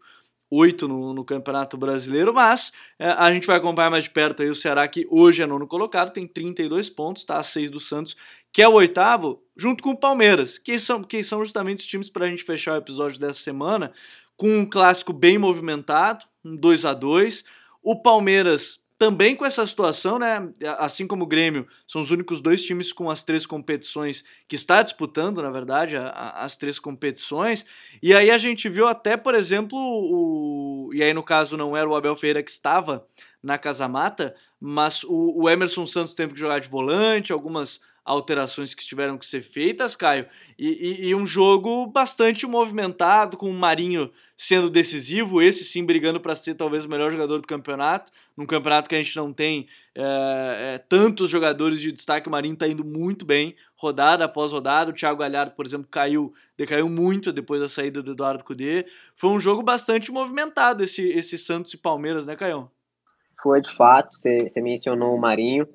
8 0.56 0.88
no, 0.88 1.14
no 1.14 1.26
Campeonato 1.26 1.78
Brasileiro, 1.78 2.34
mas 2.34 2.72
é, 2.98 3.10
a 3.10 3.32
gente 3.32 3.46
vai 3.46 3.58
acompanhar 3.58 3.90
mais 3.90 4.06
de 4.06 4.10
perto 4.10 4.42
aí 4.42 4.50
o 4.50 4.56
Ceará, 4.56 4.88
que 4.88 5.06
hoje 5.10 5.42
é 5.42 5.46
nono 5.46 5.68
colocado, 5.68 6.14
tem 6.14 6.26
32 6.28 6.90
pontos, 6.90 7.24
está 7.24 7.38
a 7.38 7.44
6 7.44 7.70
do 7.70 7.80
Santos, 7.80 8.16
que 8.52 8.62
é 8.62 8.68
o 8.68 8.74
oitavo, 8.74 9.44
junto 9.58 9.84
com 9.84 9.92
o 9.92 9.98
Palmeiras, 9.98 10.58
que 10.58 10.80
são, 10.80 11.04
que 11.04 11.24
são 11.24 11.44
justamente 11.44 11.80
os 11.80 11.86
times 11.86 12.10
para 12.10 12.26
a 12.26 12.30
gente 12.30 12.44
fechar 12.44 12.74
o 12.74 12.78
episódio 12.78 13.20
dessa 13.20 13.40
semana, 13.40 13.92
com 14.38 14.60
um 14.60 14.66
clássico 14.66 15.12
bem 15.12 15.38
movimentado, 15.38 16.26
um 16.44 16.56
2 16.56 16.86
a 16.86 16.94
2 16.94 17.44
O 17.82 18.02
Palmeiras 18.02 18.80
também 18.98 19.36
com 19.36 19.46
essa 19.46 19.66
situação, 19.68 20.18
né? 20.18 20.50
Assim 20.78 21.06
como 21.06 21.24
o 21.24 21.28
Grêmio, 21.28 21.68
são 21.86 22.02
os 22.02 22.12
únicos 22.12 22.40
dois 22.40 22.64
times 22.64 22.94
com 22.94 23.10
as 23.10 23.24
três 23.24 23.46
competições 23.46 24.24
que 24.48 24.56
está 24.56 24.82
disputando, 24.82 25.42
na 25.42 25.52
verdade, 25.52 25.98
a, 25.98 26.08
a, 26.08 26.46
as 26.46 26.58
três 26.58 26.80
competições. 26.80 27.66
E 28.02 28.14
aí 28.14 28.32
a 28.32 28.38
gente 28.38 28.70
viu 28.70 28.88
até, 28.88 29.18
por 29.18 29.36
exemplo, 29.36 29.78
o. 29.78 30.92
E 30.94 31.04
aí, 31.04 31.14
no 31.14 31.24
caso, 31.24 31.58
não 31.58 31.76
era 31.76 31.90
o 31.90 31.96
Abel 31.96 32.16
Ferreira 32.16 32.44
que 32.44 32.52
estava 32.52 33.06
na 33.44 33.58
Casa 33.58 33.88
Mata, 33.88 34.36
mas 34.60 35.04
o, 35.04 35.44
o 35.44 35.50
Emerson 35.50 35.86
Santos 35.86 36.16
teve 36.16 36.34
que 36.34 36.40
jogar 36.40 36.60
de 36.60 36.70
volante, 36.70 37.34
algumas 37.34 37.82
alterações 38.06 38.76
que 38.76 38.86
tiveram 38.86 39.18
que 39.18 39.26
ser 39.26 39.42
feitas, 39.42 39.96
Caio, 39.96 40.28
e, 40.60 40.68
e, 40.68 41.08
e, 41.08 41.16
um 41.16 41.26
jogo 41.26 41.88
bastante 41.88 42.46
movimentado, 42.46 43.36
com 43.36 43.50
o 43.50 43.54
Marinho 43.54 44.12
sendo 44.38 44.70
decisivo, 44.70 45.42
esse 45.42 45.66
sim 45.66 45.84
brigando 45.84 46.20
para 46.20 46.36
ser 46.36 46.54
talvez 46.54 46.86
o 46.86 46.90
melhor 46.90 47.12
jogador 47.12 47.42
do 47.42 47.48
campeonato, 47.48 48.12
num 48.38 48.46
campeonato 48.46 48.88
que 48.88 48.94
a 48.94 49.02
gente 49.02 49.16
não 49.16 49.34
tem 49.34 49.68
é, 49.96 50.76
é, 50.76 50.78
tantos 50.78 51.32
jogadores 51.32 51.82
de 51.82 51.92
destaque, 51.92 52.28
o 52.28 52.32
Marinho 52.32 52.54
está 52.54 52.68
indo 52.68 52.86
muito 52.86 53.26
bem, 53.26 53.56
rodada 53.76 54.26
após 54.26 54.52
rodada, 54.52 54.92
o 54.92 54.94
Thiago 54.94 55.20
Galhardo, 55.20 55.56
por 55.56 55.66
exemplo, 55.66 55.88
caiu, 55.90 56.32
decaiu 56.56 56.88
muito 56.88 57.34
depois 57.34 57.60
da 57.60 57.68
saída 57.68 58.04
do 58.04 58.12
Eduardo 58.12 58.44
Cudê, 58.44 58.86
foi 59.16 59.32
um 59.32 59.40
jogo 59.40 59.64
bastante 59.64 60.12
movimentado 60.12 60.84
esse, 60.84 61.02
esse 61.10 61.40
Santos 61.40 61.74
e 61.74 61.78
Palmeiras, 61.78 62.28
né, 62.28 62.36
Caio? 62.36 62.70
Foi 63.42 63.62
de 63.62 63.76
fato, 63.76 64.16
você 64.16 64.62
mencionou 64.62 65.16
o 65.16 65.20
Marinho, 65.20 65.68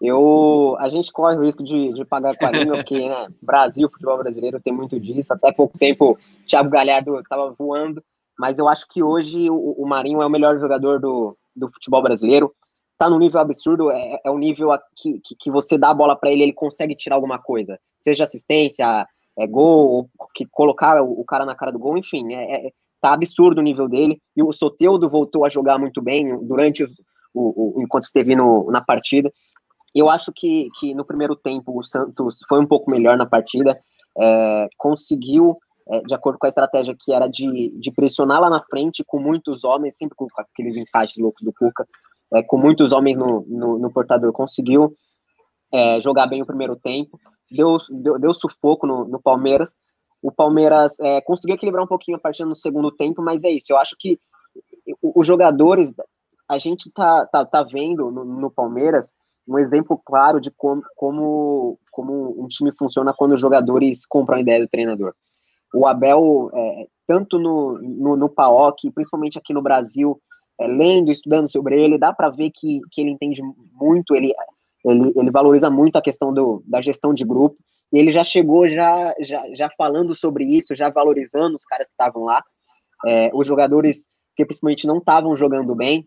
eu, 0.00 0.76
a 0.78 0.88
gente 0.88 1.12
corre 1.12 1.36
o 1.36 1.42
risco 1.42 1.62
de, 1.62 1.92
de 1.92 2.04
pagar 2.04 2.34
língua, 2.52 2.76
porque 2.76 3.08
né, 3.08 3.28
Brasil, 3.40 3.88
futebol 3.88 4.18
brasileiro 4.18 4.60
tem 4.60 4.72
muito 4.72 4.98
disso. 4.98 5.32
Até 5.32 5.52
pouco 5.52 5.78
tempo, 5.78 6.18
Thiago 6.46 6.70
Galhardo 6.70 7.18
estava 7.20 7.54
voando, 7.58 8.02
mas 8.38 8.58
eu 8.58 8.68
acho 8.68 8.86
que 8.88 9.02
hoje 9.02 9.48
o, 9.50 9.82
o, 9.82 9.86
Marinho 9.86 10.20
é 10.20 10.26
o 10.26 10.30
melhor 10.30 10.58
jogador 10.58 11.00
do, 11.00 11.36
do 11.54 11.70
futebol 11.72 12.02
brasileiro. 12.02 12.52
Tá 12.98 13.08
num 13.08 13.18
nível 13.18 13.40
absurdo, 13.40 13.90
é, 13.90 14.20
é 14.24 14.30
um 14.30 14.38
nível 14.38 14.70
que, 14.96 15.20
que, 15.20 15.34
que 15.36 15.50
você 15.50 15.76
dá 15.76 15.90
a 15.90 15.94
bola 15.94 16.14
para 16.14 16.30
ele, 16.30 16.44
ele 16.44 16.52
consegue 16.52 16.94
tirar 16.94 17.16
alguma 17.16 17.38
coisa, 17.38 17.78
seja 18.00 18.22
assistência, 18.22 19.06
é 19.36 19.46
gol, 19.46 20.08
que 20.34 20.46
colocar 20.46 21.02
o, 21.02 21.20
o 21.20 21.24
cara 21.24 21.44
na 21.44 21.56
cara 21.56 21.72
do 21.72 21.78
gol, 21.78 21.98
enfim, 21.98 22.34
é, 22.34 22.66
é, 22.66 22.72
tá 23.00 23.12
absurdo 23.12 23.58
o 23.58 23.62
nível 23.62 23.88
dele. 23.88 24.20
E 24.36 24.42
o 24.42 24.52
Soteudo 24.52 25.08
voltou 25.08 25.44
a 25.44 25.48
jogar 25.48 25.78
muito 25.78 26.00
bem 26.00 26.38
durante 26.46 26.84
o, 27.34 27.78
o, 27.78 27.82
enquanto 27.82 28.04
esteve 28.04 28.36
no, 28.36 28.70
na 28.70 28.80
partida. 28.80 29.32
Eu 29.94 30.10
acho 30.10 30.32
que, 30.34 30.68
que 30.78 30.94
no 30.94 31.04
primeiro 31.04 31.36
tempo 31.36 31.78
o 31.78 31.84
Santos 31.84 32.40
foi 32.48 32.60
um 32.60 32.66
pouco 32.66 32.90
melhor 32.90 33.16
na 33.16 33.26
partida, 33.26 33.78
é, 34.18 34.68
conseguiu, 34.76 35.56
é, 35.88 36.00
de 36.00 36.14
acordo 36.14 36.38
com 36.38 36.46
a 36.46 36.48
estratégia 36.48 36.96
que 36.98 37.12
era 37.12 37.28
de, 37.28 37.70
de 37.78 37.92
pressionar 37.92 38.40
lá 38.40 38.50
na 38.50 38.62
frente 38.62 39.04
com 39.06 39.20
muitos 39.20 39.64
homens, 39.64 39.96
sempre 39.96 40.16
com 40.16 40.26
aqueles 40.36 40.76
encaixes 40.76 41.22
loucos 41.22 41.42
do 41.42 41.52
Cuca, 41.52 41.86
é, 42.32 42.42
com 42.42 42.58
muitos 42.58 42.92
homens 42.92 43.16
no, 43.16 43.44
no, 43.46 43.78
no 43.78 43.92
portador, 43.92 44.32
conseguiu 44.32 44.96
é, 45.72 46.00
jogar 46.00 46.26
bem 46.26 46.42
o 46.42 46.46
primeiro 46.46 46.76
tempo, 46.76 47.18
deu, 47.50 47.78
deu, 47.90 48.18
deu 48.18 48.34
sufoco 48.34 48.86
no, 48.86 49.04
no 49.04 49.20
Palmeiras. 49.20 49.74
O 50.22 50.32
Palmeiras 50.32 50.98
é, 51.00 51.20
conseguiu 51.20 51.54
equilibrar 51.54 51.84
um 51.84 51.88
pouquinho 51.88 52.16
a 52.16 52.20
partida 52.20 52.48
no 52.48 52.56
segundo 52.56 52.90
tempo, 52.90 53.22
mas 53.22 53.44
é 53.44 53.50
isso. 53.50 53.72
Eu 53.72 53.76
acho 53.76 53.94
que 53.98 54.18
os 55.02 55.26
jogadores, 55.26 55.92
a 56.48 56.58
gente 56.58 56.90
tá, 56.90 57.26
tá, 57.26 57.44
tá 57.44 57.62
vendo 57.62 58.10
no, 58.10 58.24
no 58.24 58.50
Palmeiras 58.50 59.14
um 59.46 59.58
exemplo 59.58 60.00
claro 60.04 60.40
de 60.40 60.50
como, 60.50 60.82
como, 60.96 61.78
como 61.90 62.42
um 62.42 62.48
time 62.48 62.72
funciona 62.72 63.12
quando 63.16 63.32
os 63.32 63.40
jogadores 63.40 64.06
compram 64.06 64.38
a 64.38 64.40
ideia 64.40 64.60
do 64.60 64.68
treinador. 64.68 65.14
O 65.74 65.86
Abel, 65.86 66.50
é, 66.54 66.86
tanto 67.06 67.38
no, 67.38 67.78
no, 67.78 68.16
no 68.16 68.28
PAOC, 68.28 68.90
principalmente 68.94 69.38
aqui 69.38 69.52
no 69.52 69.62
Brasil, 69.62 70.20
é, 70.58 70.66
lendo, 70.66 71.10
estudando 71.10 71.50
sobre 71.50 71.82
ele, 71.82 71.98
dá 71.98 72.12
para 72.12 72.30
ver 72.30 72.50
que, 72.50 72.80
que 72.90 73.00
ele 73.00 73.10
entende 73.10 73.42
muito, 73.72 74.14
ele, 74.14 74.32
ele, 74.84 75.12
ele 75.16 75.30
valoriza 75.30 75.68
muito 75.68 75.96
a 75.96 76.02
questão 76.02 76.32
do, 76.32 76.62
da 76.66 76.80
gestão 76.80 77.12
de 77.12 77.24
grupo, 77.24 77.56
e 77.92 77.98
ele 77.98 78.12
já 78.12 78.24
chegou 78.24 78.66
já, 78.68 79.14
já, 79.20 79.42
já 79.54 79.68
falando 79.76 80.14
sobre 80.14 80.44
isso, 80.44 80.74
já 80.74 80.88
valorizando 80.88 81.56
os 81.56 81.64
caras 81.64 81.88
que 81.88 81.92
estavam 81.92 82.24
lá, 82.24 82.42
é, 83.06 83.30
os 83.34 83.46
jogadores 83.46 84.08
que 84.36 84.44
principalmente 84.44 84.86
não 84.86 84.98
estavam 84.98 85.36
jogando 85.36 85.74
bem, 85.74 86.06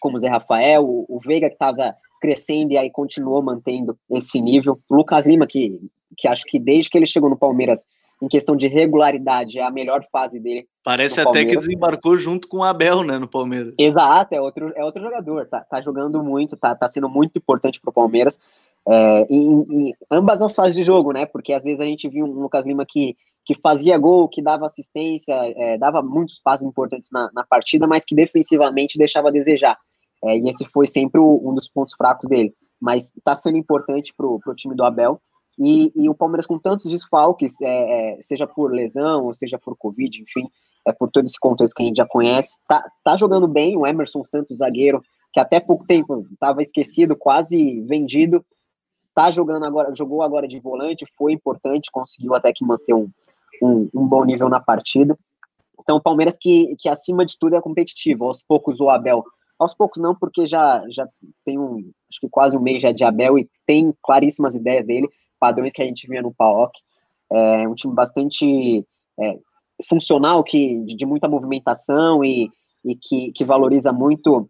como 0.00 0.16
o 0.16 0.18
Zé 0.18 0.28
Rafael, 0.28 0.84
o, 0.84 1.06
o 1.08 1.20
Veiga 1.20 1.48
que 1.48 1.54
estava 1.54 1.94
crescendo 2.24 2.72
e 2.72 2.78
aí 2.78 2.90
continuou 2.90 3.42
mantendo 3.42 3.98
esse 4.10 4.40
nível. 4.40 4.80
O 4.88 4.96
Lucas 4.96 5.26
Lima, 5.26 5.46
que, 5.46 5.78
que 6.16 6.26
acho 6.26 6.42
que 6.46 6.58
desde 6.58 6.88
que 6.88 6.96
ele 6.96 7.06
chegou 7.06 7.28
no 7.28 7.36
Palmeiras, 7.36 7.86
em 8.22 8.28
questão 8.28 8.56
de 8.56 8.66
regularidade, 8.66 9.58
é 9.58 9.62
a 9.62 9.70
melhor 9.70 10.02
fase 10.10 10.40
dele. 10.40 10.66
Parece 10.82 11.20
até 11.20 11.44
que 11.44 11.54
desembarcou 11.54 12.16
junto 12.16 12.48
com 12.48 12.58
o 12.58 12.64
Abel, 12.64 13.02
né, 13.02 13.18
no 13.18 13.28
Palmeiras. 13.28 13.74
Exato, 13.76 14.34
é 14.34 14.40
outro, 14.40 14.72
é 14.74 14.82
outro 14.82 15.02
jogador, 15.02 15.46
tá, 15.46 15.60
tá 15.60 15.82
jogando 15.82 16.22
muito, 16.22 16.56
tá, 16.56 16.74
tá 16.74 16.88
sendo 16.88 17.10
muito 17.10 17.36
importante 17.36 17.78
pro 17.78 17.92
Palmeiras. 17.92 18.40
É, 18.88 19.26
em, 19.28 19.66
em, 19.70 19.94
ambas 20.10 20.40
as 20.40 20.54
fases 20.54 20.74
de 20.74 20.82
jogo, 20.82 21.12
né? 21.12 21.26
Porque 21.26 21.52
às 21.52 21.64
vezes 21.64 21.80
a 21.80 21.84
gente 21.84 22.08
viu 22.08 22.24
um 22.24 22.40
Lucas 22.40 22.64
Lima 22.64 22.86
que, 22.88 23.14
que 23.44 23.54
fazia 23.60 23.98
gol, 23.98 24.28
que 24.30 24.40
dava 24.40 24.66
assistência, 24.66 25.34
é, 25.34 25.76
dava 25.76 26.00
muitos 26.00 26.38
passos 26.38 26.66
importantes 26.66 27.10
na, 27.12 27.30
na 27.34 27.44
partida, 27.44 27.86
mas 27.86 28.02
que 28.02 28.14
defensivamente 28.14 28.96
deixava 28.96 29.28
a 29.28 29.32
desejar. 29.32 29.76
É, 30.24 30.38
e 30.38 30.48
esse 30.48 30.64
foi 30.66 30.86
sempre 30.86 31.20
o, 31.20 31.40
um 31.44 31.54
dos 31.54 31.68
pontos 31.68 31.94
fracos 31.94 32.28
dele. 32.28 32.54
Mas 32.80 33.12
está 33.16 33.36
sendo 33.36 33.58
importante 33.58 34.12
para 34.16 34.26
o 34.26 34.54
time 34.56 34.74
do 34.74 34.84
Abel. 34.84 35.20
E, 35.58 35.92
e, 35.94 36.08
o 36.08 36.14
Palmeiras 36.14 36.46
com 36.46 36.58
tantos 36.58 36.90
desfalques, 36.90 37.60
é, 37.62 38.16
é, 38.16 38.22
seja 38.22 38.46
por 38.46 38.72
lesão, 38.72 39.24
ou 39.24 39.34
seja 39.34 39.56
por 39.56 39.76
Covid, 39.76 40.20
enfim, 40.20 40.48
é 40.84 40.92
por 40.92 41.08
todo 41.10 41.26
esse 41.26 41.38
contexto 41.38 41.74
que 41.74 41.82
a 41.82 41.86
gente 41.86 41.96
já 41.96 42.06
conhece, 42.06 42.58
tá, 42.66 42.84
tá 43.04 43.16
jogando 43.16 43.46
bem 43.46 43.76
o 43.76 43.86
Emerson 43.86 44.24
Santos, 44.24 44.58
zagueiro, 44.58 45.00
que 45.32 45.38
até 45.38 45.60
pouco 45.60 45.86
tempo 45.86 46.24
estava 46.32 46.60
esquecido, 46.60 47.14
quase 47.14 47.80
vendido, 47.82 48.44
tá 49.14 49.30
jogando 49.30 49.64
agora, 49.64 49.94
jogou 49.94 50.22
agora 50.22 50.48
de 50.48 50.58
volante, 50.58 51.06
foi 51.16 51.32
importante, 51.32 51.90
conseguiu 51.92 52.34
até 52.34 52.52
que 52.52 52.64
manter 52.64 52.94
um, 52.94 53.08
um, 53.62 53.88
um 53.94 54.06
bom 54.06 54.24
nível 54.24 54.48
na 54.48 54.60
partida. 54.60 55.16
Então, 55.80 55.96
o 55.96 56.02
Palmeiras 56.02 56.36
que, 56.36 56.74
que 56.78 56.88
acima 56.88 57.24
de 57.24 57.38
tudo 57.38 57.54
é 57.54 57.60
competitivo. 57.60 58.24
Aos 58.24 58.42
poucos 58.42 58.80
o 58.80 58.88
Abel 58.88 59.24
aos 59.64 59.74
poucos 59.74 60.00
não, 60.00 60.14
porque 60.14 60.46
já, 60.46 60.84
já 60.90 61.06
tem 61.44 61.58
um, 61.58 61.90
acho 62.10 62.20
que 62.20 62.28
quase 62.28 62.56
um 62.56 62.60
mês 62.60 62.82
já 62.82 62.92
de 62.92 63.04
Abel 63.04 63.38
e 63.38 63.48
tem 63.66 63.92
claríssimas 64.02 64.54
ideias 64.54 64.86
dele, 64.86 65.08
padrões 65.38 65.72
que 65.72 65.82
a 65.82 65.84
gente 65.84 66.06
via 66.06 66.22
no 66.22 66.34
PAOC. 66.34 66.72
É 67.32 67.68
um 67.68 67.74
time 67.74 67.94
bastante 67.94 68.86
é, 69.18 69.38
funcional, 69.88 70.44
que, 70.44 70.84
de, 70.84 71.06
muita 71.06 71.28
movimentação 71.28 72.24
e, 72.24 72.50
e 72.84 72.94
que, 72.94 73.32
que 73.32 73.44
valoriza 73.44 73.92
muito 73.92 74.48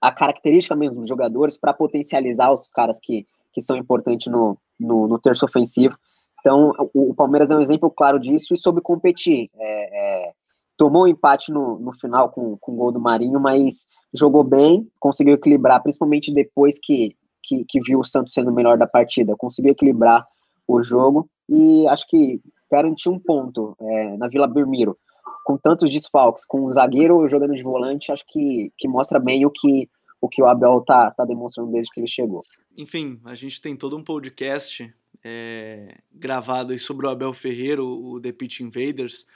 a 0.00 0.12
característica 0.12 0.74
mesmo 0.74 1.00
dos 1.00 1.08
jogadores 1.08 1.56
para 1.56 1.72
potencializar 1.72 2.52
os 2.52 2.70
caras 2.70 2.98
que, 3.00 3.26
que 3.52 3.62
são 3.62 3.76
importantes 3.76 4.30
no, 4.30 4.58
no, 4.78 5.06
no 5.06 5.18
terço 5.18 5.44
ofensivo. 5.44 5.96
Então, 6.40 6.72
o, 6.94 7.10
o, 7.10 7.14
Palmeiras 7.14 7.50
é 7.50 7.56
um 7.56 7.60
exemplo 7.60 7.90
claro 7.90 8.18
disso 8.18 8.54
e 8.54 8.56
soube 8.56 8.80
competir. 8.80 9.50
É, 9.58 10.26
é, 10.28 10.32
tomou 10.76 11.04
um 11.04 11.08
empate 11.08 11.50
no, 11.50 11.78
no 11.78 11.92
final 11.92 12.30
com, 12.30 12.56
com 12.58 12.72
o 12.72 12.76
gol 12.76 12.92
do 12.92 13.00
Marinho, 13.00 13.40
mas 13.40 13.86
jogou 14.12 14.44
bem, 14.44 14.88
conseguiu 14.98 15.34
equilibrar, 15.34 15.82
principalmente 15.82 16.32
depois 16.32 16.78
que, 16.82 17.16
que, 17.42 17.64
que 17.68 17.80
viu 17.80 18.00
o 18.00 18.04
Santos 18.04 18.32
sendo 18.32 18.50
o 18.50 18.54
melhor 18.54 18.76
da 18.78 18.86
partida, 18.86 19.36
conseguiu 19.36 19.72
equilibrar 19.72 20.26
o 20.66 20.82
jogo 20.82 21.28
e 21.48 21.86
acho 21.88 22.06
que 22.08 22.40
garantiu 22.70 23.12
um 23.12 23.18
ponto 23.18 23.76
é, 23.80 24.16
na 24.16 24.28
Vila 24.28 24.46
Belmiro. 24.46 24.96
Com 25.44 25.56
tantos 25.56 25.90
desfalques, 25.90 26.44
com 26.44 26.64
o 26.64 26.72
zagueiro 26.72 27.28
jogando 27.28 27.54
de 27.54 27.62
volante, 27.62 28.10
acho 28.10 28.24
que, 28.28 28.72
que 28.76 28.88
mostra 28.88 29.20
bem 29.20 29.46
o 29.46 29.50
que 29.50 29.88
o 30.20 30.28
que 30.28 30.42
o 30.42 30.46
Abel 30.46 30.80
tá, 30.80 31.10
tá 31.10 31.24
demonstrando 31.24 31.70
desde 31.70 31.92
que 31.92 32.00
ele 32.00 32.08
chegou. 32.08 32.42
Enfim, 32.76 33.20
a 33.24 33.34
gente 33.34 33.60
tem 33.60 33.76
todo 33.76 33.96
um 33.96 34.02
podcast 34.02 34.92
é, 35.22 35.98
gravado 36.12 36.72
aí 36.72 36.78
sobre 36.78 37.06
o 37.06 37.10
Abel 37.10 37.32
Ferreira, 37.32 37.82
o 37.82 38.20
The 38.20 38.32
Pitch 38.32 38.60
Invaders, 38.60 39.26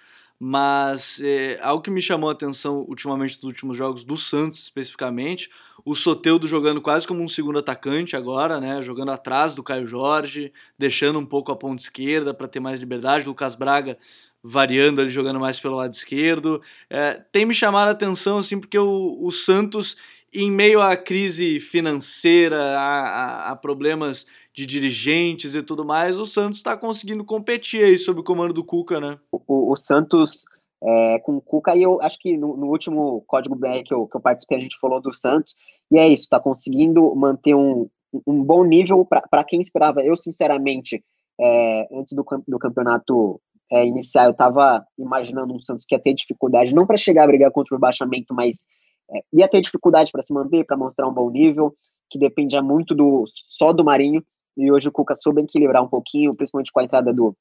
mas 0.42 1.20
é, 1.22 1.58
algo 1.60 1.82
que 1.82 1.90
me 1.90 2.00
chamou 2.00 2.30
a 2.30 2.32
atenção 2.32 2.86
ultimamente 2.88 3.34
nos 3.34 3.44
últimos 3.44 3.76
jogos 3.76 4.04
do 4.04 4.16
Santos 4.16 4.58
especificamente, 4.62 5.50
o 5.84 5.94
Soteudo 5.94 6.46
jogando 6.46 6.80
quase 6.80 7.06
como 7.06 7.22
um 7.22 7.28
segundo 7.28 7.58
atacante 7.58 8.16
agora, 8.16 8.58
né, 8.58 8.80
jogando 8.80 9.12
atrás 9.12 9.54
do 9.54 9.62
Caio 9.62 9.86
Jorge, 9.86 10.50
deixando 10.78 11.18
um 11.18 11.26
pouco 11.26 11.52
a 11.52 11.56
ponta 11.56 11.82
esquerda 11.82 12.32
para 12.32 12.48
ter 12.48 12.58
mais 12.58 12.80
liberdade, 12.80 13.28
Lucas 13.28 13.54
Braga 13.54 13.98
variando 14.42 15.02
ali, 15.02 15.10
jogando 15.10 15.38
mais 15.38 15.60
pelo 15.60 15.76
lado 15.76 15.92
esquerdo, 15.92 16.62
é, 16.88 17.22
tem 17.30 17.44
me 17.44 17.52
chamado 17.52 17.88
a 17.88 17.92
atenção 17.92 18.38
assim 18.38 18.58
porque 18.58 18.78
o, 18.78 19.18
o 19.20 19.30
Santos 19.30 19.98
em 20.32 20.50
meio 20.50 20.80
à 20.80 20.96
crise 20.96 21.58
financeira, 21.58 22.78
a, 22.78 23.00
a, 23.00 23.50
a 23.50 23.56
problemas 23.56 24.26
de 24.54 24.66
dirigentes 24.66 25.54
e 25.54 25.62
tudo 25.62 25.84
mais, 25.84 26.18
o 26.18 26.26
Santos 26.26 26.58
está 26.58 26.76
conseguindo 26.76 27.24
competir 27.24 27.84
aí 27.84 27.96
sob 27.96 28.20
o 28.20 28.24
comando 28.24 28.52
do 28.52 28.64
Cuca, 28.64 29.00
né? 29.00 29.18
O, 29.30 29.72
o 29.72 29.76
Santos 29.76 30.44
é, 30.82 31.18
com 31.20 31.36
o 31.36 31.40
Cuca, 31.40 31.76
e 31.76 31.82
eu 31.82 32.00
acho 32.02 32.18
que 32.18 32.36
no, 32.36 32.56
no, 32.56 32.66
último 32.68 33.22
Código 33.26 33.54
BR 33.54 33.82
que 33.84 33.94
eu, 33.94 34.06
que 34.06 34.16
eu 34.16 34.20
participei, 34.20 34.58
a 34.58 34.60
gente 34.60 34.78
falou 34.80 35.00
do 35.00 35.12
Santos, 35.12 35.54
e 35.90 35.98
é 35.98 36.08
isso, 36.08 36.24
está 36.24 36.40
conseguindo 36.40 37.14
manter 37.14 37.54
um, 37.54 37.88
um 38.26 38.42
bom 38.42 38.64
nível 38.64 39.04
para 39.04 39.44
quem 39.44 39.60
esperava. 39.60 40.02
Eu, 40.02 40.16
sinceramente, 40.16 41.04
é, 41.38 41.88
antes 41.92 42.12
do, 42.12 42.24
do 42.46 42.58
campeonato 42.58 43.40
é, 43.70 43.86
iniciar, 43.86 44.24
eu 44.24 44.30
estava 44.32 44.84
imaginando 44.98 45.54
um 45.54 45.60
Santos 45.60 45.84
que 45.86 45.94
ia 45.94 46.00
ter 46.00 46.14
dificuldade, 46.14 46.74
não 46.74 46.86
para 46.86 46.96
chegar 46.96 47.24
a 47.24 47.26
brigar 47.26 47.50
contra 47.50 47.74
o 47.74 47.76
rebaixamento, 47.76 48.34
mas 48.34 48.64
é, 49.10 49.20
ia 49.32 49.48
ter 49.48 49.60
dificuldade 49.60 50.10
para 50.10 50.22
se 50.22 50.32
manter, 50.32 50.64
para 50.64 50.76
mostrar 50.76 51.08
um 51.08 51.14
bom 51.14 51.30
nível, 51.30 51.74
que 52.08 52.18
dependia 52.18 52.62
muito 52.62 52.94
do 52.94 53.24
só 53.26 53.72
do 53.72 53.84
Marinho, 53.84 54.24
e 54.56 54.70
hoje 54.70 54.88
o 54.88 54.92
Cuca 54.92 55.14
soube 55.14 55.42
equilibrar 55.42 55.82
um 55.82 55.88
pouquinho, 55.88 56.34
principalmente 56.36 56.72
com 56.72 56.80
a 56.80 56.84
entrada 56.84 57.12
do, 57.12 57.36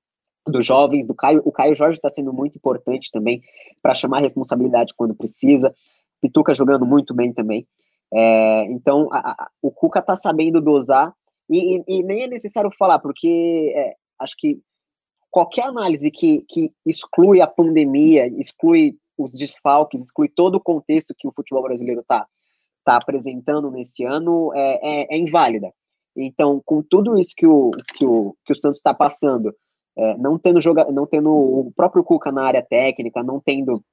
dos 0.47 0.65
jovens, 0.65 1.07
do 1.07 1.13
Caio. 1.13 1.41
O 1.45 1.51
Caio 1.51 1.75
Jorge 1.75 1.97
está 1.97 2.09
sendo 2.09 2.33
muito 2.33 2.57
importante 2.57 3.09
também 3.11 3.41
para 3.81 3.93
chamar 3.93 4.21
responsabilidade 4.21 4.93
quando 4.95 5.15
precisa. 5.15 5.73
Pituca 6.21 6.53
jogando 6.53 6.85
muito 6.85 7.13
bem 7.13 7.33
também. 7.33 7.67
É, 8.13 8.63
então, 8.65 9.07
a, 9.11 9.31
a, 9.31 9.49
o 9.61 9.71
Cuca 9.71 9.99
está 9.99 10.15
sabendo 10.15 10.61
dosar, 10.61 11.13
e, 11.49 11.77
e, 11.77 11.83
e, 11.87 12.03
nem 12.03 12.23
é 12.23 12.27
necessário 12.27 12.71
falar, 12.77 12.99
porque 12.99 13.73
é, 13.75 13.95
acho 14.19 14.35
que 14.37 14.59
qualquer 15.31 15.65
análise 15.65 16.11
que, 16.11 16.43
que 16.47 16.71
exclui 16.85 17.41
a 17.41 17.47
pandemia, 17.47 18.27
exclui 18.39 18.97
os 19.17 19.33
desfalques, 19.33 20.01
exclui 20.01 20.29
todo 20.29 20.55
o 20.55 20.61
contexto 20.61 21.15
que 21.17 21.27
o 21.27 21.31
futebol 21.31 21.63
brasileiro 21.63 22.01
está 22.01 22.27
tá 22.83 22.95
apresentando 22.95 23.69
nesse 23.69 24.05
ano, 24.05 24.51
é, 24.55 24.79
é, 24.81 25.15
é, 25.15 25.17
inválida. 25.17 25.71
Então, 26.21 26.61
com 26.65 26.81
tudo 26.81 27.17
isso 27.17 27.33
que 27.35 27.47
o, 27.47 27.71
que 27.95 28.05
o, 28.05 28.35
que 28.45 28.51
o 28.51 28.55
Santos 28.55 28.79
está 28.79 28.93
passando, 28.93 29.53
é, 29.97 30.17
não, 30.17 30.37
tendo 30.37 30.59
joga, 30.61 30.91
não 30.91 31.05
tendo 31.05 31.29
o 31.29 31.71
próprio 31.75 32.03
Cuca 32.03 32.31
na 32.31 32.43
área 32.43 32.61
técnica, 32.61 33.23
não 33.23 33.39
tendo 33.39 33.83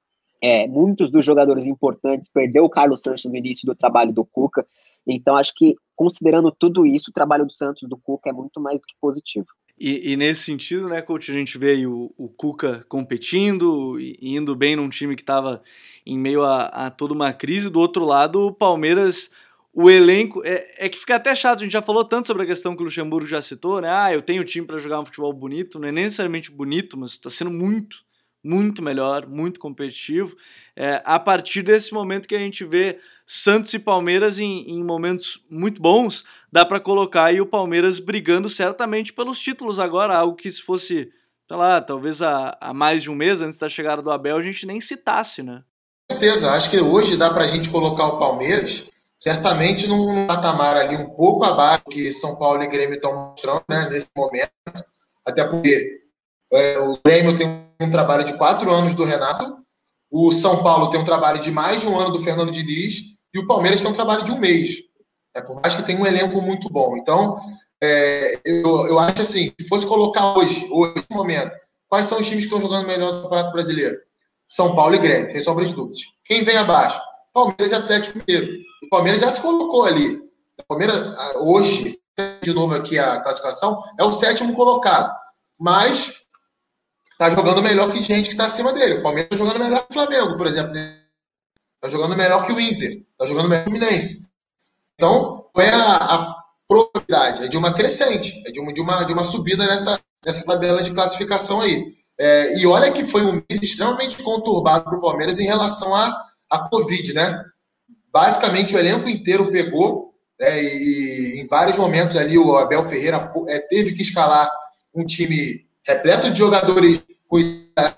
é, 0.43 0.66
muitos 0.66 1.11
dos 1.11 1.24
jogadores 1.24 1.66
importantes, 1.66 2.29
perdeu 2.29 2.64
o 2.64 2.70
Carlos 2.70 3.03
Santos 3.03 3.24
no 3.24 3.37
início 3.37 3.66
do 3.66 3.74
trabalho 3.74 4.12
do 4.12 4.24
Cuca. 4.24 4.66
Então, 5.07 5.37
acho 5.37 5.55
que, 5.55 5.77
considerando 5.95 6.51
tudo 6.51 6.85
isso, 6.85 7.11
o 7.11 7.14
trabalho 7.14 7.47
do 7.47 7.53
Santos, 7.53 7.89
do 7.89 7.97
Cuca, 7.97 8.31
é 8.31 8.33
muito 8.33 8.61
mais 8.61 8.81
do 8.81 8.87
que 8.87 8.95
positivo. 9.01 9.47
E, 9.79 10.12
e, 10.12 10.16
nesse 10.16 10.43
sentido, 10.43 10.89
né, 10.89 11.03
coach, 11.03 11.31
a 11.31 11.35
gente 11.35 11.59
vê 11.59 11.87
o, 11.87 12.11
o 12.16 12.29
Cuca 12.31 12.85
competindo 12.89 14.01
e 14.01 14.35
indo 14.35 14.57
bem 14.57 14.74
num 14.74 14.89
time 14.89 15.14
que 15.14 15.22
estava 15.22 15.62
em 16.05 16.18
meio 16.18 16.43
a, 16.43 16.64
a, 16.64 16.91
toda 16.91 17.12
uma 17.12 17.33
crise. 17.33 17.68
Do 17.68 17.79
outro 17.79 18.05
lado, 18.05 18.47
o 18.47 18.53
Palmeiras, 18.53 19.31
o 19.77 19.91
elenco. 19.91 20.43
É, 20.43 20.87
é, 20.87 20.89
que 20.89 20.99
fica 20.99 21.16
até 21.16 21.35
chato, 21.35 21.59
a 21.59 21.62
gente 21.62 21.72
já 21.72 21.83
falou 21.83 22.03
tanto 22.03 22.27
sobre 22.27 22.45
a 22.45 22.47
questão 22.47 22.74
que 22.74 22.81
o 22.81 22.87
Luxemburgo 22.87 23.27
já 23.27 23.43
citou, 23.43 23.83
né? 23.83 23.91
Ah, 23.91 24.11
eu 24.11 24.22
tenho 24.22 24.43
time 24.43 24.66
para 24.66 24.79
jogar 24.79 25.01
um 25.01 25.05
futebol 25.05 25.33
bonito. 25.35 25.79
Não 25.79 25.89
é 25.89 25.93
necessariamente 25.93 26.51
bonito, 26.51 26.97
mas 26.97 27.12
está 27.12 27.29
sendo 27.29 27.51
muito, 27.51 27.99
muito 28.43 28.83
melhor, 28.83 29.29
muito 29.29 29.61
competitivo. 29.61 30.35
É, 30.74 31.03
a 31.05 31.18
partir 31.18 31.62
desse 31.62 31.93
momento 31.93 32.27
que 32.27 32.35
a 32.35 32.39
gente 32.39 32.64
vê 32.64 32.99
Santos 33.27 33.74
e 33.74 33.79
Palmeiras 33.79 34.39
em, 34.39 34.66
em 34.66 34.83
momentos 34.83 35.45
muito 35.51 35.81
bons, 35.81 36.24
dá 36.51 36.64
para 36.64 36.81
colocar 36.81 37.24
aí 37.24 37.41
o 37.41 37.47
Palmeiras 37.47 37.99
brigando 37.99 38.49
certamente 38.49 39.12
pelos 39.12 39.39
títulos 39.39 39.79
agora, 39.79 40.16
algo 40.16 40.37
que 40.37 40.51
se 40.51 40.62
fosse, 40.62 41.11
sei 41.47 41.57
lá, 41.57 41.83
talvez 41.83 42.22
há, 42.22 42.57
há 42.59 42.72
mais 42.72 43.03
de 43.03 43.11
um 43.11 43.14
mês 43.14 43.43
antes 43.43 43.59
da 43.59 43.68
chegada 43.68 44.01
do 44.01 44.11
Abel 44.11 44.39
a 44.39 44.43
gente 44.43 44.66
nem 44.66 44.81
citasse, 44.81 45.43
né? 45.43 45.62
Certeza, 46.11 46.53
acho 46.53 46.70
que 46.70 46.79
hoje 46.79 47.16
dá 47.16 47.29
para 47.31 47.45
a 47.45 47.47
gente 47.47 47.68
colocar 47.68 48.07
o 48.07 48.18
Palmeiras 48.18 48.87
certamente 49.27 49.89
num 49.89 50.24
patamar 50.29 50.77
ali 50.77 50.95
um 50.95 51.11
pouco 51.11 51.43
abaixo 51.43 51.83
que 51.91 52.12
São 52.12 52.37
Paulo 52.37 52.62
e 52.62 52.68
Grêmio 52.68 52.95
estão 52.95 53.31
mostrando 53.31 53.64
né, 53.68 53.89
nesse 53.91 54.09
momento, 54.16 54.53
até 55.24 55.43
porque 55.43 55.99
é, 56.53 56.79
o 56.79 56.97
Grêmio 57.05 57.35
tem 57.35 57.66
um 57.81 57.91
trabalho 57.91 58.22
de 58.22 58.35
quatro 58.35 58.70
anos 58.70 58.95
do 58.95 59.03
Renato, 59.03 59.57
o 60.09 60.31
São 60.31 60.62
Paulo 60.62 60.91
tem 60.91 61.01
um 61.01 61.05
trabalho 61.05 61.41
de 61.41 61.51
mais 61.51 61.81
de 61.81 61.89
um 61.89 61.99
ano 61.99 62.12
do 62.12 62.22
Fernando 62.22 62.53
Diniz 62.53 63.16
e 63.35 63.41
o 63.41 63.49
Palmeiras 63.49 63.83
tem 63.83 63.91
um 63.91 63.95
trabalho 63.95 64.22
de 64.22 64.31
um 64.31 64.39
mês. 64.39 64.77
É, 65.35 65.41
por 65.41 65.61
mais 65.61 65.74
que 65.74 65.83
tenha 65.83 66.01
um 66.01 66.07
elenco 66.07 66.41
muito 66.41 66.70
bom. 66.70 66.97
Então, 66.97 67.37
é, 67.83 68.41
eu, 68.45 68.87
eu 68.87 68.99
acho 69.01 69.22
assim, 69.22 69.53
se 69.61 69.66
fosse 69.66 69.85
colocar 69.89 70.39
hoje, 70.39 70.68
hoje, 70.70 70.95
nesse 70.95 71.11
momento, 71.11 71.51
quais 71.89 72.07
são 72.07 72.20
os 72.20 72.29
times 72.29 72.45
que 72.45 72.55
estão 72.55 72.61
jogando 72.61 72.87
melhor 72.87 73.12
no 73.12 73.22
Campeonato 73.22 73.53
Brasileiro? 73.53 73.97
São 74.47 74.77
Paulo 74.77 74.95
e 74.95 74.99
Grêmio, 75.01 75.33
sem 75.33 75.41
sombra 75.41 75.64
de 75.64 75.74
dúvidas. 75.74 75.99
Quem 76.24 76.45
vem 76.45 76.57
abaixo? 76.57 77.01
Palmeiras 77.35 77.72
e 77.72 77.74
Atlético 77.74 78.18
Mineiro. 78.20 78.66
O 78.87 78.89
Palmeiras 78.89 79.20
já 79.20 79.28
se 79.28 79.41
colocou 79.41 79.84
ali. 79.84 80.16
O 80.59 80.64
Palmeiras, 80.68 80.97
hoje, 81.41 82.01
de 82.43 82.53
novo 82.53 82.74
aqui 82.74 82.99
a 82.99 83.20
classificação, 83.20 83.82
é 83.99 84.05
o 84.05 84.12
sétimo 84.12 84.55
colocado. 84.55 85.12
Mas 85.59 86.22
está 87.12 87.30
jogando 87.30 87.62
melhor 87.62 87.91
que 87.91 88.01
gente 88.01 88.26
que 88.26 88.32
está 88.32 88.47
acima 88.47 88.72
dele. 88.72 88.99
O 88.99 89.03
Palmeiras 89.03 89.32
está 89.32 89.45
jogando 89.45 89.62
melhor 89.62 89.80
que 89.80 89.91
o 89.91 89.95
Flamengo, 89.95 90.37
por 90.37 90.47
exemplo. 90.47 90.72
Está 90.74 91.89
jogando 91.89 92.16
melhor 92.16 92.47
que 92.47 92.53
o 92.53 92.61
Inter. 92.61 93.03
Está 93.12 93.24
jogando 93.26 93.49
melhor 93.49 93.64
que 93.64 93.70
o 93.70 93.72
Fluminense. 93.72 94.30
Então, 94.95 95.45
é 95.57 95.68
a, 95.68 95.97
a, 95.97 96.37
probabilidade? 96.68 97.45
É 97.45 97.49
de 97.49 97.57
uma 97.57 97.72
crescente, 97.72 98.43
é 98.47 98.51
de 98.51 98.61
uma, 98.61 98.72
de 98.72 98.80
uma, 98.80 99.05
de 99.05 99.12
uma 99.12 99.24
subida 99.24 99.66
nessa, 99.66 100.01
nessa 100.24 100.45
tabela 100.45 100.82
de 100.82 100.93
classificação 100.93 101.61
aí. 101.61 101.95
É, 102.18 102.59
e 102.59 102.66
olha 102.66 102.91
que 102.91 103.05
foi 103.05 103.22
um 103.22 103.34
mês 103.34 103.62
extremamente 103.62 104.22
conturbado 104.22 104.84
para 104.84 104.97
o 104.97 105.01
Palmeiras 105.01 105.39
em 105.39 105.45
relação 105.45 105.95
à, 105.95 106.26
à 106.51 106.68
Covid, 106.68 107.12
né? 107.12 107.45
Basicamente, 108.17 108.75
o 108.75 108.79
elenco 108.79 109.11
inteiro 109.11 109.53
pegou, 109.53 110.14
né, 110.41 110.64
e 110.64 111.39
em 111.39 111.47
vários 111.47 111.77
momentos 111.77 112.17
ali 112.17 112.39
o 112.39 112.57
Abel 112.57 112.89
Ferreira 112.89 113.31
é, 113.47 113.61
teve 113.61 113.93
que 113.93 114.01
escalar 114.01 114.51
um 114.95 115.05
time 115.05 115.67
repleto 115.87 116.31
de 116.31 116.39
jogadores 116.39 117.05
com 117.29 117.37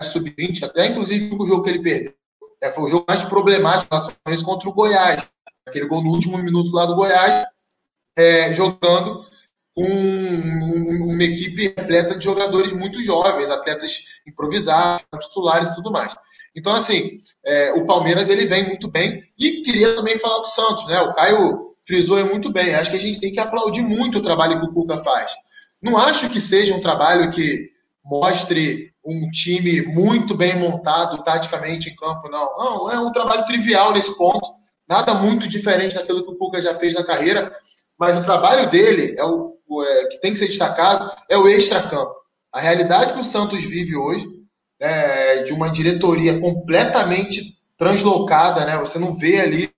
sub-20, 0.01 0.63
até 0.63 0.87
inclusive 0.87 1.33
o 1.33 1.47
jogo 1.47 1.63
que 1.63 1.69
ele 1.69 1.81
perdeu. 1.81 2.13
É, 2.61 2.69
foi 2.69 2.83
o 2.83 2.87
jogo 2.89 3.05
mais 3.07 3.23
problemático 3.23 3.95
nas 4.27 4.43
contra 4.43 4.67
o 4.67 4.73
Goiás 4.73 5.25
aquele 5.65 5.87
gol 5.87 6.03
no 6.03 6.11
último 6.11 6.37
minuto 6.39 6.69
lá 6.73 6.85
do 6.85 6.95
Goiás, 6.95 7.45
é, 8.17 8.51
jogando 8.53 9.23
com 9.73 9.85
uma 9.85 11.23
equipe 11.23 11.73
repleta 11.77 12.17
de 12.17 12.25
jogadores 12.25 12.73
muito 12.73 13.01
jovens, 13.01 13.49
atletas 13.49 14.19
improvisados, 14.27 15.05
titulares 15.21 15.69
e 15.69 15.75
tudo 15.75 15.93
mais. 15.93 16.13
Então, 16.59 16.75
assim, 16.75 17.17
é, 17.45 17.73
o 17.73 17.85
Palmeiras 17.85 18.29
ele 18.29 18.45
vem 18.45 18.67
muito 18.67 18.89
bem 18.89 19.23
e 19.37 19.61
queria 19.61 19.95
também 19.95 20.17
falar 20.17 20.39
do 20.39 20.47
Santos, 20.47 20.85
né? 20.87 20.99
O 21.01 21.13
Caio 21.13 21.75
frisou 21.85 22.23
muito 22.25 22.51
bem. 22.51 22.75
Acho 22.75 22.91
que 22.91 22.97
a 22.97 23.01
gente 23.01 23.19
tem 23.19 23.31
que 23.31 23.39
aplaudir 23.39 23.81
muito 23.81 24.19
o 24.19 24.21
trabalho 24.21 24.59
que 24.59 24.65
o 24.65 24.73
Cuca 24.73 24.97
faz. 24.97 25.31
Não 25.81 25.97
acho 25.97 26.29
que 26.29 26.39
seja 26.39 26.75
um 26.75 26.81
trabalho 26.81 27.31
que 27.31 27.69
mostre 28.03 28.93
um 29.05 29.29
time 29.31 29.81
muito 29.83 30.35
bem 30.35 30.59
montado 30.59 31.23
taticamente 31.23 31.89
em 31.89 31.95
campo, 31.95 32.29
não. 32.29 32.57
Não, 32.57 32.91
é 32.91 32.99
um 32.99 33.11
trabalho 33.11 33.45
trivial 33.45 33.93
nesse 33.93 34.15
ponto 34.17 34.59
nada 34.89 35.13
muito 35.13 35.47
diferente 35.47 35.93
daquilo 35.93 36.23
que 36.23 36.31
o 36.31 36.35
Cuca 36.35 36.59
já 36.59 36.73
fez 36.73 36.95
na 36.95 37.03
carreira, 37.03 37.51
mas 37.97 38.17
o 38.17 38.23
trabalho 38.23 38.71
dele 38.71 39.15
é 39.15 39.23
o, 39.23 39.55
é, 39.83 40.05
que 40.07 40.19
tem 40.19 40.31
que 40.33 40.39
ser 40.39 40.47
destacado 40.47 41.15
é 41.29 41.37
o 41.37 41.47
extracampo. 41.47 42.15
A 42.51 42.59
realidade 42.59 43.13
que 43.13 43.19
o 43.19 43.23
Santos 43.23 43.63
vive 43.63 43.95
hoje, 43.95 44.27
é, 44.79 45.43
de 45.43 45.51
uma 45.51 45.69
diretoria 45.69 46.39
completamente 46.39 47.59
translocada, 47.77 48.65
né? 48.65 48.77
Você 48.77 48.99
não 48.99 49.15
vê 49.15 49.39
ali 49.39 49.71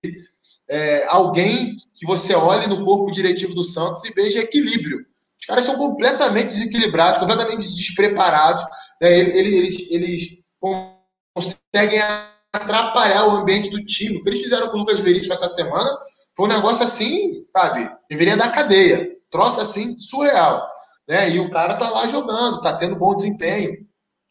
é, 0.70 1.06
alguém 1.08 1.76
que 1.94 2.06
você 2.06 2.34
olhe 2.34 2.68
no 2.68 2.84
corpo 2.84 3.12
diretivo 3.12 3.54
do 3.54 3.64
Santos 3.64 4.04
e 4.06 4.14
veja 4.14 4.40
equilíbrio. 4.40 5.06
Os 5.40 5.46
caras 5.46 5.66
são 5.66 5.76
completamente 5.76 6.50
desequilibrados, 6.50 7.20
completamente 7.20 7.76
despreparados. 7.76 8.64
Né? 9.02 9.20
Eles, 9.20 9.36
eles, 9.36 9.92
eles 9.92 10.38
conseguem 11.34 12.00
atrapalhar 12.54 13.28
o 13.28 13.38
ambiente 13.38 13.70
do 13.70 13.84
time. 13.86 14.18
O 14.18 14.24
que 14.24 14.30
eles 14.30 14.42
fizeram 14.42 14.70
com 14.70 14.78
o 14.78 14.80
Lucas 14.82 15.00
Veríssimo 15.00 15.34
essa 15.34 15.48
semana 15.48 15.90
foi 16.36 16.46
um 16.46 16.50
negócio 16.50 16.84
assim, 16.84 17.46
sabe? 17.56 17.90
Deveria 18.10 18.38
dar 18.38 18.52
cadeia. 18.52 19.12
Troço 19.30 19.62
assim, 19.62 20.00
surreal. 20.00 20.68
Né? 21.08 21.32
E 21.32 21.40
o 21.40 21.50
cara 21.50 21.76
tá 21.76 21.90
lá 21.90 22.08
jogando, 22.08 22.62
tá 22.62 22.76
tendo 22.76 22.96
bom 22.96 23.16
desempenho. 23.16 23.86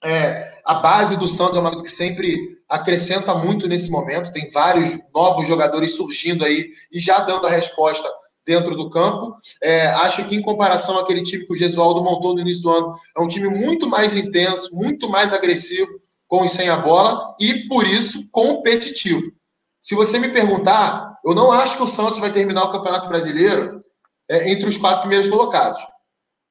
É, 0.05 0.61
a 0.65 0.75
base 0.75 1.19
do 1.19 1.29
Santos 1.29 1.57
é 1.57 1.61
uma 1.61 1.71
coisa 1.71 1.85
que 1.85 1.91
sempre 1.91 2.59
acrescenta 2.69 3.35
muito 3.35 3.69
nesse 3.69 3.91
momento. 3.91 4.33
Tem 4.33 4.51
vários 4.51 4.99
novos 5.15 5.47
jogadores 5.47 5.97
surgindo 5.97 6.45
aí 6.45 6.71
e 6.93 7.01
já 7.01 7.21
dando 7.21 7.47
a 7.47 7.51
resposta 7.51 8.09
dentro 8.47 8.75
do 8.75 8.89
campo. 8.89 9.37
É, 9.63 9.89
acho 9.89 10.27
que, 10.29 10.37
em 10.37 10.43
comparação 10.43 10.99
àquele 10.99 11.23
time 11.23 11.47
que 11.47 11.53
o 11.53 11.57
Gesualdo 11.57 12.03
montou 12.03 12.35
no 12.35 12.41
início 12.41 12.63
do 12.63 12.71
ano, 12.71 12.95
é 13.17 13.21
um 13.21 13.29
time 13.29 13.49
muito 13.49 13.89
mais 13.89 14.17
intenso, 14.17 14.75
muito 14.75 15.09
mais 15.09 15.33
agressivo, 15.33 16.01
com 16.27 16.45
e 16.45 16.49
sem 16.49 16.69
a 16.69 16.77
bola 16.77 17.35
e, 17.41 17.69
por 17.69 17.87
isso, 17.87 18.29
competitivo. 18.31 19.33
Se 19.81 19.95
você 19.95 20.19
me 20.19 20.29
perguntar, 20.29 21.19
eu 21.25 21.35
não 21.35 21.51
acho 21.51 21.77
que 21.77 21.83
o 21.83 21.89
Santos 21.89 22.19
vai 22.19 22.33
terminar 22.33 22.65
o 22.65 22.71
Campeonato 22.71 23.09
Brasileiro 23.09 23.83
é, 24.29 24.51
entre 24.53 24.69
os 24.69 24.77
quatro 24.77 25.01
primeiros 25.01 25.29
colocados. 25.29 25.81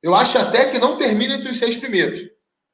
Eu 0.04 0.14
acho 0.16 0.38
até 0.38 0.70
que 0.70 0.80
não 0.80 0.98
termina 0.98 1.36
entre 1.36 1.50
os 1.50 1.58
seis 1.58 1.78
primeiros. 1.78 2.20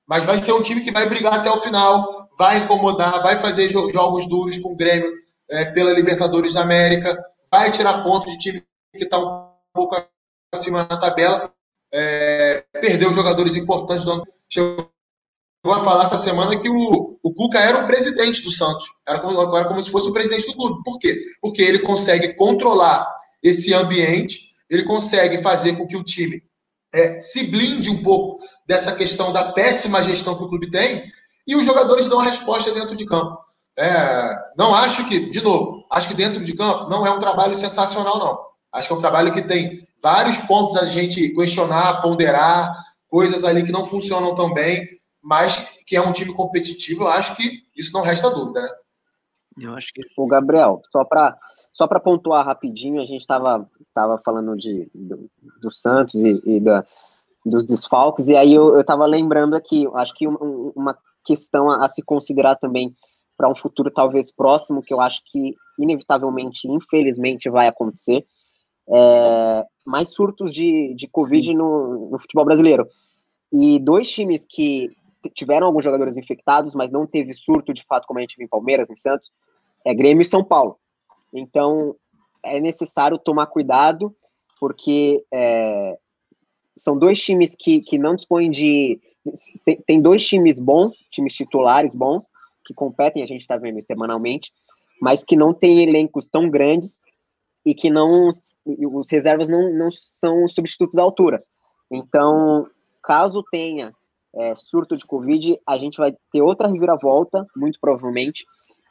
Mas 0.07 0.25
vai 0.25 0.41
ser 0.41 0.53
um 0.53 0.61
time 0.61 0.81
que 0.81 0.91
vai 0.91 1.07
brigar 1.07 1.33
até 1.33 1.49
o 1.49 1.61
final, 1.61 2.29
vai 2.37 2.59
incomodar, 2.59 3.23
vai 3.23 3.37
fazer 3.37 3.67
jogos 3.69 4.27
duros 4.27 4.57
com 4.57 4.73
o 4.73 4.75
Grêmio 4.75 5.11
é, 5.49 5.65
pela 5.65 5.93
Libertadores 5.93 6.53
da 6.53 6.61
América, 6.61 7.17
vai 7.51 7.71
tirar 7.71 8.03
ponto 8.03 8.29
de 8.29 8.37
time 8.37 8.63
que 8.95 9.03
está 9.03 9.17
um 9.17 9.49
pouco 9.73 9.95
acima 10.53 10.87
na 10.89 10.97
tabela. 10.97 11.51
É, 11.93 12.63
perdeu 12.73 13.13
jogadores 13.13 13.55
importantes 13.55 14.03
do 14.03 14.11
ano. 14.11 14.27
Chegou 14.49 14.89
a 15.65 15.79
falar 15.79 16.03
essa 16.03 16.17
semana 16.17 16.59
que 16.59 16.69
o, 16.69 17.17
o 17.23 17.33
Cuca 17.33 17.59
era 17.59 17.83
o 17.83 17.87
presidente 17.87 18.43
do 18.43 18.51
Santos. 18.51 18.85
Era 19.07 19.19
como, 19.19 19.39
agora 19.39 19.65
como 19.65 19.81
se 19.81 19.89
fosse 19.89 20.09
o 20.09 20.13
presidente 20.13 20.47
do 20.47 20.55
clube. 20.55 20.83
Por 20.83 20.99
quê? 20.99 21.19
Porque 21.41 21.61
ele 21.61 21.79
consegue 21.79 22.33
controlar 22.33 23.07
esse 23.41 23.73
ambiente, 23.73 24.39
ele 24.69 24.83
consegue 24.83 25.37
fazer 25.37 25.77
com 25.77 25.87
que 25.87 25.95
o 25.95 26.03
time 26.03 26.43
é, 26.93 27.19
se 27.19 27.47
blinde 27.47 27.89
um 27.89 28.01
pouco 28.01 28.43
dessa 28.65 28.95
questão 28.95 29.31
da 29.31 29.51
péssima 29.51 30.03
gestão 30.03 30.37
que 30.37 30.43
o 30.43 30.49
clube 30.49 30.69
tem 30.69 31.11
e 31.47 31.55
os 31.55 31.65
jogadores 31.65 32.09
dão 32.09 32.19
a 32.19 32.23
resposta 32.23 32.73
dentro 32.73 32.95
de 32.95 33.05
campo. 33.05 33.37
É, 33.77 34.35
não 34.57 34.73
acho 34.73 35.07
que, 35.07 35.29
de 35.29 35.41
novo, 35.41 35.85
acho 35.91 36.07
que 36.07 36.15
dentro 36.15 36.43
de 36.43 36.55
campo 36.55 36.89
não 36.89 37.05
é 37.05 37.11
um 37.11 37.19
trabalho 37.19 37.55
sensacional, 37.55 38.17
não. 38.17 38.39
Acho 38.73 38.87
que 38.87 38.93
é 38.93 38.97
um 38.97 39.01
trabalho 39.01 39.33
que 39.33 39.41
tem 39.41 39.85
vários 40.01 40.39
pontos 40.39 40.77
a 40.77 40.85
gente 40.85 41.29
questionar, 41.29 42.01
ponderar, 42.01 42.75
coisas 43.07 43.43
ali 43.43 43.63
que 43.63 43.71
não 43.71 43.85
funcionam 43.85 44.35
tão 44.35 44.53
bem, 44.53 44.87
mas 45.21 45.81
que 45.85 45.95
é 45.95 46.01
um 46.01 46.11
time 46.11 46.33
competitivo, 46.33 47.03
eu 47.03 47.09
acho 47.09 47.35
que 47.35 47.63
isso 47.75 47.93
não 47.93 48.01
resta 48.01 48.29
dúvida, 48.29 48.61
né? 48.61 48.69
Eu 49.61 49.75
acho 49.75 49.87
que. 49.93 50.01
O 50.17 50.27
Gabriel, 50.27 50.81
só 50.91 51.03
para 51.05 51.37
só 51.69 51.87
para 51.87 51.99
pontuar 51.99 52.45
rapidinho, 52.45 53.01
a 53.01 53.05
gente 53.05 53.21
estava 53.21 53.69
tava 53.93 54.17
falando 54.23 54.55
de, 54.55 54.89
do, 54.93 55.29
do 55.61 55.71
Santos 55.71 56.15
e, 56.15 56.41
e 56.45 56.59
da, 56.59 56.85
dos 57.45 57.65
desfalques, 57.65 58.27
e 58.27 58.35
aí 58.35 58.53
eu 58.53 58.79
estava 58.79 59.05
lembrando 59.05 59.55
aqui, 59.55 59.85
acho 59.93 60.13
que 60.15 60.27
um, 60.27 60.71
uma 60.75 60.97
questão 61.23 61.69
a, 61.69 61.85
a 61.85 61.89
se 61.89 62.03
considerar 62.03 62.55
também 62.55 62.95
para 63.37 63.49
um 63.49 63.55
futuro 63.55 63.91
talvez 63.91 64.31
próximo, 64.31 64.81
que 64.81 64.93
eu 64.93 64.99
acho 64.99 65.21
que 65.25 65.53
inevitavelmente, 65.77 66.67
infelizmente, 66.67 67.49
vai 67.49 67.67
acontecer, 67.67 68.25
é, 68.89 69.65
mais 69.85 70.09
surtos 70.13 70.53
de, 70.53 70.93
de 70.95 71.07
Covid 71.07 71.53
no, 71.53 72.09
no 72.11 72.19
futebol 72.19 72.45
brasileiro. 72.45 72.87
E 73.51 73.79
dois 73.79 74.09
times 74.09 74.45
que 74.49 74.89
tiveram 75.33 75.67
alguns 75.67 75.83
jogadores 75.83 76.17
infectados, 76.17 76.75
mas 76.75 76.91
não 76.91 77.05
teve 77.05 77.33
surto 77.33 77.73
de 77.73 77.83
fato, 77.85 78.07
como 78.07 78.19
a 78.19 78.21
gente 78.21 78.37
viu 78.37 78.45
em 78.45 78.49
Palmeiras, 78.49 78.89
em 78.89 78.95
Santos, 78.95 79.29
é 79.83 79.93
Grêmio 79.93 80.21
e 80.21 80.25
São 80.25 80.43
Paulo. 80.43 80.77
Então, 81.33 81.95
é 82.43 82.59
necessário 82.59 83.17
tomar 83.17 83.47
cuidado, 83.47 84.15
porque 84.59 85.23
é, 85.31 85.97
são 86.77 86.97
dois 86.97 87.19
times 87.21 87.55
que, 87.57 87.81
que 87.81 87.97
não 87.97 88.15
dispõem 88.15 88.51
de. 88.51 88.99
Tem, 89.65 89.81
tem 89.87 90.01
dois 90.01 90.25
times 90.25 90.59
bons, 90.59 90.97
times 91.09 91.33
titulares 91.33 91.95
bons, 91.95 92.27
que 92.65 92.73
competem, 92.73 93.23
a 93.23 93.25
gente 93.25 93.41
está 93.41 93.57
vendo 93.57 93.81
semanalmente, 93.81 94.51
mas 95.01 95.23
que 95.23 95.35
não 95.35 95.53
têm 95.53 95.83
elencos 95.83 96.27
tão 96.27 96.49
grandes 96.49 96.99
e 97.65 97.73
que 97.73 97.89
não. 97.89 98.29
Os 98.65 99.11
reservas 99.11 99.49
não, 99.49 99.73
não 99.73 99.89
são 99.91 100.47
substitutos 100.47 100.97
à 100.97 101.01
altura. 101.01 101.43
Então, 101.91 102.67
caso 103.01 103.43
tenha 103.51 103.93
é, 104.35 104.53
surto 104.53 104.97
de 104.97 105.05
Covid, 105.05 105.59
a 105.65 105.77
gente 105.77 105.97
vai 105.97 106.13
ter 106.31 106.41
outra 106.41 106.67
reviravolta, 106.67 107.45
muito 107.55 107.79
provavelmente, 107.79 108.45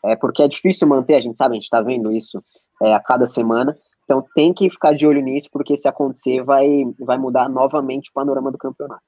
é, 0.05 0.17
porque 0.17 0.43
é 0.43 0.49
difícil 0.49 0.89
manter, 0.89 1.15
a 1.15 1.21
gente 1.21 1.37
sabe, 1.37 1.53
a 1.53 1.57
gente 1.57 1.65
está 1.65 1.81
vendo 1.81 2.11
isso 2.11 2.43
é, 2.83 2.95
a 2.95 3.01
cada 3.01 3.27
semana, 3.27 3.77
então 4.05 4.23
tem 4.35 4.53
que 4.53 4.71
ficar 4.71 4.95
de 4.95 5.07
olho 5.07 5.23
nisso, 5.23 5.49
porque 5.51 5.77
se 5.77 5.89
acontecer, 5.89 6.43
vai, 6.43 6.69
vai 6.99 7.19
mudar 7.19 7.49
novamente 7.49 8.11
o 8.11 8.13
panorama 8.13 8.53
do 8.53 8.59
campeonato. 8.59 9.03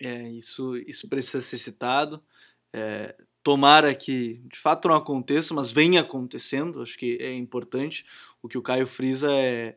É, 0.00 0.28
isso, 0.30 0.76
isso 0.76 1.08
precisa 1.08 1.40
ser 1.40 1.58
citado. 1.58 2.22
É, 2.72 3.14
tomara 3.42 3.94
que 3.94 4.42
de 4.52 4.58
fato 4.58 4.88
não 4.88 4.94
aconteça, 4.94 5.54
mas 5.54 5.70
venha 5.70 6.00
acontecendo, 6.00 6.82
acho 6.82 6.98
que 6.98 7.18
é 7.20 7.34
importante. 7.34 8.04
O 8.42 8.48
que 8.48 8.58
o 8.58 8.62
Caio 8.62 8.86
frisa 8.86 9.28
é, 9.30 9.76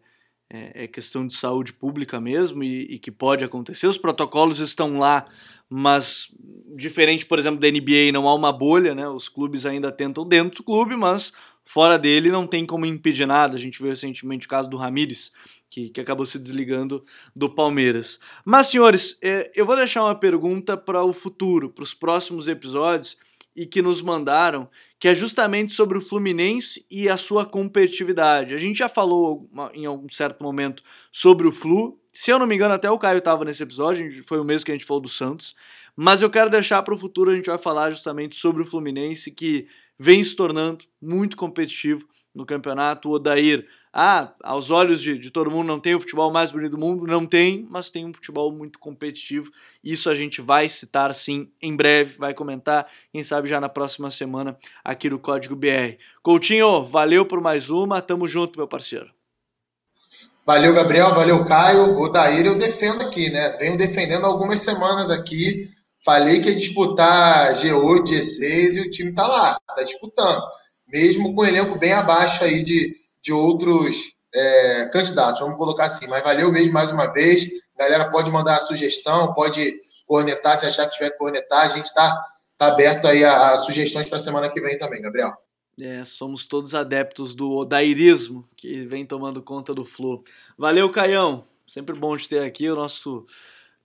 é, 0.50 0.84
é 0.84 0.88
questão 0.88 1.26
de 1.26 1.36
saúde 1.36 1.74
pública 1.74 2.20
mesmo 2.20 2.64
e, 2.64 2.84
e, 2.84 3.00
que 3.00 3.12
pode 3.12 3.44
acontecer. 3.44 3.88
Os 3.88 3.98
protocolos 3.98 4.60
estão 4.60 4.98
lá, 4.98 5.26
mas 5.70 6.30
diferente, 6.76 7.26
por 7.26 7.40
exemplo, 7.40 7.60
da 7.60 7.70
NBA, 7.70 8.12
não 8.14 8.28
há 8.28 8.34
uma 8.34 8.52
bolha, 8.52 8.94
né? 8.94 9.08
Os 9.08 9.28
clubes 9.28 9.66
ainda 9.66 9.92
tentam 9.92 10.28
dentro 10.28 10.58
do 10.58 10.64
clube, 10.64 10.96
mas 10.96 11.34
fora 11.64 11.98
dele 11.98 12.30
não 12.30 12.46
tem 12.46 12.66
como 12.66 12.86
impedir 12.86 13.26
nada. 13.26 13.56
A 13.56 13.60
gente 13.60 13.80
viu 13.80 13.90
recentemente 13.90 14.46
o 14.46 14.50
caso 14.50 14.70
do 14.70 14.78
Ramires, 14.78 15.32
que, 15.70 15.90
que 15.90 16.00
acabou 16.00 16.26
se 16.26 16.38
desligando 16.38 17.04
do 17.36 17.50
Palmeiras. 17.50 18.20
Mas, 18.46 18.68
senhores, 18.68 19.18
é, 19.22 19.52
eu 19.56 19.66
vou 19.66 19.76
deixar 19.76 20.04
uma 20.04 20.16
pergunta 20.16 20.78
para 20.78 21.04
o 21.04 21.12
futuro, 21.12 21.70
para 21.70 21.84
os 21.84 21.94
próximos 21.94 22.48
episódios 22.48 23.18
e 23.56 23.66
que 23.66 23.82
nos 23.82 24.02
mandaram, 24.02 24.70
que 25.00 25.08
é 25.08 25.16
justamente 25.16 25.74
sobre 25.74 25.98
o 25.98 26.02
Fluminense 26.02 26.86
e 26.92 27.08
a 27.08 27.16
sua 27.16 27.46
competitividade. 27.46 28.54
A 28.54 28.58
gente 28.58 28.78
já 28.78 28.90
falou 28.90 29.50
em 29.74 29.86
algum 29.86 30.10
certo 30.10 30.44
momento 30.44 30.84
sobre 31.12 31.48
o 31.48 31.52
Flu. 31.52 32.00
Se 32.12 32.32
eu 32.32 32.40
não 32.40 32.46
me 32.46 32.56
engano, 32.56 32.74
até 32.74 32.90
o 32.92 33.00
Caio 33.00 33.20
estava 33.20 33.46
nesse 33.46 33.64
episódio, 33.64 34.24
foi 34.28 34.40
o 34.40 34.44
mesmo 34.44 34.66
que 34.66 34.72
a 34.72 34.76
gente 34.76 34.86
falou 34.86 35.02
do 35.02 35.10
Santos. 35.10 35.56
Mas 35.96 36.22
eu 36.22 36.30
quero 36.30 36.50
deixar 36.50 36.84
para 36.84 36.94
o 36.94 36.98
futuro, 36.98 37.32
a 37.32 37.36
gente 37.36 37.46
vai 37.46 37.58
falar 37.58 37.92
justamente 37.92 38.36
sobre 38.36 38.62
o 38.62 38.66
Fluminense, 38.66 39.32
que 39.32 39.68
vem 39.98 40.22
se 40.22 40.36
tornando 40.36 40.84
muito 41.02 41.38
competitivo 41.38 42.06
no 42.34 42.46
campeonato. 42.46 43.10
O 43.10 43.14
Odair 43.14 43.66
ah, 43.98 44.34
aos 44.44 44.72
olhos 44.72 45.02
de, 45.02 45.18
de 45.18 45.32
todo 45.32 45.50
mundo 45.50 45.68
não 45.68 45.80
tem 45.80 45.96
o 45.96 46.02
futebol 46.02 46.30
mais 46.30 46.52
bonito 46.52 46.72
do 46.72 46.78
mundo, 46.78 47.08
não 47.08 47.26
tem, 47.26 47.66
mas 47.70 47.90
tem 47.90 48.06
um 48.06 48.14
futebol 48.14 48.52
muito 48.52 48.78
competitivo. 48.78 49.50
Isso 49.82 50.10
a 50.10 50.14
gente 50.14 50.42
vai 50.42 50.68
citar 50.68 51.14
sim 51.14 51.50
em 51.62 51.74
breve, 51.74 52.18
vai 52.18 52.34
comentar, 52.34 52.88
quem 53.10 53.24
sabe 53.24 53.48
já 53.48 53.62
na 53.62 53.70
próxima 53.70 54.12
semana 54.12 54.58
aqui 54.84 55.10
no 55.10 55.18
Código 55.18 55.56
BR. 55.56 55.96
Coutinho, 56.22 56.84
valeu 56.84 57.26
por 57.26 57.40
mais 57.40 57.70
uma, 57.70 58.02
tamo 58.02 58.28
junto, 58.28 58.60
meu 58.60 58.68
parceiro. 58.68 59.10
Valeu, 60.46 60.74
Gabriel, 60.74 61.14
valeu, 61.14 61.46
Caio. 61.46 61.98
O 61.98 62.10
Daír 62.10 62.48
eu 62.48 62.58
defendo 62.58 63.02
aqui, 63.02 63.30
né? 63.30 63.56
Venho 63.58 63.78
defendendo 63.78 64.26
algumas 64.26 64.60
semanas 64.60 65.10
aqui. 65.10 65.70
Falei 66.04 66.42
que 66.42 66.50
ia 66.50 66.56
disputar 66.56 67.54
G8, 67.54 68.04
G6 68.04 68.76
e 68.76 68.82
o 68.82 68.90
time 68.90 69.14
tá 69.14 69.26
lá, 69.26 69.58
tá 69.74 69.84
disputando. 69.84 70.44
Mesmo 70.86 71.34
com 71.34 71.42
o 71.42 71.46
elenco 71.46 71.80
bem 71.80 71.94
abaixo 71.94 72.44
aí 72.44 72.62
de, 72.62 73.05
de 73.26 73.34
outros 73.34 74.14
é, 74.34 74.86
candidatos, 74.86 75.42
vamos 75.42 75.58
colocar 75.58 75.86
assim. 75.86 76.08
Mas 76.08 76.24
valeu 76.24 76.52
mesmo 76.52 76.74
mais 76.74 76.92
uma 76.92 77.12
vez. 77.12 77.48
A 77.76 77.84
galera 77.84 78.12
pode 78.12 78.32
mandar 78.32 78.56
a 78.56 78.60
sugestão, 78.60 79.34
pode 79.34 79.80
cornetar, 80.06 80.56
se 80.56 80.68
achar 80.68 80.86
que 80.86 80.96
tiver 80.96 81.10
que 81.10 81.18
cornetar. 81.18 81.66
A 81.66 81.70
gente 81.70 81.88
está 81.88 82.24
tá 82.56 82.68
aberto 82.68 83.08
aí 83.08 83.24
a, 83.24 83.52
a 83.52 83.56
sugestões 83.58 84.08
para 84.08 84.18
a 84.18 84.20
semana 84.20 84.50
que 84.50 84.62
vem 84.62 84.78
também, 84.78 85.02
Gabriel. 85.02 85.34
É, 85.82 86.06
somos 86.06 86.46
todos 86.46 86.76
adeptos 86.76 87.36
do 87.36 87.52
odairismo 87.52 88.48
que 88.56 88.86
vem 88.86 89.06
tomando 89.06 89.42
conta 89.42 89.74
do 89.74 89.84
Flu. 89.84 90.24
Valeu, 90.58 90.90
Caião. 90.92 91.44
Sempre 91.68 91.98
bom 91.98 92.16
te 92.16 92.30
ter 92.30 92.44
aqui, 92.44 92.70
o 92.70 92.76
nosso 92.76 93.26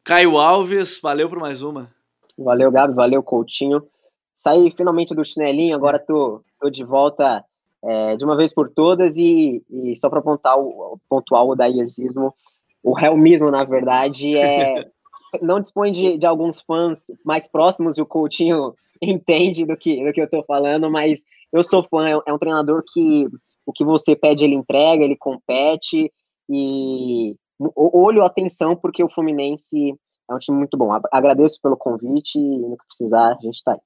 Caio 0.04 0.36
Alves. 0.36 1.00
Valeu 1.00 1.28
por 1.28 1.40
mais 1.40 1.62
uma. 1.62 1.90
Valeu, 2.38 2.70
Gabi. 2.70 2.94
Valeu, 2.94 3.22
Coutinho. 3.22 3.82
Saí 4.36 4.70
finalmente 4.70 5.14
do 5.14 5.24
chinelinho, 5.24 5.74
agora 5.74 5.98
tô, 5.98 6.42
tô 6.60 6.70
de 6.70 6.84
volta 6.84 7.44
é, 7.84 8.16
de 8.16 8.24
uma 8.24 8.36
vez 8.36 8.52
por 8.52 8.70
todas 8.70 9.16
e, 9.16 9.62
e 9.70 9.96
só 9.96 10.08
para 10.08 10.20
pontuar 10.20 10.58
o, 10.58 10.98
pontuar 11.08 11.44
o 11.44 11.54
daiersismo, 11.54 12.34
o 12.82 12.98
helmismo, 12.98 13.50
na 13.50 13.64
verdade, 13.64 14.36
é, 14.36 14.86
não 15.40 15.60
dispõe 15.60 15.92
de, 15.92 16.18
de 16.18 16.26
alguns 16.26 16.60
fãs 16.60 17.00
mais 17.24 17.48
próximos 17.48 17.98
e 17.98 18.02
o 18.02 18.06
Coutinho 18.06 18.74
entende 19.00 19.64
do 19.64 19.76
que, 19.76 20.04
do 20.04 20.12
que 20.12 20.20
eu 20.20 20.26
estou 20.26 20.44
falando, 20.44 20.90
mas 20.90 21.22
eu 21.52 21.62
sou 21.62 21.82
fã, 21.82 22.08
é, 22.08 22.20
é 22.26 22.32
um 22.32 22.38
treinador 22.38 22.82
que 22.92 23.26
o 23.66 23.72
que 23.72 23.84
você 23.84 24.16
pede 24.16 24.44
ele 24.44 24.54
entrega, 24.54 25.04
ele 25.04 25.16
compete 25.16 26.12
e 26.48 27.36
olho 27.76 28.24
atenção 28.24 28.74
porque 28.74 29.04
o 29.04 29.08
Fluminense 29.08 29.94
é 30.28 30.34
um 30.34 30.38
time 30.38 30.58
muito 30.58 30.76
bom. 30.76 30.90
Agradeço 31.12 31.60
pelo 31.62 31.76
convite 31.76 32.38
e 32.38 32.58
no 32.58 32.76
que 32.76 32.86
precisar 32.86 33.32
a 33.32 33.38
gente 33.40 33.56
está 33.56 33.72
aí. 33.72 33.80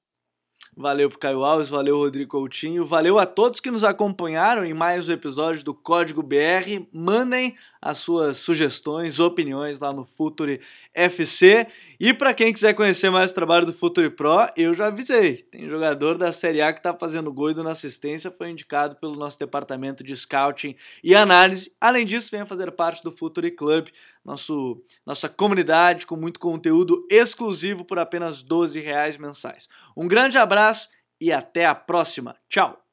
Valeu 0.77 1.07
pro 1.09 1.17
Caio 1.17 1.45
Alves, 1.45 1.69
valeu 1.69 1.95
Rodrigo 1.95 2.31
Coutinho, 2.31 2.83
valeu 2.83 3.17
a 3.17 3.25
todos 3.25 3.61
que 3.61 3.71
nos 3.71 3.85
acompanharam 3.85 4.65
em 4.65 4.73
mais 4.73 5.07
um 5.07 5.13
episódio 5.13 5.63
do 5.63 5.73
Código 5.73 6.21
BR. 6.21 6.85
Mandem 6.91 7.55
as 7.81 7.99
suas 7.99 8.39
sugestões, 8.39 9.17
opiniões 9.17 9.79
lá 9.79 9.93
no 9.93 10.03
Futuri 10.03 10.59
FC. 10.93 11.65
E 11.99 12.13
para 12.13 12.33
quem 12.33 12.51
quiser 12.51 12.73
conhecer 12.73 13.09
mais 13.09 13.31
o 13.31 13.35
trabalho 13.35 13.65
do 13.65 13.73
Futuri 13.73 14.09
Pro, 14.09 14.47
eu 14.55 14.73
já 14.73 14.87
avisei. 14.87 15.37
Tem 15.37 15.69
jogador 15.69 16.17
da 16.17 16.31
Série 16.31 16.61
A 16.61 16.71
que 16.73 16.79
está 16.79 16.93
fazendo 16.93 17.31
gol 17.31 17.51
e 17.51 17.53
dando 17.53 17.69
assistência, 17.69 18.31
foi 18.31 18.49
indicado 18.49 18.95
pelo 18.97 19.15
nosso 19.15 19.39
departamento 19.39 20.03
de 20.03 20.15
scouting 20.15 20.75
e 21.03 21.15
análise. 21.15 21.71
Além 21.79 22.05
disso, 22.05 22.31
venha 22.31 22.45
fazer 22.45 22.71
parte 22.71 23.03
do 23.03 23.11
Futuri 23.11 23.51
Club, 23.51 23.87
nosso, 24.23 24.81
nossa 25.05 25.29
comunidade 25.29 26.05
com 26.05 26.15
muito 26.15 26.39
conteúdo 26.39 27.05
exclusivo 27.09 27.85
por 27.85 27.99
apenas 27.99 28.43
12 28.43 28.79
reais 28.79 29.17
mensais. 29.17 29.67
Um 29.95 30.07
grande 30.07 30.37
abraço 30.37 30.89
e 31.19 31.31
até 31.31 31.65
a 31.65 31.75
próxima. 31.75 32.35
Tchau! 32.49 32.84